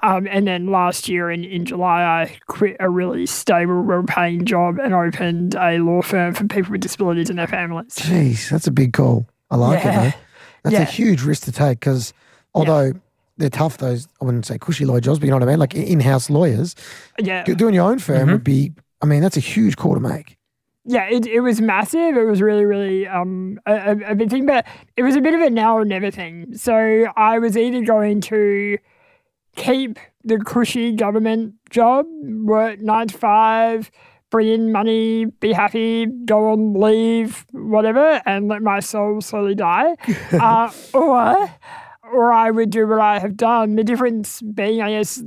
Um, 0.05 0.29
and 0.31 0.47
then 0.47 0.67
last 0.67 1.09
year 1.09 1.31
in, 1.31 1.45
in 1.45 1.65
July, 1.65 2.03
I 2.03 2.37
quit 2.47 2.77
a 2.79 2.91
really 2.91 3.25
stable, 3.25 3.83
well 3.83 4.03
paying 4.07 4.45
job 4.45 4.79
and 4.79 4.93
opened 4.93 5.55
a 5.55 5.79
law 5.79 6.03
firm 6.03 6.35
for 6.35 6.47
people 6.47 6.73
with 6.73 6.83
disabilities 6.83 7.31
and 7.31 7.39
their 7.39 7.47
families. 7.47 7.95
Jeez, 7.97 8.51
that's 8.51 8.67
a 8.67 8.71
big 8.71 8.93
call. 8.93 9.27
I 9.51 9.57
like 9.57 9.83
Yeah. 9.83 9.91
it, 9.91 10.11
though. 10.13 10.19
That's 10.65 10.73
Yeah. 10.75 10.83
a 10.83 10.85
huge 10.85 11.23
risk 11.23 11.45
to 11.45 11.53
take 11.53 11.81
because 11.81 12.13
although 12.55 12.93
they're 13.39 13.49
tough, 13.51 13.79
those, 13.79 14.07
I 14.21 14.27
wouldn't 14.27 14.45
say 14.47 14.59
cushy 14.59 14.85
lawyer 14.85 15.01
jobs, 15.01 15.19
but 15.21 15.25
you 15.25 15.31
know 15.31 15.37
what 15.39 15.43
I 15.49 15.53
mean? 15.53 15.59
Like 15.59 15.75
in 15.75 16.01
house 16.01 16.29
lawyers, 16.29 16.75
Yeah. 17.19 17.45
doing 17.45 17.73
your 17.75 17.91
own 17.91 17.99
firm 17.99 18.31
would 18.31 18.45
be, 18.45 18.73
I 19.01 19.07
mean, 19.07 19.23
that's 19.23 19.39
a 19.39 19.41
huge 19.41 19.77
call 19.77 19.95
to 19.95 20.01
make. 20.01 20.37
Yeah, 20.87 21.05
it, 21.09 21.27
it 21.27 21.41
was 21.41 21.63
massive. 21.63 22.15
It 22.15 22.25
was 22.25 22.43
really, 22.43 22.67
really 22.67 23.07
um, 23.07 23.59
a, 23.65 23.73
a- 23.73 24.11
a 24.11 24.15
big 24.15 24.29
thing, 24.29 24.45
but 24.45 24.67
it 24.99 25.03
was 25.03 25.17
a 25.17 25.23
bit 25.23 25.33
of 25.33 25.41
a 25.41 25.49
now 25.49 25.79
or 25.79 25.85
never 25.87 26.11
thing. 26.11 26.55
So 26.59 27.07
I 27.17 27.39
was 27.39 27.57
either 27.57 27.81
going 27.83 28.21
to 28.23 28.77
keep 29.55 29.99
the 30.25 30.39
cushy 30.39 30.93
government 30.93 31.55
job, 31.71 32.07
work 32.45 32.81
nine 32.81 33.09
to 33.09 33.19
five, 33.19 33.91
bring 34.31 34.49
in 34.49 34.73
money, 34.73 35.27
be 35.27 35.53
happy, 35.53 36.07
go 36.07 36.51
on 36.51 36.75
leave, 36.75 37.47
whatever, 37.53 38.21
and 38.27 38.49
let 38.49 38.63
my 38.63 38.81
soul 38.81 39.21
slowly 39.21 39.55
die, 39.55 39.95
uh, 40.33 40.71
or 40.93 41.51
or 42.13 42.33
I 42.33 42.51
would 42.51 42.71
do 42.71 42.87
what 42.87 43.01
I 43.01 43.19
have 43.19 43.37
done. 43.37 43.77
The 43.77 43.85
difference 43.85 44.41
being, 44.43 44.83
I 44.83 44.91
guess, 44.91 45.23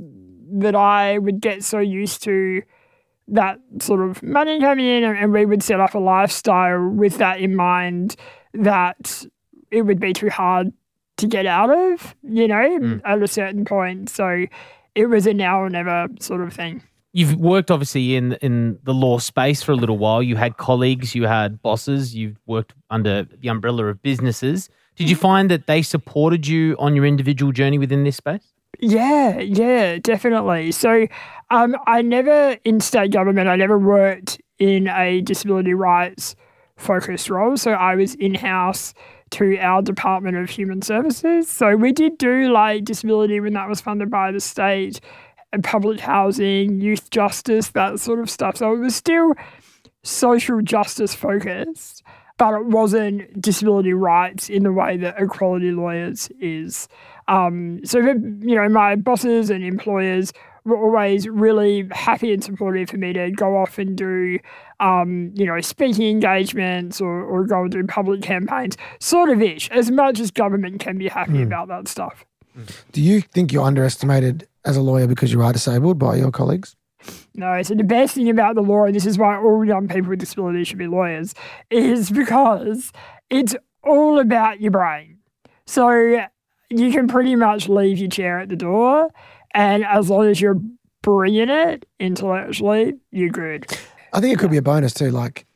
that 0.58 0.74
I 0.74 1.18
would 1.18 1.40
get 1.40 1.64
so 1.64 1.78
used 1.78 2.22
to 2.24 2.62
that 3.28 3.58
sort 3.80 4.08
of 4.08 4.22
money 4.22 4.58
coming 4.60 4.86
in 4.86 5.04
and, 5.04 5.18
and 5.18 5.32
we 5.32 5.44
would 5.44 5.62
set 5.62 5.80
up 5.80 5.94
a 5.94 5.98
lifestyle 5.98 6.88
with 6.88 7.18
that 7.18 7.40
in 7.40 7.54
mind 7.54 8.16
that 8.54 9.24
it 9.70 9.82
would 9.82 10.00
be 10.00 10.12
too 10.12 10.30
hard 10.30 10.72
to 11.18 11.26
get 11.26 11.46
out 11.46 11.70
of, 11.70 12.14
you 12.22 12.48
know, 12.48 12.78
Mm. 12.80 13.00
at 13.04 13.22
a 13.22 13.28
certain 13.28 13.64
point. 13.64 14.08
So 14.08 14.46
it 14.94 15.06
was 15.06 15.26
a 15.26 15.34
now 15.34 15.60
or 15.60 15.68
never 15.70 16.08
sort 16.20 16.40
of 16.40 16.52
thing. 16.52 16.82
You've 17.12 17.36
worked 17.36 17.70
obviously 17.70 18.16
in 18.16 18.32
in 18.42 18.78
the 18.84 18.92
law 18.94 19.18
space 19.18 19.62
for 19.62 19.72
a 19.72 19.76
little 19.76 19.98
while. 19.98 20.22
You 20.22 20.36
had 20.36 20.56
colleagues, 20.56 21.14
you 21.14 21.26
had 21.26 21.60
bosses, 21.62 22.14
you've 22.14 22.36
worked 22.46 22.74
under 22.90 23.24
the 23.24 23.48
umbrella 23.48 23.86
of 23.86 24.02
businesses. 24.02 24.68
Did 24.96 25.08
you 25.08 25.16
find 25.16 25.50
that 25.50 25.66
they 25.66 25.82
supported 25.82 26.46
you 26.46 26.74
on 26.78 26.94
your 26.96 27.06
individual 27.06 27.52
journey 27.52 27.78
within 27.78 28.04
this 28.04 28.16
space? 28.16 28.52
Yeah, 28.80 29.38
yeah, 29.38 29.98
definitely. 29.98 30.72
So 30.72 31.06
um, 31.50 31.76
I 31.86 32.02
never, 32.02 32.56
in 32.64 32.80
state 32.80 33.12
government, 33.12 33.48
I 33.48 33.56
never 33.56 33.78
worked 33.78 34.40
in 34.58 34.88
a 34.88 35.20
disability 35.22 35.72
rights 35.74 36.36
focused 36.76 37.30
role. 37.30 37.56
So 37.56 37.72
I 37.72 37.94
was 37.94 38.14
in 38.16 38.34
house 38.34 38.92
to 39.30 39.58
our 39.58 39.82
Department 39.82 40.36
of 40.36 40.50
Human 40.50 40.82
Services. 40.82 41.48
So 41.48 41.76
we 41.76 41.92
did 41.92 42.18
do 42.18 42.52
like 42.52 42.84
disability 42.84 43.40
when 43.40 43.52
that 43.54 43.68
was 43.68 43.80
funded 43.80 44.10
by 44.10 44.32
the 44.32 44.40
state, 44.40 45.00
and 45.52 45.64
public 45.64 46.00
housing, 46.00 46.80
youth 46.80 47.10
justice, 47.10 47.70
that 47.70 48.00
sort 48.00 48.20
of 48.20 48.28
stuff. 48.28 48.56
So 48.58 48.74
it 48.74 48.78
was 48.78 48.94
still 48.94 49.32
social 50.02 50.60
justice 50.60 51.14
focused, 51.14 52.02
but 52.36 52.54
it 52.54 52.66
wasn't 52.66 53.40
disability 53.40 53.92
rights 53.92 54.48
in 54.48 54.62
the 54.62 54.72
way 54.72 54.96
that 54.98 55.18
equality 55.18 55.72
lawyers 55.72 56.28
is. 56.40 56.88
Um, 57.28 57.80
so, 57.84 57.98
you 57.98 58.56
know, 58.56 58.68
my 58.68 58.96
bosses 58.96 59.50
and 59.50 59.64
employers 59.64 60.32
were 60.68 60.76
always 60.76 61.28
really 61.28 61.88
happy 61.90 62.32
and 62.32 62.44
supportive 62.44 62.90
for 62.90 62.96
me 62.96 63.12
to 63.12 63.30
go 63.30 63.56
off 63.56 63.78
and 63.78 63.96
do, 63.96 64.38
um, 64.80 65.32
you 65.34 65.46
know, 65.46 65.60
speaking 65.60 66.06
engagements 66.08 67.00
or, 67.00 67.22
or 67.24 67.44
go 67.44 67.62
and 67.62 67.72
do 67.72 67.84
public 67.84 68.22
campaigns, 68.22 68.76
sort 69.00 69.30
of 69.30 69.42
ish, 69.42 69.70
as 69.70 69.90
much 69.90 70.20
as 70.20 70.30
government 70.30 70.80
can 70.80 70.98
be 70.98 71.08
happy 71.08 71.42
about 71.42 71.68
that 71.68 71.88
stuff. 71.88 72.24
Do 72.92 73.00
you 73.00 73.20
think 73.20 73.52
you're 73.52 73.64
underestimated 73.64 74.46
as 74.64 74.76
a 74.76 74.82
lawyer 74.82 75.06
because 75.06 75.32
you 75.32 75.42
are 75.42 75.52
disabled 75.52 75.98
by 75.98 76.16
your 76.16 76.30
colleagues? 76.30 76.76
No, 77.34 77.62
so 77.62 77.74
the 77.74 77.84
best 77.84 78.14
thing 78.14 78.28
about 78.28 78.56
the 78.56 78.60
law, 78.62 78.84
and 78.84 78.94
this 78.94 79.06
is 79.06 79.16
why 79.16 79.36
all 79.36 79.64
young 79.64 79.88
people 79.88 80.10
with 80.10 80.18
disabilities 80.18 80.68
should 80.68 80.78
be 80.78 80.88
lawyers, 80.88 81.34
is 81.70 82.10
because 82.10 82.92
it's 83.30 83.54
all 83.84 84.18
about 84.18 84.60
your 84.60 84.72
brain. 84.72 85.18
So 85.66 86.26
you 86.70 86.90
can 86.90 87.06
pretty 87.06 87.36
much 87.36 87.68
leave 87.68 87.98
your 87.98 88.10
chair 88.10 88.40
at 88.40 88.48
the 88.48 88.56
door, 88.56 89.08
and 89.54 89.84
as 89.84 90.10
long 90.10 90.26
as 90.26 90.40
you're 90.40 90.60
bringing 91.02 91.48
it 91.48 91.86
intellectually, 92.00 92.94
you're 93.10 93.30
good. 93.30 93.66
I 94.12 94.20
think 94.20 94.34
it 94.34 94.38
could 94.38 94.50
be 94.50 94.56
a 94.56 94.62
bonus 94.62 94.94
too. 94.94 95.10
Like, 95.10 95.46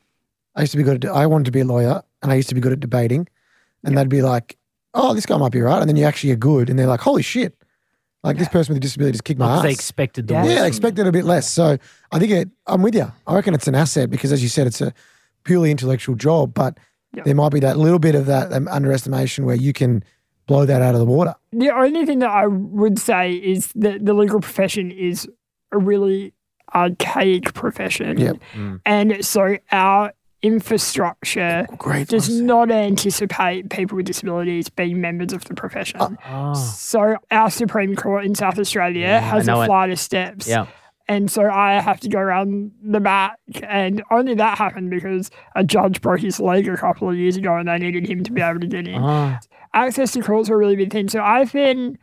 I 0.54 0.60
used 0.62 0.72
to 0.72 0.78
be 0.78 0.84
good 0.84 1.04
at, 1.04 1.10
I 1.10 1.26
wanted 1.26 1.44
to 1.46 1.50
be 1.50 1.60
a 1.60 1.64
lawyer 1.64 2.02
and 2.22 2.30
I 2.30 2.34
used 2.36 2.48
to 2.50 2.54
be 2.54 2.60
good 2.60 2.72
at 2.72 2.80
debating. 2.80 3.28
And 3.84 3.96
they'd 3.98 4.08
be 4.08 4.22
like, 4.22 4.56
oh, 4.94 5.14
this 5.14 5.26
guy 5.26 5.36
might 5.38 5.52
be 5.52 5.60
right. 5.60 5.80
And 5.80 5.88
then 5.88 5.96
you 5.96 6.04
actually 6.04 6.32
are 6.32 6.36
good. 6.36 6.70
And 6.70 6.78
they're 6.78 6.86
like, 6.86 7.00
holy 7.00 7.22
shit. 7.22 7.56
Like, 8.22 8.38
this 8.38 8.48
person 8.48 8.72
with 8.72 8.76
a 8.76 8.80
disability 8.80 9.12
just 9.12 9.24
kicked 9.24 9.40
my 9.40 9.56
ass. 9.56 9.62
they 9.62 9.72
expected 9.72 10.28
the 10.28 10.34
Yeah. 10.34 10.44
worst. 10.44 10.56
Yeah, 10.56 10.62
I 10.62 10.66
expected 10.66 11.06
a 11.08 11.12
bit 11.12 11.24
less. 11.24 11.50
So 11.50 11.76
I 12.12 12.18
think 12.20 12.30
it, 12.30 12.48
I'm 12.68 12.82
with 12.82 12.94
you. 12.94 13.10
I 13.26 13.34
reckon 13.34 13.52
it's 13.54 13.66
an 13.66 13.74
asset 13.74 14.10
because, 14.10 14.30
as 14.32 14.42
you 14.42 14.48
said, 14.48 14.66
it's 14.68 14.80
a 14.80 14.94
purely 15.44 15.72
intellectual 15.72 16.14
job, 16.14 16.54
but 16.54 16.78
Yeah. 17.14 17.24
there 17.24 17.34
might 17.34 17.50
be 17.52 17.58
that 17.60 17.78
little 17.78 17.98
bit 17.98 18.14
of 18.14 18.26
that 18.26 18.52
um, 18.52 18.68
underestimation 18.68 19.44
where 19.44 19.56
you 19.56 19.72
can 19.72 20.04
blow 20.46 20.64
that 20.66 20.82
out 20.82 20.94
of 20.94 21.00
the 21.00 21.06
water. 21.06 21.34
The 21.52 21.70
only 21.70 22.04
thing 22.06 22.18
that 22.20 22.30
I 22.30 22.46
would 22.46 22.98
say 22.98 23.32
is 23.32 23.72
that 23.74 24.04
the 24.04 24.14
legal 24.14 24.40
profession 24.40 24.90
is 24.90 25.28
a 25.72 25.78
really 25.78 26.32
archaic 26.74 27.52
profession. 27.54 28.18
Yep. 28.18 28.36
Mm. 28.54 28.80
And 28.86 29.24
so 29.24 29.56
our 29.70 30.12
infrastructure 30.42 31.66
Great. 31.78 32.08
does 32.08 32.28
not 32.40 32.70
anticipate 32.70 33.70
people 33.70 33.96
with 33.96 34.06
disabilities 34.06 34.68
being 34.68 35.00
members 35.00 35.32
of 35.32 35.44
the 35.44 35.54
profession. 35.54 36.18
Oh. 36.28 36.54
So 36.54 37.16
our 37.30 37.50
Supreme 37.50 37.94
Court 37.94 38.24
in 38.24 38.34
South 38.34 38.58
Australia 38.58 39.02
Yeah, 39.06 39.20
has 39.20 39.46
know 39.46 39.60
a 39.60 39.64
it. 39.64 39.66
flight 39.66 39.90
of 39.90 39.98
steps. 40.00 40.48
Yeah. 40.48 40.66
And 41.08 41.30
so 41.30 41.48
I 41.50 41.80
have 41.80 42.00
to 42.00 42.08
go 42.08 42.18
around 42.20 42.72
the 42.82 43.00
back. 43.00 43.38
And 43.62 44.02
only 44.10 44.34
that 44.34 44.56
happened 44.56 44.90
because 44.90 45.30
a 45.54 45.62
judge 45.64 46.00
broke 46.00 46.20
his 46.20 46.40
leg 46.40 46.68
a 46.68 46.76
couple 46.76 47.08
of 47.10 47.16
years 47.16 47.36
ago 47.36 47.56
and 47.56 47.68
they 47.68 47.78
needed 47.78 48.06
him 48.08 48.22
to 48.24 48.32
be 48.32 48.40
able 48.40 48.60
to 48.60 48.66
get 48.66 48.86
in. 48.88 49.00
Ah. 49.02 49.38
Access 49.74 50.12
to 50.12 50.22
courts 50.22 50.50
are 50.50 50.54
a 50.54 50.58
really 50.58 50.76
big 50.76 50.92
thing. 50.92 51.08
So 51.08 51.22
I've 51.22 51.52
been 51.52 51.98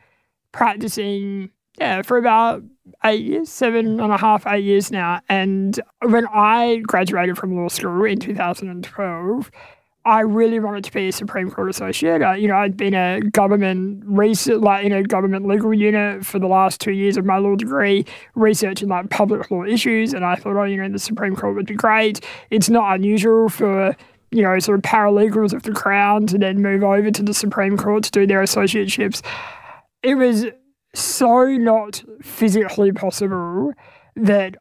practicing, 0.52 1.52
yeah, 1.78 2.02
for 2.02 2.18
about 2.18 2.64
eight 3.04 3.24
years, 3.24 3.50
seven 3.50 4.00
and 4.00 4.12
a 4.12 4.18
half, 4.18 4.48
eight 4.48 4.64
years 4.64 4.92
now. 4.92 5.22
And 5.30 5.80
when 6.02 6.26
I 6.28 6.78
graduated 6.78 7.38
from 7.38 7.56
law 7.56 7.68
school 7.68 8.04
in 8.06 8.20
2012, 8.20 9.52
I 10.06 10.22
really 10.22 10.60
wanted 10.60 10.86
to 10.86 10.92
be 10.92 11.10
a 11.10 11.12
Supreme 11.12 11.52
Court 11.52 11.70
associate. 11.70 12.22
Uh, 12.22 12.32
you 12.32 12.48
know, 12.48 12.56
I'd 12.56 12.78
been 12.78 12.94
a 12.94 13.20
government 13.20 14.02
research, 14.06 14.62
like 14.62 14.86
in 14.86 14.94
a 14.94 15.04
government 15.04 15.46
legal 15.46 15.74
unit 15.74 16.26
for 16.26 16.40
the 16.40 16.48
last 16.48 16.80
two 16.80 16.94
years 16.94 17.18
of 17.18 17.26
my 17.26 17.38
law 17.38 17.56
degree, 17.56 18.06
researching 18.34 18.88
like 18.88 19.10
public 19.10 19.52
law 19.52 19.64
issues, 19.64 20.14
and 20.14 20.24
I 20.26 20.36
thought, 20.36 20.56
oh, 20.56 20.64
you 20.64 20.78
know, 20.78 20.90
the 20.90 21.00
Supreme 21.00 21.36
Court 21.36 21.56
would 21.56 21.68
be 21.68 21.76
great. 21.76 22.26
It's 22.50 22.70
not 22.70 22.96
unusual 22.96 23.50
for 23.50 23.96
you 24.32 24.42
know 24.42 24.58
sort 24.60 24.78
of 24.78 24.84
paralegals 24.84 25.54
of 25.54 25.64
the 25.64 25.72
Crown 25.72 26.28
to 26.28 26.38
then 26.38 26.62
move 26.62 26.84
over 26.84 27.12
to 27.12 27.24
the 27.24 27.34
Supreme 27.34 27.78
Court 27.78 28.04
to 28.04 28.12
do 28.12 28.28
their 28.28 28.42
associateships. 28.42 29.22
It 30.04 30.16
was 30.16 30.46
so 30.94 31.46
not 31.46 32.04
physically 32.22 32.92
possible 32.92 33.74
that 34.16 34.56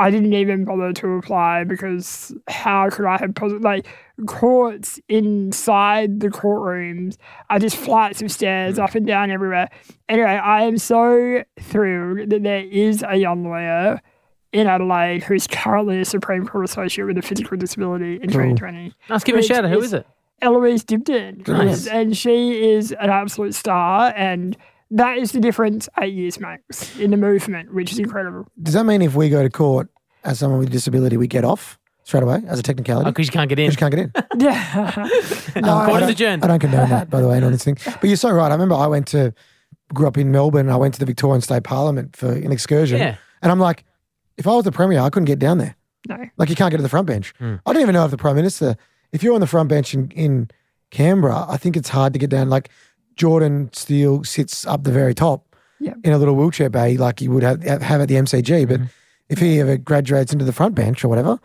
I 0.00 0.10
didn't 0.10 0.32
even 0.32 0.64
bother 0.64 0.94
to 0.94 1.08
apply 1.16 1.64
because 1.64 2.34
how 2.48 2.88
could 2.88 3.04
I 3.04 3.18
have 3.18 3.34
possibly 3.34 3.60
like 3.60 3.86
courts 4.26 4.98
inside 5.10 6.20
the 6.20 6.28
courtrooms 6.28 7.16
are 7.50 7.58
just 7.58 7.76
flights 7.76 8.22
of 8.22 8.32
stairs 8.32 8.76
hmm. 8.76 8.82
up 8.82 8.94
and 8.94 9.06
down 9.06 9.30
everywhere. 9.30 9.68
Anyway, 10.08 10.26
I 10.26 10.62
am 10.62 10.78
so 10.78 11.44
thrilled 11.60 12.30
that 12.30 12.42
there 12.42 12.64
is 12.64 13.04
a 13.06 13.16
young 13.16 13.44
lawyer 13.44 14.00
in 14.52 14.66
Adelaide 14.66 15.22
who's 15.22 15.46
currently 15.46 16.00
a 16.00 16.04
Supreme 16.04 16.46
Court 16.46 16.64
associate 16.64 17.04
with 17.04 17.18
a 17.18 17.22
physical 17.22 17.56
disability 17.56 18.14
in 18.16 18.28
2020. 18.28 18.92
Let's 19.08 19.24
give 19.24 19.34
him 19.34 19.40
a 19.40 19.42
shout 19.42 19.64
out. 19.64 19.70
Who 19.70 19.78
is- 19.78 19.86
is 19.86 19.92
it? 19.94 20.06
Eloise 20.42 20.84
Dibden. 20.84 21.46
Nice. 21.46 21.86
And 21.86 22.16
she 22.16 22.70
is 22.72 22.92
an 22.92 23.10
absolute 23.10 23.54
star 23.54 24.12
and 24.16 24.56
that 24.90 25.18
is 25.18 25.32
the 25.32 25.38
difference 25.40 25.88
eight 26.00 26.14
years 26.14 26.40
makes 26.40 26.98
in 26.98 27.10
the 27.12 27.16
movement, 27.16 27.72
which 27.74 27.92
is 27.92 27.98
incredible. 27.98 28.46
Does 28.60 28.74
that 28.74 28.84
mean 28.84 29.02
if 29.02 29.14
we 29.14 29.28
go 29.28 29.42
to 29.42 29.50
court 29.50 29.88
as 30.24 30.38
someone 30.40 30.58
with 30.58 30.68
a 30.68 30.72
disability, 30.72 31.16
we 31.16 31.28
get 31.28 31.44
off 31.44 31.78
straight 32.02 32.22
away 32.24 32.42
as 32.48 32.58
a 32.58 32.62
technicality? 32.62 33.08
Because 33.10 33.26
you 33.26 33.32
can't 33.32 33.48
get 33.48 33.58
in. 33.60 33.64
We 33.66 33.68
just 33.68 33.78
can't 33.78 33.94
get 33.94 34.00
in. 34.00 34.12
Yeah. 34.40 35.08
Um, 35.56 35.62
Court 35.64 35.68
I 35.68 35.94
is 35.94 36.00
don't- 36.00 36.10
adjourned. 36.10 36.44
I 36.44 36.46
don't 36.48 36.58
condone 36.60 36.88
that, 36.90 37.10
by 37.10 37.20
the 37.20 37.28
way, 37.28 37.36
and 37.36 37.44
all 37.44 37.50
this 37.50 37.64
thing. 37.64 37.76
But 37.84 38.04
you're 38.04 38.16
so 38.16 38.30
right. 38.30 38.48
I 38.48 38.52
remember 38.52 38.74
I 38.76 38.86
went 38.86 39.06
to, 39.08 39.34
grew 39.92 40.06
up 40.06 40.16
in 40.16 40.30
Melbourne. 40.32 40.70
I 40.70 40.76
went 40.76 40.94
to 40.94 41.00
the 41.00 41.06
Victorian 41.06 41.40
State 41.42 41.64
Parliament 41.64 42.16
for 42.16 42.32
an 42.32 42.50
excursion. 42.52 42.98
Yeah. 42.98 43.16
And 43.42 43.50
I'm 43.52 43.58
like, 43.58 43.84
if 44.36 44.46
I 44.46 44.50
was 44.54 44.64
the 44.64 44.72
Premier, 44.72 45.00
I 45.00 45.10
couldn't 45.10 45.26
get 45.26 45.38
down 45.38 45.58
there. 45.58 45.76
no. 46.08 46.16
Like, 46.36 46.48
you 46.48 46.56
can't 46.56 46.70
get 46.70 46.78
to 46.78 46.82
the 46.82 46.88
front 46.88 47.06
bench. 47.06 47.32
Hmm. 47.38 47.56
I 47.66 47.72
don't 47.72 47.82
even 47.82 47.92
know 47.94 48.04
if 48.04 48.10
the 48.10 48.16
Prime 48.16 48.36
Minister, 48.36 48.76
if 49.12 49.22
you're 49.22 49.34
on 49.34 49.40
the 49.40 49.46
front 49.46 49.68
bench 49.68 49.92
in, 49.94 50.10
in 50.12 50.50
Canberra, 50.90 51.44
I 51.48 51.56
think 51.56 51.76
it's 51.76 51.88
hard 51.90 52.12
to 52.14 52.18
get 52.18 52.30
down. 52.30 52.48
Like, 52.50 52.70
Jordan 53.16 53.70
Steele 53.72 54.24
sits 54.24 54.66
up 54.66 54.84
the 54.84 54.92
very 54.92 55.14
top 55.14 55.54
Yeah. 55.78 55.94
in 56.04 56.12
a 56.12 56.18
little 56.18 56.34
wheelchair 56.36 56.70
bay 56.70 56.96
like 56.96 57.20
you 57.20 57.30
would 57.32 57.42
have, 57.42 57.62
have 57.62 58.00
at 58.00 58.08
the 58.08 58.14
MCG. 58.16 58.66
But 58.66 58.80
Mm-hmm. 58.80 58.86
if 59.28 59.38
he 59.38 59.60
ever 59.60 59.76
graduates 59.76 60.32
into 60.32 60.44
the 60.46 60.52
front 60.52 60.74
bench 60.74 61.04
or 61.04 61.08
whatever, 61.08 61.38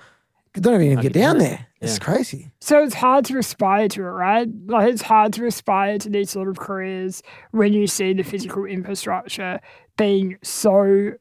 you 0.55 0.61
don't 0.61 0.81
even 0.81 0.95
get 1.01 1.11
get 1.11 1.13
down 1.13 1.35
down 1.35 1.37
there. 1.39 1.67
It's 1.81 1.97
Yeah. 1.99 2.03
crazy. 2.05 2.51
So 2.61 2.81
it's 2.81 2.93
hard 2.95 3.25
to 3.25 3.37
aspire 3.37 3.89
to 3.89 4.01
it, 4.01 4.05
right? 4.05 4.47
Like 4.67 4.89
it's 4.93 5.01
hard 5.01 5.33
to 5.33 5.45
aspire 5.45 5.97
to 5.99 6.09
these 6.09 6.29
sort 6.29 6.47
of 6.47 6.57
careers 6.57 7.21
when 7.51 7.73
you 7.73 7.87
see 7.87 8.13
the 8.13 8.23
physical 8.23 8.63
infrastructure 8.63 9.59
being 9.97 10.37
so 10.43 11.11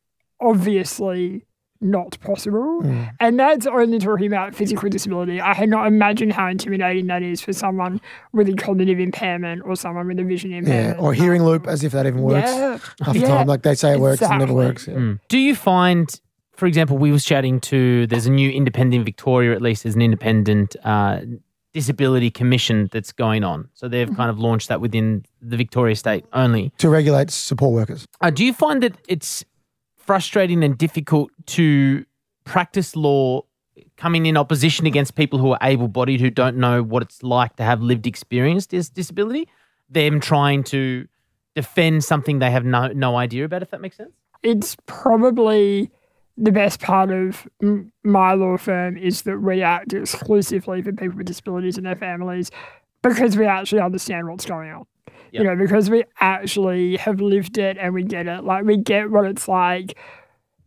obviously 0.41 1.45
not 1.85 2.19
possible. 2.21 2.81
Mm. 2.83 3.11
And 3.21 3.39
that's 3.39 3.67
only 3.67 3.99
talking 3.99 4.27
about 4.27 4.55
physical 4.55 4.89
disability. 4.89 5.41
I 5.41 5.55
cannot 5.55 5.87
imagine 5.87 6.31
how 6.31 6.49
intimidating 6.49 7.07
that 7.09 7.23
is 7.23 7.41
for 7.41 7.53
someone 7.53 8.01
with 8.33 8.49
a 8.49 8.55
cognitive 8.55 8.99
impairment 8.99 9.63
or 9.65 9.77
someone 9.77 10.09
with 10.09 10.19
a 10.19 10.25
vision 10.25 10.51
Yeah. 10.51 10.59
impairment. 10.59 11.01
Or 11.01 11.13
hearing 11.15 11.45
loop 11.45 11.67
as 11.67 11.85
if 11.85 11.93
that 11.93 12.07
even 12.07 12.23
works. 12.23 12.49
Yeah. 12.51 12.79
half 13.03 13.15
the 13.15 13.21
Yeah. 13.21 13.29
time. 13.29 13.47
Like 13.47 13.63
they 13.63 13.75
say 13.75 13.93
it 13.93 14.01
works, 14.01 14.23
it 14.23 14.29
never 14.31 14.55
works. 14.55 14.89
Yeah. 14.89 14.95
Mm. 14.95 15.21
Do 15.29 15.39
you 15.39 15.55
find, 15.55 16.09
for 16.57 16.67
example, 16.67 16.97
we 16.99 17.13
was 17.13 17.25
chatting 17.25 17.61
to 17.61 18.07
there's 18.09 18.27
a 18.27 18.31
new 18.33 18.51
independent 18.51 19.05
Victoria, 19.05 19.53
at 19.55 19.63
least 19.63 19.83
there's 19.85 19.95
an 19.95 20.03
independent 20.03 20.75
uh, 20.85 21.21
disability 21.73 22.31
commission 22.31 22.89
that's 22.93 23.13
going 23.13 23.43
on. 23.45 23.69
So 23.75 23.89
they've 23.89 24.07
Mm-hmm. 24.07 24.17
kind 24.17 24.31
of 24.31 24.39
launched 24.39 24.69
that 24.69 24.81
within 24.81 25.25
the 25.43 25.57
Victoria 25.57 25.97
state 25.97 26.25
only. 26.33 26.73
To 26.79 26.89
regulate 26.89 27.31
support 27.31 27.73
workers. 27.75 28.07
Uh, 28.21 28.31
do 28.31 28.45
you 28.45 28.53
find 28.53 28.83
that 28.83 28.95
it's 29.09 29.45
frustrating 30.07 30.63
and 30.65 30.77
difficult 30.77 31.31
to 31.47 32.05
practice 32.45 32.95
law 32.97 33.43
coming 33.97 34.27
in 34.27 34.37
opposition 34.37 34.87
against 34.87 35.15
people 35.15 35.39
who 35.39 35.53
are 35.53 35.59
able 35.63 35.89
bodied 35.89 36.21
who 36.21 36.31
don't 36.31 36.57
know 36.57 36.83
what 36.83 37.03
it's 37.03 37.23
like 37.23 37.57
to 37.57 37.63
have 37.63 37.81
lived 37.81 38.07
experience 38.07 38.67
dis- 38.67 38.89
disability? 38.89 39.49
Them 39.89 40.21
trying 40.21 40.65
to 40.65 41.07
defend 41.55 42.05
something 42.05 42.39
they 42.39 42.51
have 42.51 42.65
no, 42.65 42.89
no 42.89 43.17
idea 43.17 43.45
about, 43.45 43.63
if 43.63 43.71
that 43.71 43.81
makes 43.81 43.97
sense? 43.97 44.13
it's 44.45 44.77
probably 44.87 45.91
the 46.37 46.53
best 46.53 46.81
part 46.81 47.11
of 47.11 47.49
my 48.05 48.35
law 48.35 48.57
firm 48.57 48.97
is 48.97 49.23
that 49.23 49.39
we 49.39 49.63
act 49.63 49.93
exclusively 49.93 50.83
for 50.83 50.93
people 50.93 51.17
with 51.17 51.27
disabilities 51.27 51.77
and 51.77 51.87
their 51.87 51.97
families 51.97 52.51
because 53.03 53.37
we 53.37 53.47
actually 53.47 53.81
understand 53.81 54.29
what's 54.29 54.45
going 54.45 54.71
on. 54.71 54.85
Yep. 55.07 55.15
You 55.33 55.45
know, 55.45 55.57
because 55.57 55.91
we 55.91 56.05
actually 56.21 56.97
have 56.97 57.21
lived 57.21 57.59
it 57.59 57.77
and 57.79 57.93
we 57.93 58.05
get 58.05 58.27
it. 58.27 58.45
Like 58.45 58.65
we 58.65 58.77
get 58.77 59.11
what 59.11 59.25
it's 59.25 59.49
like 59.49 59.99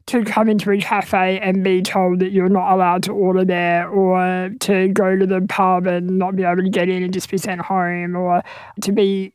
to 0.08 0.24
come 0.24 0.50
into 0.50 0.72
a 0.72 0.78
cafe 0.80 1.40
and 1.40 1.64
be 1.64 1.82
told 1.82 2.20
that 2.20 2.32
you're 2.32 2.50
not 2.50 2.72
allowed 2.74 3.04
to 3.04 3.12
order 3.12 3.44
there, 3.44 3.88
or 3.90 4.50
to 4.62 4.88
go 4.90 5.16
to 5.18 5.26
the 5.26 5.42
pub 5.50 5.86
and 5.86 6.18
not 6.18 6.36
be 6.36 6.44
able 6.44 6.64
to 6.64 6.70
get 6.70 6.88
in 6.90 7.04
and 7.04 7.14
just 7.14 7.30
be 7.30 7.38
sent 7.38 7.62
home, 7.62 8.16
or 8.16 8.42
to 8.82 8.92
be 8.92 9.34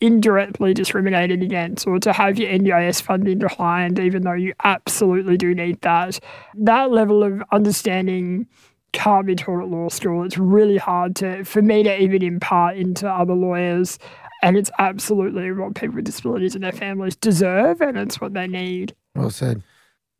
indirectly 0.00 0.74
discriminated 0.74 1.42
against 1.44 1.86
or 1.86 1.96
to 2.00 2.12
have 2.12 2.36
your 2.36 2.50
NDIS 2.50 3.00
funding 3.00 3.38
declined, 3.38 4.00
even 4.00 4.22
though 4.22 4.32
you 4.32 4.52
absolutely 4.64 5.36
do 5.36 5.54
need 5.54 5.80
that. 5.82 6.18
That 6.56 6.90
level 6.90 7.22
of 7.22 7.40
understanding 7.52 8.48
can't 8.92 9.26
be 9.26 9.34
taught 9.36 9.62
at 9.62 9.68
law 9.68 9.88
school. 9.88 10.24
It's 10.24 10.36
really 10.36 10.76
hard 10.76 11.16
to 11.16 11.44
for 11.44 11.62
me 11.62 11.82
to 11.84 12.02
even 12.02 12.22
impart 12.22 12.76
into 12.76 13.08
other 13.08 13.34
lawyers. 13.34 13.98
And 14.42 14.56
it's 14.56 14.70
absolutely 14.78 15.52
what 15.52 15.74
people 15.74 15.96
with 15.96 16.04
disabilities 16.04 16.54
and 16.54 16.64
their 16.64 16.72
families 16.72 17.14
deserve, 17.16 17.80
and 17.80 17.96
it's 17.96 18.20
what 18.20 18.34
they 18.34 18.46
need. 18.46 18.94
Well 19.14 19.30
said. 19.30 19.62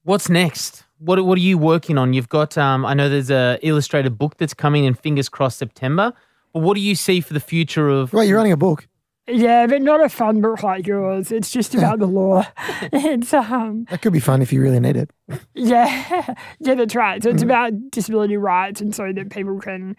What's 0.05 0.29
next? 0.29 0.85
What 0.99 1.25
What 1.25 1.39
are 1.39 1.43
you 1.43 1.59
working 1.59 1.99
on? 1.99 2.13
You've 2.13 2.29
got. 2.29 2.57
Um, 2.57 2.87
I 2.87 2.95
know 2.95 3.09
there's 3.09 3.31
a 3.31 3.59
illustrated 3.63 4.19
book 4.19 4.37
that's 4.37 4.55
coming 4.55 4.85
in. 4.85 4.95
Fingers 4.95 5.29
crossed 5.29 5.59
September. 5.59 6.13
But 6.53 6.61
what 6.61 6.75
do 6.75 6.81
you 6.81 6.95
see 6.95 7.21
for 7.21 7.35
the 7.35 7.41
future 7.41 7.89
of? 7.89 8.13
Right, 8.13 8.29
you're 8.29 8.37
running 8.37 8.53
a 8.53 8.57
book. 8.57 8.87
Yeah, 9.29 9.69
but 9.69 9.83
not 9.83 10.03
a 10.03 10.09
fun 10.09 10.41
book 10.41 10.65
like 10.65 10.87
yours. 10.87 11.31
It's 11.31 11.51
just 11.51 11.75
about 11.75 12.01
the 12.01 12.07
law. 12.07 12.45
It's 12.93 13.33
um 13.33 13.87
That 13.89 14.03
could 14.03 14.13
be 14.13 14.21
fun 14.21 14.43
if 14.43 14.53
you 14.53 14.61
really 14.61 14.81
need 14.81 14.97
it. 14.97 15.11
Yeah, 15.55 16.35
yeah, 16.59 16.75
that's 16.75 16.97
right. 16.97 17.23
So 17.23 17.31
it's 17.31 17.43
about 17.43 17.73
disability 17.91 18.37
rights, 18.37 18.81
and 18.81 18.95
so 18.95 19.13
that 19.13 19.31
people 19.31 19.61
can 19.61 19.97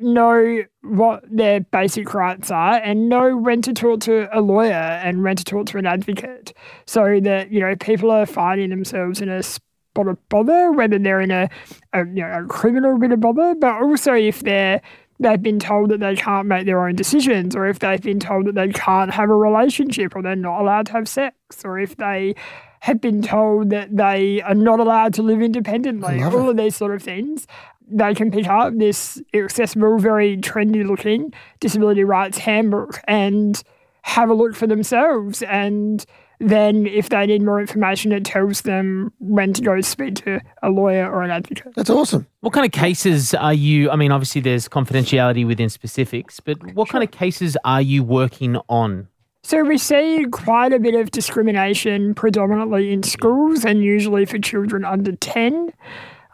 know 0.00 0.64
what 0.82 1.24
their 1.30 1.60
basic 1.60 2.12
rights 2.14 2.50
are 2.50 2.74
and 2.76 3.08
know 3.08 3.36
when 3.36 3.62
to 3.62 3.72
talk 3.72 4.00
to 4.00 4.28
a 4.36 4.40
lawyer 4.40 4.72
and 4.72 5.22
when 5.22 5.36
to 5.36 5.44
talk 5.44 5.66
to 5.66 5.78
an 5.78 5.86
advocate, 5.86 6.52
so 6.86 7.20
that 7.20 7.50
you 7.50 7.60
know 7.60 7.76
people 7.76 8.10
are 8.10 8.26
finding 8.26 8.70
themselves 8.70 9.20
in 9.20 9.28
a 9.28 9.42
spot 9.42 10.08
of 10.08 10.28
bother, 10.28 10.72
whether 10.72 10.98
they're 10.98 11.20
in 11.20 11.30
a, 11.30 11.48
a 11.92 12.00
you 12.00 12.22
know 12.22 12.44
a 12.44 12.46
criminal 12.46 12.98
bit 12.98 13.12
of 13.12 13.20
bother, 13.20 13.54
but 13.54 13.82
also 13.82 14.14
if 14.14 14.40
they're 14.40 14.80
they've 15.20 15.42
been 15.42 15.60
told 15.60 15.90
that 15.90 16.00
they 16.00 16.16
can't 16.16 16.48
make 16.48 16.66
their 16.66 16.86
own 16.86 16.96
decisions, 16.96 17.54
or 17.54 17.66
if 17.66 17.78
they've 17.78 18.02
been 18.02 18.20
told 18.20 18.46
that 18.46 18.54
they 18.54 18.68
can't 18.68 19.12
have 19.12 19.30
a 19.30 19.36
relationship, 19.36 20.16
or 20.16 20.22
they're 20.22 20.36
not 20.36 20.60
allowed 20.60 20.86
to 20.86 20.92
have 20.92 21.08
sex, 21.08 21.36
or 21.64 21.78
if 21.78 21.96
they 21.96 22.34
have 22.80 23.00
been 23.00 23.22
told 23.22 23.70
that 23.70 23.96
they 23.96 24.42
are 24.42 24.54
not 24.54 24.78
allowed 24.78 25.14
to 25.14 25.22
live 25.22 25.40
independently, 25.40 26.22
all 26.22 26.48
it. 26.48 26.50
of 26.50 26.56
these 26.58 26.76
sort 26.76 26.94
of 26.94 27.02
things. 27.02 27.46
They 27.90 28.14
can 28.14 28.30
pick 28.30 28.46
up 28.46 28.76
this 28.76 29.20
accessible, 29.34 29.98
very 29.98 30.36
trendy 30.38 30.86
looking 30.86 31.32
disability 31.60 32.04
rights 32.04 32.38
handbook 32.38 33.00
and 33.06 33.62
have 34.02 34.30
a 34.30 34.34
look 34.34 34.54
for 34.54 34.66
themselves. 34.66 35.42
And 35.42 36.04
then, 36.40 36.86
if 36.86 37.08
they 37.08 37.26
need 37.26 37.42
more 37.42 37.60
information, 37.60 38.12
it 38.12 38.24
tells 38.24 38.62
them 38.62 39.12
when 39.18 39.52
to 39.52 39.62
go 39.62 39.80
speak 39.80 40.16
to 40.16 40.40
a 40.62 40.68
lawyer 40.68 41.10
or 41.10 41.22
an 41.22 41.30
advocate. 41.30 41.72
That's 41.76 41.90
awesome. 41.90 42.26
What 42.40 42.52
kind 42.52 42.66
of 42.66 42.72
cases 42.72 43.34
are 43.34 43.54
you? 43.54 43.90
I 43.90 43.96
mean, 43.96 44.10
obviously 44.10 44.40
there's 44.40 44.68
confidentiality 44.68 45.46
within 45.46 45.68
specifics, 45.70 46.40
but 46.40 46.74
what 46.74 46.88
kind 46.88 47.04
of 47.04 47.12
cases 47.12 47.56
are 47.64 47.80
you 47.80 48.02
working 48.02 48.56
on? 48.68 49.08
So 49.44 49.62
we 49.62 49.76
see 49.76 50.24
quite 50.32 50.72
a 50.72 50.78
bit 50.78 50.94
of 50.94 51.10
discrimination 51.10 52.14
predominantly 52.14 52.92
in 52.92 53.02
schools 53.02 53.64
and 53.64 53.84
usually 53.84 54.24
for 54.24 54.38
children 54.38 54.86
under 54.86 55.12
10, 55.12 55.70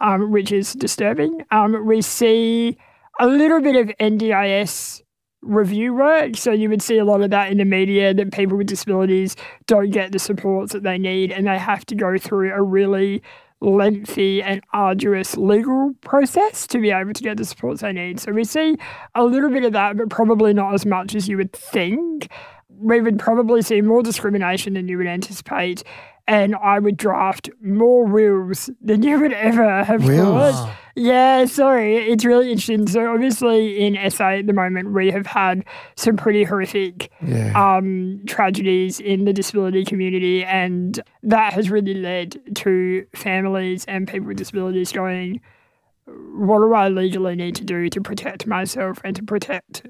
um, 0.00 0.30
which 0.30 0.52
is 0.52 0.72
disturbing. 0.72 1.44
Um, 1.50 1.86
we 1.86 2.02
see 2.02 2.78
a 3.18 3.26
little 3.26 3.60
bit 3.60 3.76
of 3.76 3.88
NDIS 4.00 5.02
review 5.42 5.94
work. 5.94 6.36
So 6.36 6.52
you 6.52 6.68
would 6.68 6.82
see 6.82 6.98
a 6.98 7.04
lot 7.04 7.22
of 7.22 7.30
that 7.30 7.50
in 7.50 7.58
the 7.58 7.64
media 7.64 8.12
that 8.12 8.32
people 8.32 8.56
with 8.56 8.66
disabilities 8.66 9.36
don't 9.66 9.90
get 9.90 10.12
the 10.12 10.18
supports 10.18 10.72
that 10.72 10.82
they 10.82 10.98
need 10.98 11.32
and 11.32 11.46
they 11.46 11.58
have 11.58 11.86
to 11.86 11.94
go 11.94 12.18
through 12.18 12.52
a 12.52 12.62
really 12.62 13.22
lengthy 13.62 14.42
and 14.42 14.62
arduous 14.72 15.36
legal 15.36 15.92
process 16.00 16.66
to 16.66 16.78
be 16.78 16.90
able 16.90 17.12
to 17.12 17.22
get 17.22 17.36
the 17.36 17.44
supports 17.44 17.82
they 17.82 17.92
need. 17.92 18.18
So 18.18 18.32
we 18.32 18.44
see 18.44 18.76
a 19.14 19.24
little 19.24 19.50
bit 19.50 19.64
of 19.64 19.72
that, 19.72 19.96
but 19.96 20.08
probably 20.08 20.54
not 20.54 20.74
as 20.74 20.86
much 20.86 21.14
as 21.14 21.28
you 21.28 21.36
would 21.36 21.52
think. 21.52 22.30
We 22.68 23.00
would 23.02 23.18
probably 23.18 23.60
see 23.60 23.82
more 23.82 24.02
discrimination 24.02 24.74
than 24.74 24.88
you 24.88 24.96
would 24.96 25.06
anticipate 25.06 25.84
and 26.30 26.54
I 26.62 26.78
would 26.78 26.96
draft 26.96 27.50
more 27.60 28.04
wills 28.06 28.70
than 28.80 29.02
you 29.02 29.18
would 29.20 29.32
ever 29.32 29.82
have 29.82 30.04
Wills? 30.06 30.54
thought. 30.54 30.76
Yeah, 30.94 31.44
sorry, 31.46 31.96
it's 31.96 32.24
really 32.24 32.50
interesting. 32.52 32.86
So 32.86 33.12
obviously 33.12 33.84
in 33.84 33.96
SA 34.10 34.30
at 34.38 34.46
the 34.46 34.52
moment 34.52 34.92
we 34.92 35.10
have 35.10 35.26
had 35.26 35.64
some 35.96 36.16
pretty 36.16 36.44
horrific 36.44 37.10
Yeah. 37.26 37.52
um, 37.56 38.20
tragedies 38.26 39.00
in 39.00 39.24
the 39.24 39.32
disability 39.32 39.84
community, 39.84 40.44
and 40.44 41.00
that 41.22 41.52
has 41.54 41.68
really 41.70 41.94
led 41.94 42.40
to 42.56 43.04
families 43.14 43.84
and 43.86 44.06
people 44.06 44.28
with 44.28 44.36
disabilities 44.36 44.92
going, 44.92 45.40
"What 46.06 46.58
do 46.60 46.74
I 46.74 46.88
legally 46.88 47.34
need 47.36 47.54
to 47.56 47.64
do 47.64 47.88
to 47.88 48.00
protect 48.00 48.46
myself 48.46 49.00
and 49.04 49.16
to 49.16 49.22
protect 49.22 49.82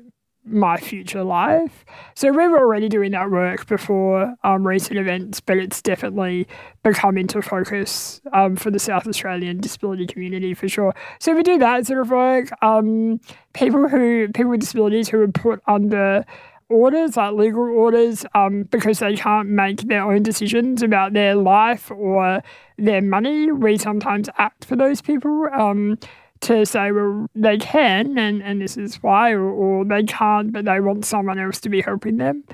my 0.51 0.77
future 0.77 1.25
life?" 1.25 1.85
So 2.15 2.31
we 2.31 2.49
were 2.49 2.59
already 2.59 2.89
doing 2.89 3.13
that 3.13 3.31
work 3.31 3.67
before 3.67 4.35
um, 4.45 4.67
recent 4.67 4.99
events, 4.99 5.41
but 5.41 5.57
it's 5.57 5.81
definitely 5.83 6.47
become 6.83 7.17
into 7.17 7.43
focus 7.43 8.21
um, 8.33 8.57
for 8.57 8.71
the 8.71 8.79
South 8.79 9.07
Australian 9.07 9.61
disability 9.61 10.07
community 10.07 10.55
for 10.55 10.69
sure. 10.69 10.95
So 11.19 11.35
we 11.35 11.43
do 11.43 11.59
that 11.59 11.87
sort 11.87 12.01
of 12.01 12.11
work. 12.11 12.51
Um, 12.63 13.21
people 13.53 13.89
who 13.89 14.29
people 14.29 14.51
with 14.51 14.61
disabilities 14.61 15.09
who 15.09 15.21
are 15.21 15.29
put 15.29 15.61
under 15.67 16.25
orders, 16.71 17.17
like 17.17 17.35
legal 17.35 17.69
orders, 17.69 18.25
um, 18.35 18.63
because 18.65 19.01
they 19.01 19.17
can't 19.17 19.49
make 19.49 19.83
their 19.83 20.11
own 20.11 20.23
decisions 20.23 20.83
about 20.83 21.13
their 21.13 21.35
life 21.35 21.91
or 21.91 22.43
their 22.79 23.03
money. 23.03 23.51
We 23.53 23.77
sometimes 23.77 24.29
act 24.39 24.65
for 24.65 24.77
those 24.77 25.03
people 25.03 25.49
um, 25.53 25.99
to 26.43 26.65
say, 26.65 26.91
well, 26.93 27.27
they 27.35 27.59
can, 27.59 28.19
and, 28.19 28.43
and 28.43 28.61
this 28.61 28.77
is 28.77 28.97
why, 28.97 29.33
or, 29.33 29.43
or 29.43 29.85
they 29.85 30.03
can't, 30.05 30.53
but 30.53 30.65
they 30.65 30.81
want 30.81 31.05
someone 31.05 31.39
else 31.39 31.61
to 31.61 31.69
be 31.69 31.81
helping 31.81 32.17
them. 32.17 32.45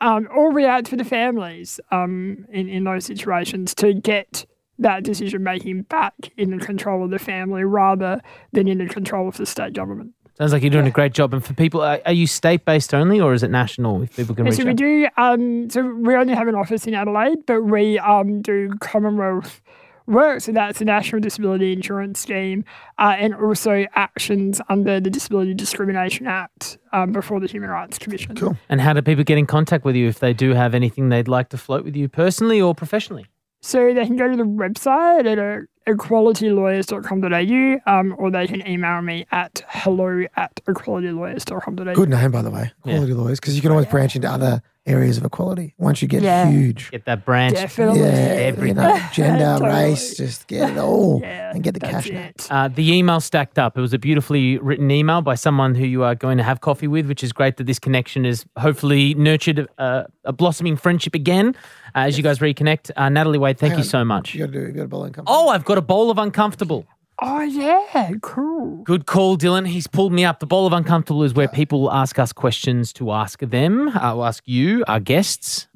Um, 0.00 0.28
or 0.34 0.50
we 0.50 0.64
act 0.66 0.88
for 0.88 0.96
the 0.96 1.04
families 1.04 1.78
um, 1.92 2.44
in, 2.50 2.68
in 2.68 2.84
those 2.84 3.04
situations 3.04 3.74
to 3.76 3.94
get 3.94 4.44
that 4.78 5.04
decision 5.04 5.44
making 5.44 5.82
back 5.82 6.14
in 6.36 6.50
the 6.50 6.64
control 6.64 7.04
of 7.04 7.10
the 7.10 7.20
family 7.20 7.62
rather 7.62 8.20
than 8.52 8.66
in 8.66 8.78
the 8.78 8.88
control 8.88 9.28
of 9.28 9.36
the 9.36 9.46
state 9.46 9.74
government. 9.74 10.12
Sounds 10.38 10.52
like 10.52 10.62
you're 10.62 10.70
doing 10.70 10.86
a 10.86 10.90
great 10.90 11.12
job. 11.12 11.32
And 11.34 11.44
for 11.44 11.54
people, 11.54 11.82
are, 11.82 12.00
are 12.04 12.12
you 12.12 12.26
state 12.26 12.64
based 12.64 12.94
only 12.94 13.20
or 13.20 13.32
is 13.32 13.44
it 13.44 13.50
national? 13.50 14.02
If 14.02 14.16
people 14.16 14.34
can 14.34 14.46
reach 14.46 14.56
so 14.56 14.64
we 14.64 14.70
out? 14.70 14.76
do. 14.76 15.08
Um, 15.16 15.70
so 15.70 15.82
we 15.86 16.16
only 16.16 16.34
have 16.34 16.48
an 16.48 16.54
office 16.54 16.86
in 16.86 16.94
Adelaide, 16.94 17.46
but 17.46 17.62
we 17.62 17.98
um, 17.98 18.42
do 18.42 18.70
Commonwealth 18.80 19.60
work. 20.06 20.40
So 20.40 20.52
that's 20.52 20.78
the 20.78 20.84
National 20.84 21.20
Disability 21.20 21.72
Insurance 21.72 22.20
Scheme, 22.20 22.64
uh, 22.98 23.16
and 23.18 23.34
also 23.34 23.86
actions 23.94 24.60
under 24.68 25.00
the 25.00 25.10
Disability 25.10 25.54
Discrimination 25.54 26.26
Act 26.26 26.78
um, 26.92 27.12
before 27.12 27.40
the 27.40 27.46
Human 27.46 27.70
Rights 27.70 27.98
Commission. 27.98 28.36
Cool. 28.36 28.56
And 28.68 28.80
how 28.80 28.92
do 28.92 29.02
people 29.02 29.24
get 29.24 29.38
in 29.38 29.46
contact 29.46 29.84
with 29.84 29.96
you 29.96 30.08
if 30.08 30.20
they 30.20 30.32
do 30.32 30.54
have 30.54 30.74
anything 30.74 31.08
they'd 31.08 31.28
like 31.28 31.48
to 31.50 31.58
float 31.58 31.84
with 31.84 31.96
you 31.96 32.08
personally 32.08 32.60
or 32.60 32.74
professionally? 32.74 33.26
So 33.64 33.94
they 33.94 34.04
can 34.06 34.16
go 34.16 34.28
to 34.28 34.36
the 34.36 34.42
website 34.42 35.24
at 35.24 35.38
uh, 35.38 35.60
equalitylawyers.com.au 35.86 37.92
um, 37.92 38.14
or 38.18 38.28
they 38.30 38.48
can 38.48 38.66
email 38.66 39.02
me 39.02 39.24
at 39.30 39.62
hello 39.68 40.24
at 40.36 40.56
equalitylawyers.com.au. 40.66 41.94
Good 41.94 42.08
name, 42.08 42.32
by 42.32 42.42
the 42.42 42.50
way. 42.50 42.72
Yeah. 42.84 42.94
Quality 42.94 43.14
lawyers, 43.14 43.38
because 43.38 43.54
you 43.54 43.62
can 43.62 43.70
always 43.70 43.86
branch 43.86 44.16
into 44.16 44.28
other 44.28 44.62
areas 44.84 45.16
of 45.16 45.24
equality 45.24 45.74
once 45.78 46.02
you 46.02 46.08
get 46.08 46.22
Yeah. 46.22 46.50
huge. 46.50 46.90
Get 46.90 47.04
that 47.04 47.24
branch. 47.24 47.54
Definitely. 47.54 48.00
Yeah, 48.00 48.06
Everything. 48.06 48.68
you 48.76 48.82
know, 48.82 49.00
gender, 49.12 49.44
Totally. 49.58 49.70
race, 49.70 50.16
just 50.16 50.46
get 50.48 50.70
it 50.70 50.78
all 50.78 51.20
Yeah, 51.22 51.52
and 51.54 51.62
get 51.62 51.74
the 51.74 51.80
cash 51.80 52.10
net. 52.10 52.46
Uh, 52.50 52.66
the 52.68 52.92
email 52.92 53.20
stacked 53.20 53.58
up. 53.58 53.78
It 53.78 53.80
was 53.80 53.92
a 53.92 53.98
beautifully 53.98 54.58
written 54.58 54.90
email 54.90 55.22
by 55.22 55.36
someone 55.36 55.74
who 55.76 55.86
you 55.86 56.02
are 56.02 56.14
going 56.16 56.36
to 56.38 56.44
have 56.44 56.60
coffee 56.60 56.88
with, 56.88 57.06
which 57.06 57.22
is 57.22 57.32
great 57.32 57.58
that 57.58 57.64
this 57.64 57.78
connection 57.78 58.24
is 58.24 58.44
hopefully 58.58 59.14
nurtured 59.14 59.68
uh, 59.78 60.04
a 60.24 60.32
blossoming 60.32 60.76
friendship 60.76 61.14
again 61.14 61.54
uh, 61.94 62.00
as 62.00 62.16
you 62.16 62.24
guys 62.24 62.40
reconnect. 62.40 62.90
Uh, 62.96 63.08
Natalie 63.08 63.38
Wade, 63.38 63.58
thank 63.58 63.70
Hang 63.72 63.78
you 63.78 63.84
on. 63.84 63.88
so 63.88 64.04
much. 64.04 64.34
You 64.34 64.46
got 64.46 64.52
to 64.52 64.60
do. 64.60 64.66
You 64.66 64.72
got 64.72 64.82
to 64.82 64.88
bowl 64.88 65.04
income. 65.04 65.24
Oh, 65.28 65.48
I've 65.48 65.64
got 65.64 65.78
a 65.78 65.82
bowl 65.82 66.10
of 66.10 66.18
uncomfortable. 66.18 66.86
Oh, 67.24 67.40
yeah, 67.40 68.10
cool. 68.20 68.78
Good 68.82 69.06
call, 69.06 69.38
Dylan. 69.38 69.68
He's 69.68 69.86
pulled 69.86 70.12
me 70.12 70.24
up. 70.24 70.40
The 70.40 70.46
bowl 70.46 70.66
of 70.66 70.72
uncomfortable 70.72 71.22
is 71.22 71.34
where 71.34 71.46
people 71.46 71.92
ask 71.92 72.18
us 72.18 72.32
questions 72.32 72.92
to 72.94 73.12
ask 73.12 73.38
them, 73.38 73.90
uh, 73.90 74.20
ask 74.24 74.42
you, 74.44 74.82
our 74.88 74.98
guests. 74.98 75.68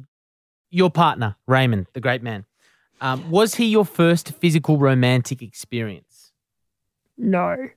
Your 0.70 0.90
partner, 0.90 1.36
Raymond, 1.46 1.86
the 1.92 2.00
great 2.00 2.20
man. 2.20 2.46
Um, 3.00 3.30
was 3.30 3.54
he 3.54 3.66
your 3.66 3.84
first 3.84 4.32
physical 4.32 4.76
romantic 4.76 5.40
experience? 5.40 6.32
No. 7.16 7.68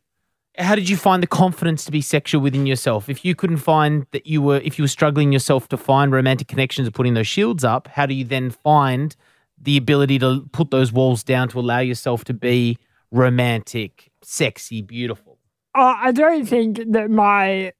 How 0.57 0.73
did 0.73 0.89
you 0.89 0.97
find 0.97 1.21
the 1.21 1.27
confidence 1.27 1.85
to 1.85 1.91
be 1.91 2.01
sexual 2.01 2.41
within 2.41 2.65
yourself? 2.65 3.07
If 3.07 3.23
you 3.23 3.35
couldn't 3.35 3.57
find 3.57 4.07
that 4.13 4.25
you 4.25 4.41
were, 4.41 4.57
if 4.57 4.79
you 4.79 4.83
were 4.83 4.89
struggling 4.89 5.31
yourself 5.31 5.69
to 5.69 5.77
find 5.77 6.11
romantic 6.11 6.47
connections 6.47 6.87
and 6.87 6.95
putting 6.95 7.13
those 7.13 7.27
shields 7.27 7.63
up, 7.63 7.87
how 7.89 8.07
do 8.07 8.15
you 8.15 8.25
then 8.25 8.49
find 8.49 9.15
the 9.61 9.77
ability 9.77 10.17
to 10.19 10.49
put 10.51 10.71
those 10.71 10.91
walls 10.91 11.23
down 11.23 11.49
to 11.49 11.59
allow 11.59 11.79
yourself 11.79 12.23
to 12.23 12.33
be 12.33 12.79
romantic, 13.11 14.11
sexy, 14.21 14.81
beautiful? 14.81 15.37
Uh, 15.75 15.95
I 15.97 16.11
don't 16.11 16.45
think 16.45 16.79
that 16.91 17.09
my 17.09 17.73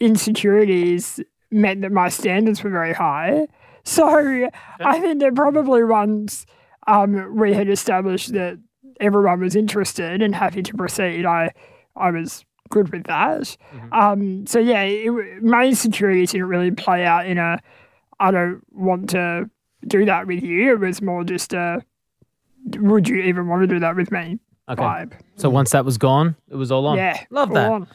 insecurities 0.00 1.20
meant 1.50 1.82
that 1.82 1.92
my 1.92 2.08
standards 2.08 2.62
were 2.62 2.70
very 2.70 2.92
high. 2.92 3.46
So 3.84 4.48
I 4.80 5.00
think 5.00 5.20
that 5.20 5.34
probably 5.34 5.84
once 5.84 6.46
um, 6.86 7.36
we 7.36 7.52
had 7.52 7.68
established 7.68 8.32
that 8.32 8.58
everyone 9.00 9.40
was 9.40 9.56
interested 9.56 10.22
and 10.22 10.34
happy 10.34 10.62
to 10.62 10.74
proceed, 10.74 11.26
I 11.26 11.52
I 11.96 12.10
was 12.10 12.44
good 12.70 12.90
with 12.92 13.04
that. 13.04 13.56
Um, 13.92 14.46
so 14.46 14.58
yeah, 14.58 14.82
it, 14.82 15.42
my 15.42 15.66
insecurities 15.66 16.32
didn't 16.32 16.46
really 16.46 16.70
play 16.70 17.04
out 17.04 17.26
in 17.26 17.38
a 17.38 17.60
I 18.20 18.30
don't 18.30 18.62
want 18.70 19.10
to 19.10 19.50
do 19.86 20.04
that 20.04 20.26
with 20.26 20.42
you. 20.42 20.72
It 20.72 20.80
was 20.80 21.02
more 21.02 21.24
just 21.24 21.52
a 21.52 21.84
would 22.76 23.08
you 23.08 23.16
even 23.16 23.48
want 23.48 23.62
to 23.62 23.66
do 23.66 23.80
that 23.80 23.96
with 23.96 24.12
me 24.12 24.38
Okay. 24.72 24.82
vibe. 24.82 25.12
So 25.36 25.50
once 25.50 25.70
that 25.70 25.84
was 25.84 25.98
gone, 25.98 26.36
it 26.50 26.56
was 26.56 26.70
all 26.72 26.86
on. 26.86 26.96
Yeah, 26.96 27.18
Love 27.30 27.48
all 27.50 27.54
that. 27.54 27.70
on. 27.70 27.88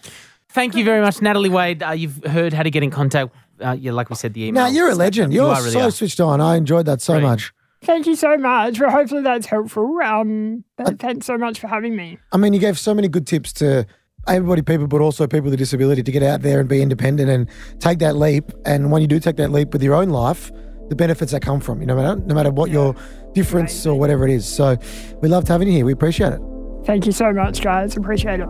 Thank 0.50 0.76
you 0.76 0.84
very 0.84 1.02
much, 1.02 1.22
Natalie 1.22 1.50
Wade. 1.50 1.84
Uh, 1.84 1.92
you've 1.92 2.24
heard 2.26 2.54
how 2.54 2.64
to 2.64 2.72
get 2.72 2.84
in 2.84 2.90
contact. 2.92 3.34
Uh, 3.60 3.76
yeah, 3.80 3.92
like 3.92 4.10
we 4.10 4.16
said, 4.16 4.34
the 4.34 4.44
email. 4.46 4.64
Now 4.64 4.70
you're 4.70 4.90
a 4.90 4.96
legend. 4.96 5.34
You 5.34 5.42
You're 5.42 5.50
are 5.54 5.60
really 5.62 5.72
so 5.72 5.82
are. 5.82 5.92
switched 5.92 6.20
on. 6.20 6.40
I 6.42 6.56
enjoyed 6.56 6.86
that 6.86 7.02
so 7.02 7.14
Great. 7.14 7.24
much. 7.24 7.54
Thank 7.84 8.06
you 8.08 8.16
so 8.16 8.38
much. 8.38 8.80
Well, 8.80 8.90
hopefully 8.92 9.22
that's 9.22 9.46
helpful. 9.48 10.00
Um, 10.04 10.64
but 10.78 11.00
thanks 11.00 11.26
so 11.28 11.38
much 11.38 11.60
for 11.60 11.68
having 11.68 11.96
me. 11.96 12.18
I 12.32 12.38
mean, 12.38 12.54
you 12.54 12.60
gave 12.60 12.78
so 12.80 12.94
many 12.94 13.08
good 13.08 13.28
tips 13.28 13.54
to 13.54 13.86
everybody, 14.28 14.62
people, 14.62 14.88
but 14.88 15.00
also 15.02 15.26
people 15.28 15.46
with 15.46 15.54
a 15.54 15.58
disability 15.58 16.02
to 16.04 16.12
get 16.12 16.24
out 16.24 16.42
there 16.42 16.60
and 16.60 16.68
be 16.68 16.82
independent 16.82 17.30
and 17.30 17.48
take 17.80 18.00
that 18.00 18.16
leap. 18.16 18.52
And 18.66 18.92
when 18.92 19.02
you 19.02 19.08
do 19.08 19.20
take 19.20 19.38
that 19.38 19.52
leap 19.52 19.74
with 19.74 19.84
your 19.84 19.94
own 19.96 20.10
life, 20.10 20.52
the 20.90 20.96
benefits 20.96 21.32
that 21.34 21.42
come 21.42 21.60
from 21.60 21.82
you, 21.82 21.86
no 21.88 21.96
matter 21.96 22.20
no 22.26 22.34
matter 22.34 22.50
what 22.52 22.72
your 22.72 22.96
difference 23.34 23.86
or 23.86 23.98
whatever 24.00 24.28
it 24.28 24.34
is. 24.34 24.48
So 24.48 24.78
we 25.22 25.30
loved 25.30 25.48
having 25.48 25.68
you 25.68 25.74
here. 25.76 25.86
We 25.86 25.94
appreciate 25.94 26.34
it. 26.34 26.42
Thank 26.88 27.06
you 27.06 27.12
so 27.12 27.34
much, 27.34 27.60
guys. 27.62 27.98
Appreciate 27.98 28.40
it. 28.40 28.48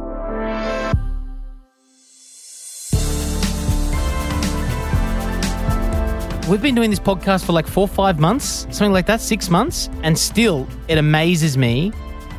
We've 6.47 6.61
been 6.61 6.75
doing 6.75 6.91
this 6.91 6.99
podcast 6.99 7.45
for 7.45 7.53
like 7.53 7.65
four, 7.65 7.87
five 7.87 8.19
months, 8.19 8.67
something 8.69 8.91
like 8.91 9.07
that, 9.07 9.21
six 9.21 9.49
months, 9.49 9.89
and 10.03 10.15
still 10.15 10.67
it 10.87 10.99
amazes 10.99 11.57
me 11.57 11.91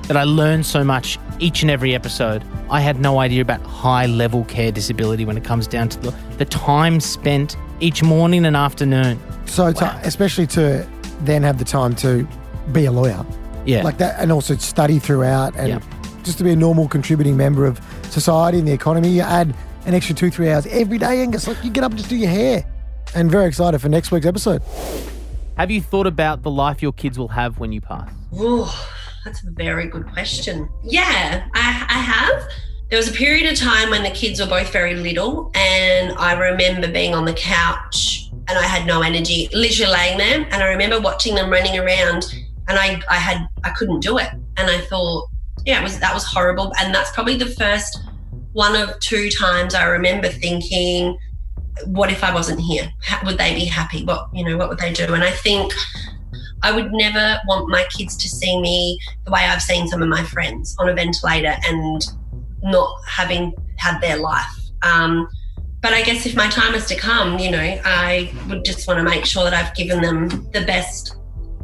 that 0.02 0.16
I 0.16 0.22
learn 0.22 0.62
so 0.62 0.84
much 0.84 1.18
each 1.40 1.62
and 1.62 1.70
every 1.70 1.96
episode. 1.96 2.44
I 2.70 2.80
had 2.80 3.00
no 3.00 3.18
idea 3.18 3.42
about 3.42 3.60
high 3.62 4.06
level 4.06 4.44
care 4.44 4.70
disability 4.70 5.24
when 5.24 5.36
it 5.36 5.42
comes 5.42 5.66
down 5.66 5.88
to 5.88 5.98
the, 5.98 6.10
the 6.36 6.44
time 6.44 7.00
spent 7.00 7.56
each 7.80 8.04
morning 8.04 8.46
and 8.46 8.56
afternoon. 8.56 9.18
So 9.46 9.72
to, 9.72 10.00
especially 10.04 10.46
to 10.48 10.88
then 11.22 11.42
have 11.42 11.58
the 11.58 11.64
time 11.64 11.96
to 11.96 12.24
be 12.70 12.84
a 12.84 12.92
lawyer, 12.92 13.26
Yeah. 13.68 13.82
like 13.82 13.98
that, 13.98 14.16
and 14.18 14.32
also 14.32 14.56
study 14.56 14.98
throughout, 14.98 15.54
and 15.56 15.68
Yeah. 15.68 15.78
just 16.22 16.38
to 16.38 16.44
be 16.44 16.52
a 16.52 16.56
normal 16.56 16.88
contributing 16.88 17.36
member 17.36 17.66
of 17.66 17.80
society 18.10 18.58
and 18.58 18.66
the 18.66 18.72
economy. 18.72 19.08
You 19.10 19.22
add 19.22 19.54
an 19.86 19.94
extra 19.94 20.14
two, 20.14 20.30
three 20.30 20.50
hours 20.50 20.66
every 20.66 20.98
day, 20.98 21.22
and 21.22 21.34
it's 21.34 21.46
like 21.46 21.62
you 21.62 21.70
get 21.70 21.84
up 21.84 21.90
and 21.92 21.98
just 21.98 22.10
do 22.10 22.16
your 22.16 22.30
hair. 22.30 22.64
And 23.14 23.30
very 23.30 23.46
excited 23.46 23.80
for 23.80 23.88
next 23.88 24.10
week's 24.10 24.26
episode. 24.26 24.62
have 25.56 25.70
you 25.70 25.80
thought 25.80 26.06
about 26.06 26.42
the 26.42 26.50
life 26.50 26.80
your 26.82 26.92
kids 26.92 27.18
will 27.18 27.28
have 27.28 27.58
when 27.58 27.72
you 27.72 27.80
pass? 27.80 28.08
Oh, 28.36 28.72
that's 29.24 29.42
a 29.42 29.50
very 29.50 29.86
good 29.86 30.06
question. 30.12 30.68
Yeah, 30.84 31.46
I, 31.54 31.86
I 31.88 31.98
have. 31.98 32.48
There 32.90 32.96
was 32.96 33.08
a 33.08 33.12
period 33.12 33.50
of 33.52 33.58
time 33.58 33.90
when 33.90 34.02
the 34.02 34.10
kids 34.10 34.40
were 34.40 34.46
both 34.46 34.72
very 34.72 34.94
little, 34.94 35.50
and 35.54 36.12
I 36.18 36.32
remember 36.34 36.86
being 36.90 37.12
on 37.14 37.24
the 37.24 37.32
couch 37.34 38.30
and 38.48 38.56
I 38.58 38.62
had 38.62 38.86
no 38.86 39.02
energy, 39.02 39.48
literally 39.52 39.92
laying 39.92 40.16
there. 40.18 40.46
And 40.50 40.62
I 40.62 40.68
remember 40.68 40.98
watching 41.00 41.34
them 41.34 41.50
running 41.50 41.78
around, 41.78 42.34
and 42.68 42.78
I, 42.78 43.00
I 43.10 43.16
had 43.16 43.48
I 43.64 43.70
couldn't 43.70 44.00
do 44.00 44.18
it, 44.18 44.28
and 44.56 44.70
I 44.70 44.80
thought, 44.82 45.28
yeah, 45.64 45.80
it 45.80 45.82
was 45.82 45.98
that 45.98 46.14
was 46.14 46.24
horrible. 46.24 46.72
And 46.80 46.94
that's 46.94 47.10
probably 47.12 47.36
the 47.36 47.46
first 47.46 48.00
one 48.52 48.76
of 48.76 48.98
two 49.00 49.30
times 49.30 49.74
I 49.74 49.84
remember 49.84 50.28
thinking, 50.28 51.16
what 51.86 52.10
if 52.10 52.22
I 52.22 52.32
wasn't 52.32 52.60
here? 52.60 52.90
How, 53.02 53.24
would 53.24 53.38
they 53.38 53.54
be 53.54 53.64
happy? 53.64 54.04
What 54.04 54.28
you 54.32 54.44
know, 54.44 54.56
what 54.56 54.68
would 54.68 54.78
they 54.78 54.92
do? 54.92 55.14
And 55.14 55.24
I 55.24 55.30
think 55.30 55.72
I 56.62 56.72
would 56.72 56.92
never 56.92 57.40
want 57.46 57.68
my 57.68 57.84
kids 57.96 58.16
to 58.16 58.28
see 58.28 58.60
me 58.60 58.98
the 59.24 59.30
way 59.30 59.40
I've 59.40 59.62
seen 59.62 59.88
some 59.88 60.02
of 60.02 60.08
my 60.08 60.24
friends 60.24 60.76
on 60.78 60.88
a 60.88 60.94
ventilator 60.94 61.56
and 61.66 62.02
not 62.62 62.90
having 63.06 63.54
had 63.76 64.00
their 64.00 64.16
life. 64.16 64.46
Um, 64.82 65.28
but 65.80 65.92
I 65.92 66.02
guess 66.02 66.26
if 66.26 66.34
my 66.34 66.48
time 66.48 66.74
is 66.74 66.86
to 66.86 66.96
come, 66.96 67.38
you 67.38 67.52
know, 67.52 67.80
I 67.84 68.32
would 68.48 68.64
just 68.64 68.88
want 68.88 68.98
to 68.98 69.04
make 69.04 69.24
sure 69.24 69.44
that 69.44 69.54
I've 69.54 69.74
given 69.76 70.02
them 70.02 70.28
the 70.50 70.64
best 70.66 71.14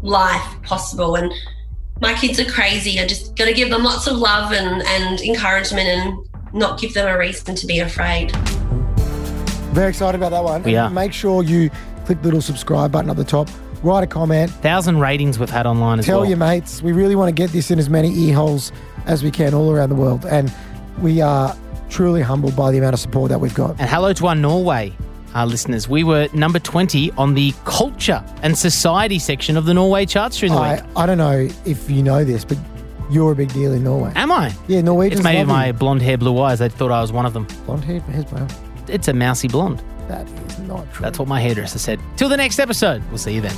life 0.04 0.62
possible. 0.62 1.16
And 1.16 1.32
my 2.00 2.14
kids 2.14 2.38
are 2.38 2.44
crazy. 2.44 3.00
I 3.00 3.06
just 3.06 3.34
got 3.36 3.46
to 3.46 3.52
give 3.54 3.70
them 3.70 3.82
lots 3.82 4.06
of 4.06 4.16
love 4.16 4.52
and, 4.52 4.82
and 4.86 5.20
encouragement 5.20 5.88
and 5.88 6.18
not 6.52 6.78
give 6.78 6.94
them 6.94 7.08
a 7.08 7.18
reason 7.18 7.54
to 7.56 7.66
be 7.66 7.80
afraid. 7.80 8.30
Very 9.74 9.88
excited 9.88 10.16
about 10.20 10.30
that 10.30 10.44
one. 10.44 10.62
We 10.62 10.76
And 10.76 10.86
are. 10.86 10.90
Make 10.90 11.12
sure 11.12 11.42
you 11.42 11.70
click 12.04 12.18
the 12.20 12.26
little 12.28 12.42
subscribe 12.42 12.92
button 12.92 13.10
at 13.10 13.16
the 13.16 13.24
top, 13.24 13.48
write 13.82 14.04
a 14.04 14.06
comment, 14.06 14.50
Thousand 14.50 15.00
ratings 15.00 15.38
we've 15.38 15.50
had 15.50 15.66
online 15.66 15.98
as 15.98 16.06
tell 16.06 16.20
well. 16.20 16.28
your 16.28 16.38
mates. 16.38 16.80
We 16.82 16.92
really 16.92 17.16
want 17.16 17.28
to 17.28 17.32
get 17.34 17.50
this 17.50 17.70
in 17.70 17.78
as 17.78 17.90
many 17.90 18.14
ear 18.28 18.34
holes 18.34 18.70
as 19.06 19.24
we 19.24 19.30
can 19.30 19.52
all 19.54 19.72
around 19.72 19.88
the 19.88 19.94
world. 19.96 20.26
And 20.26 20.52
we 21.00 21.20
are 21.22 21.56
truly 21.88 22.22
humbled 22.22 22.54
by 22.54 22.70
the 22.70 22.78
amount 22.78 22.94
of 22.94 23.00
support 23.00 23.30
that 23.30 23.40
we've 23.40 23.54
got. 23.54 23.70
And 23.80 23.88
hello 23.90 24.12
to 24.12 24.26
our 24.28 24.34
Norway 24.36 24.92
uh, 25.34 25.44
listeners. 25.44 25.88
We 25.88 26.04
were 26.04 26.28
number 26.32 26.58
20 26.58 27.10
on 27.12 27.34
the 27.34 27.52
culture 27.64 28.24
and 28.42 28.56
society 28.56 29.18
section 29.18 29.56
of 29.56 29.64
the 29.66 29.74
Norway 29.74 30.06
charts 30.06 30.38
during 30.38 30.54
the 30.54 30.60
week. 30.60 30.80
I, 30.96 31.02
I 31.02 31.06
don't 31.06 31.18
know 31.18 31.48
if 31.64 31.90
you 31.90 32.02
know 32.02 32.24
this, 32.24 32.44
but 32.44 32.58
you're 33.10 33.32
a 33.32 33.36
big 33.36 33.52
deal 33.52 33.72
in 33.72 33.84
Norway. 33.84 34.12
Am 34.16 34.32
I? 34.32 34.54
Yeah, 34.68 34.80
Norwegians 34.80 35.20
It's 35.20 35.24
maybe 35.24 35.38
love 35.40 35.48
my 35.48 35.66
you. 35.68 35.72
blonde 35.72 36.02
hair, 36.02 36.16
blue 36.16 36.38
eyes. 36.40 36.58
They 36.58 36.68
thought 36.68 36.90
I 36.90 37.00
was 37.00 37.12
one 37.12 37.26
of 37.26 37.32
them. 37.34 37.46
blonde 37.66 37.84
hair, 37.84 38.00
hair's 38.00 38.24
brown. 38.26 38.48
It's 38.88 39.08
a 39.08 39.12
mousy 39.12 39.48
blonde. 39.48 39.82
That 40.08 40.26
is 40.28 40.58
not 40.60 40.90
true. 40.92 41.02
That's 41.02 41.18
what 41.18 41.28
my 41.28 41.40
hairdresser 41.40 41.78
said. 41.78 41.98
Till 42.16 42.28
the 42.28 42.36
next 42.36 42.58
episode. 42.58 43.02
We'll 43.08 43.18
see 43.18 43.34
you 43.34 43.40
then. 43.40 43.56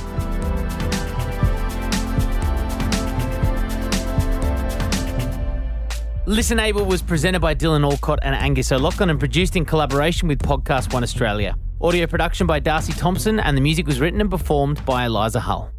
ListenABLE 6.25 6.85
was 6.85 7.01
presented 7.01 7.39
by 7.39 7.55
Dylan 7.55 7.89
Alcott 7.89 8.19
and 8.21 8.35
Angus 8.35 8.71
O'Loughlin 8.71 9.09
and 9.09 9.17
produced 9.19 9.55
in 9.55 9.63
collaboration 9.65 10.27
with 10.27 10.39
PodcastOne 10.39 11.01
Australia. 11.03 11.55
Audio 11.79 12.07
production 12.07 12.47
by 12.47 12.57
Darcy 12.57 12.91
Thompson 12.91 13.39
and 13.39 13.55
the 13.55 13.61
music 13.61 13.85
was 13.85 13.99
written 13.99 14.19
and 14.19 14.31
performed 14.31 14.83
by 14.83 15.05
Eliza 15.05 15.39
Hull. 15.39 15.71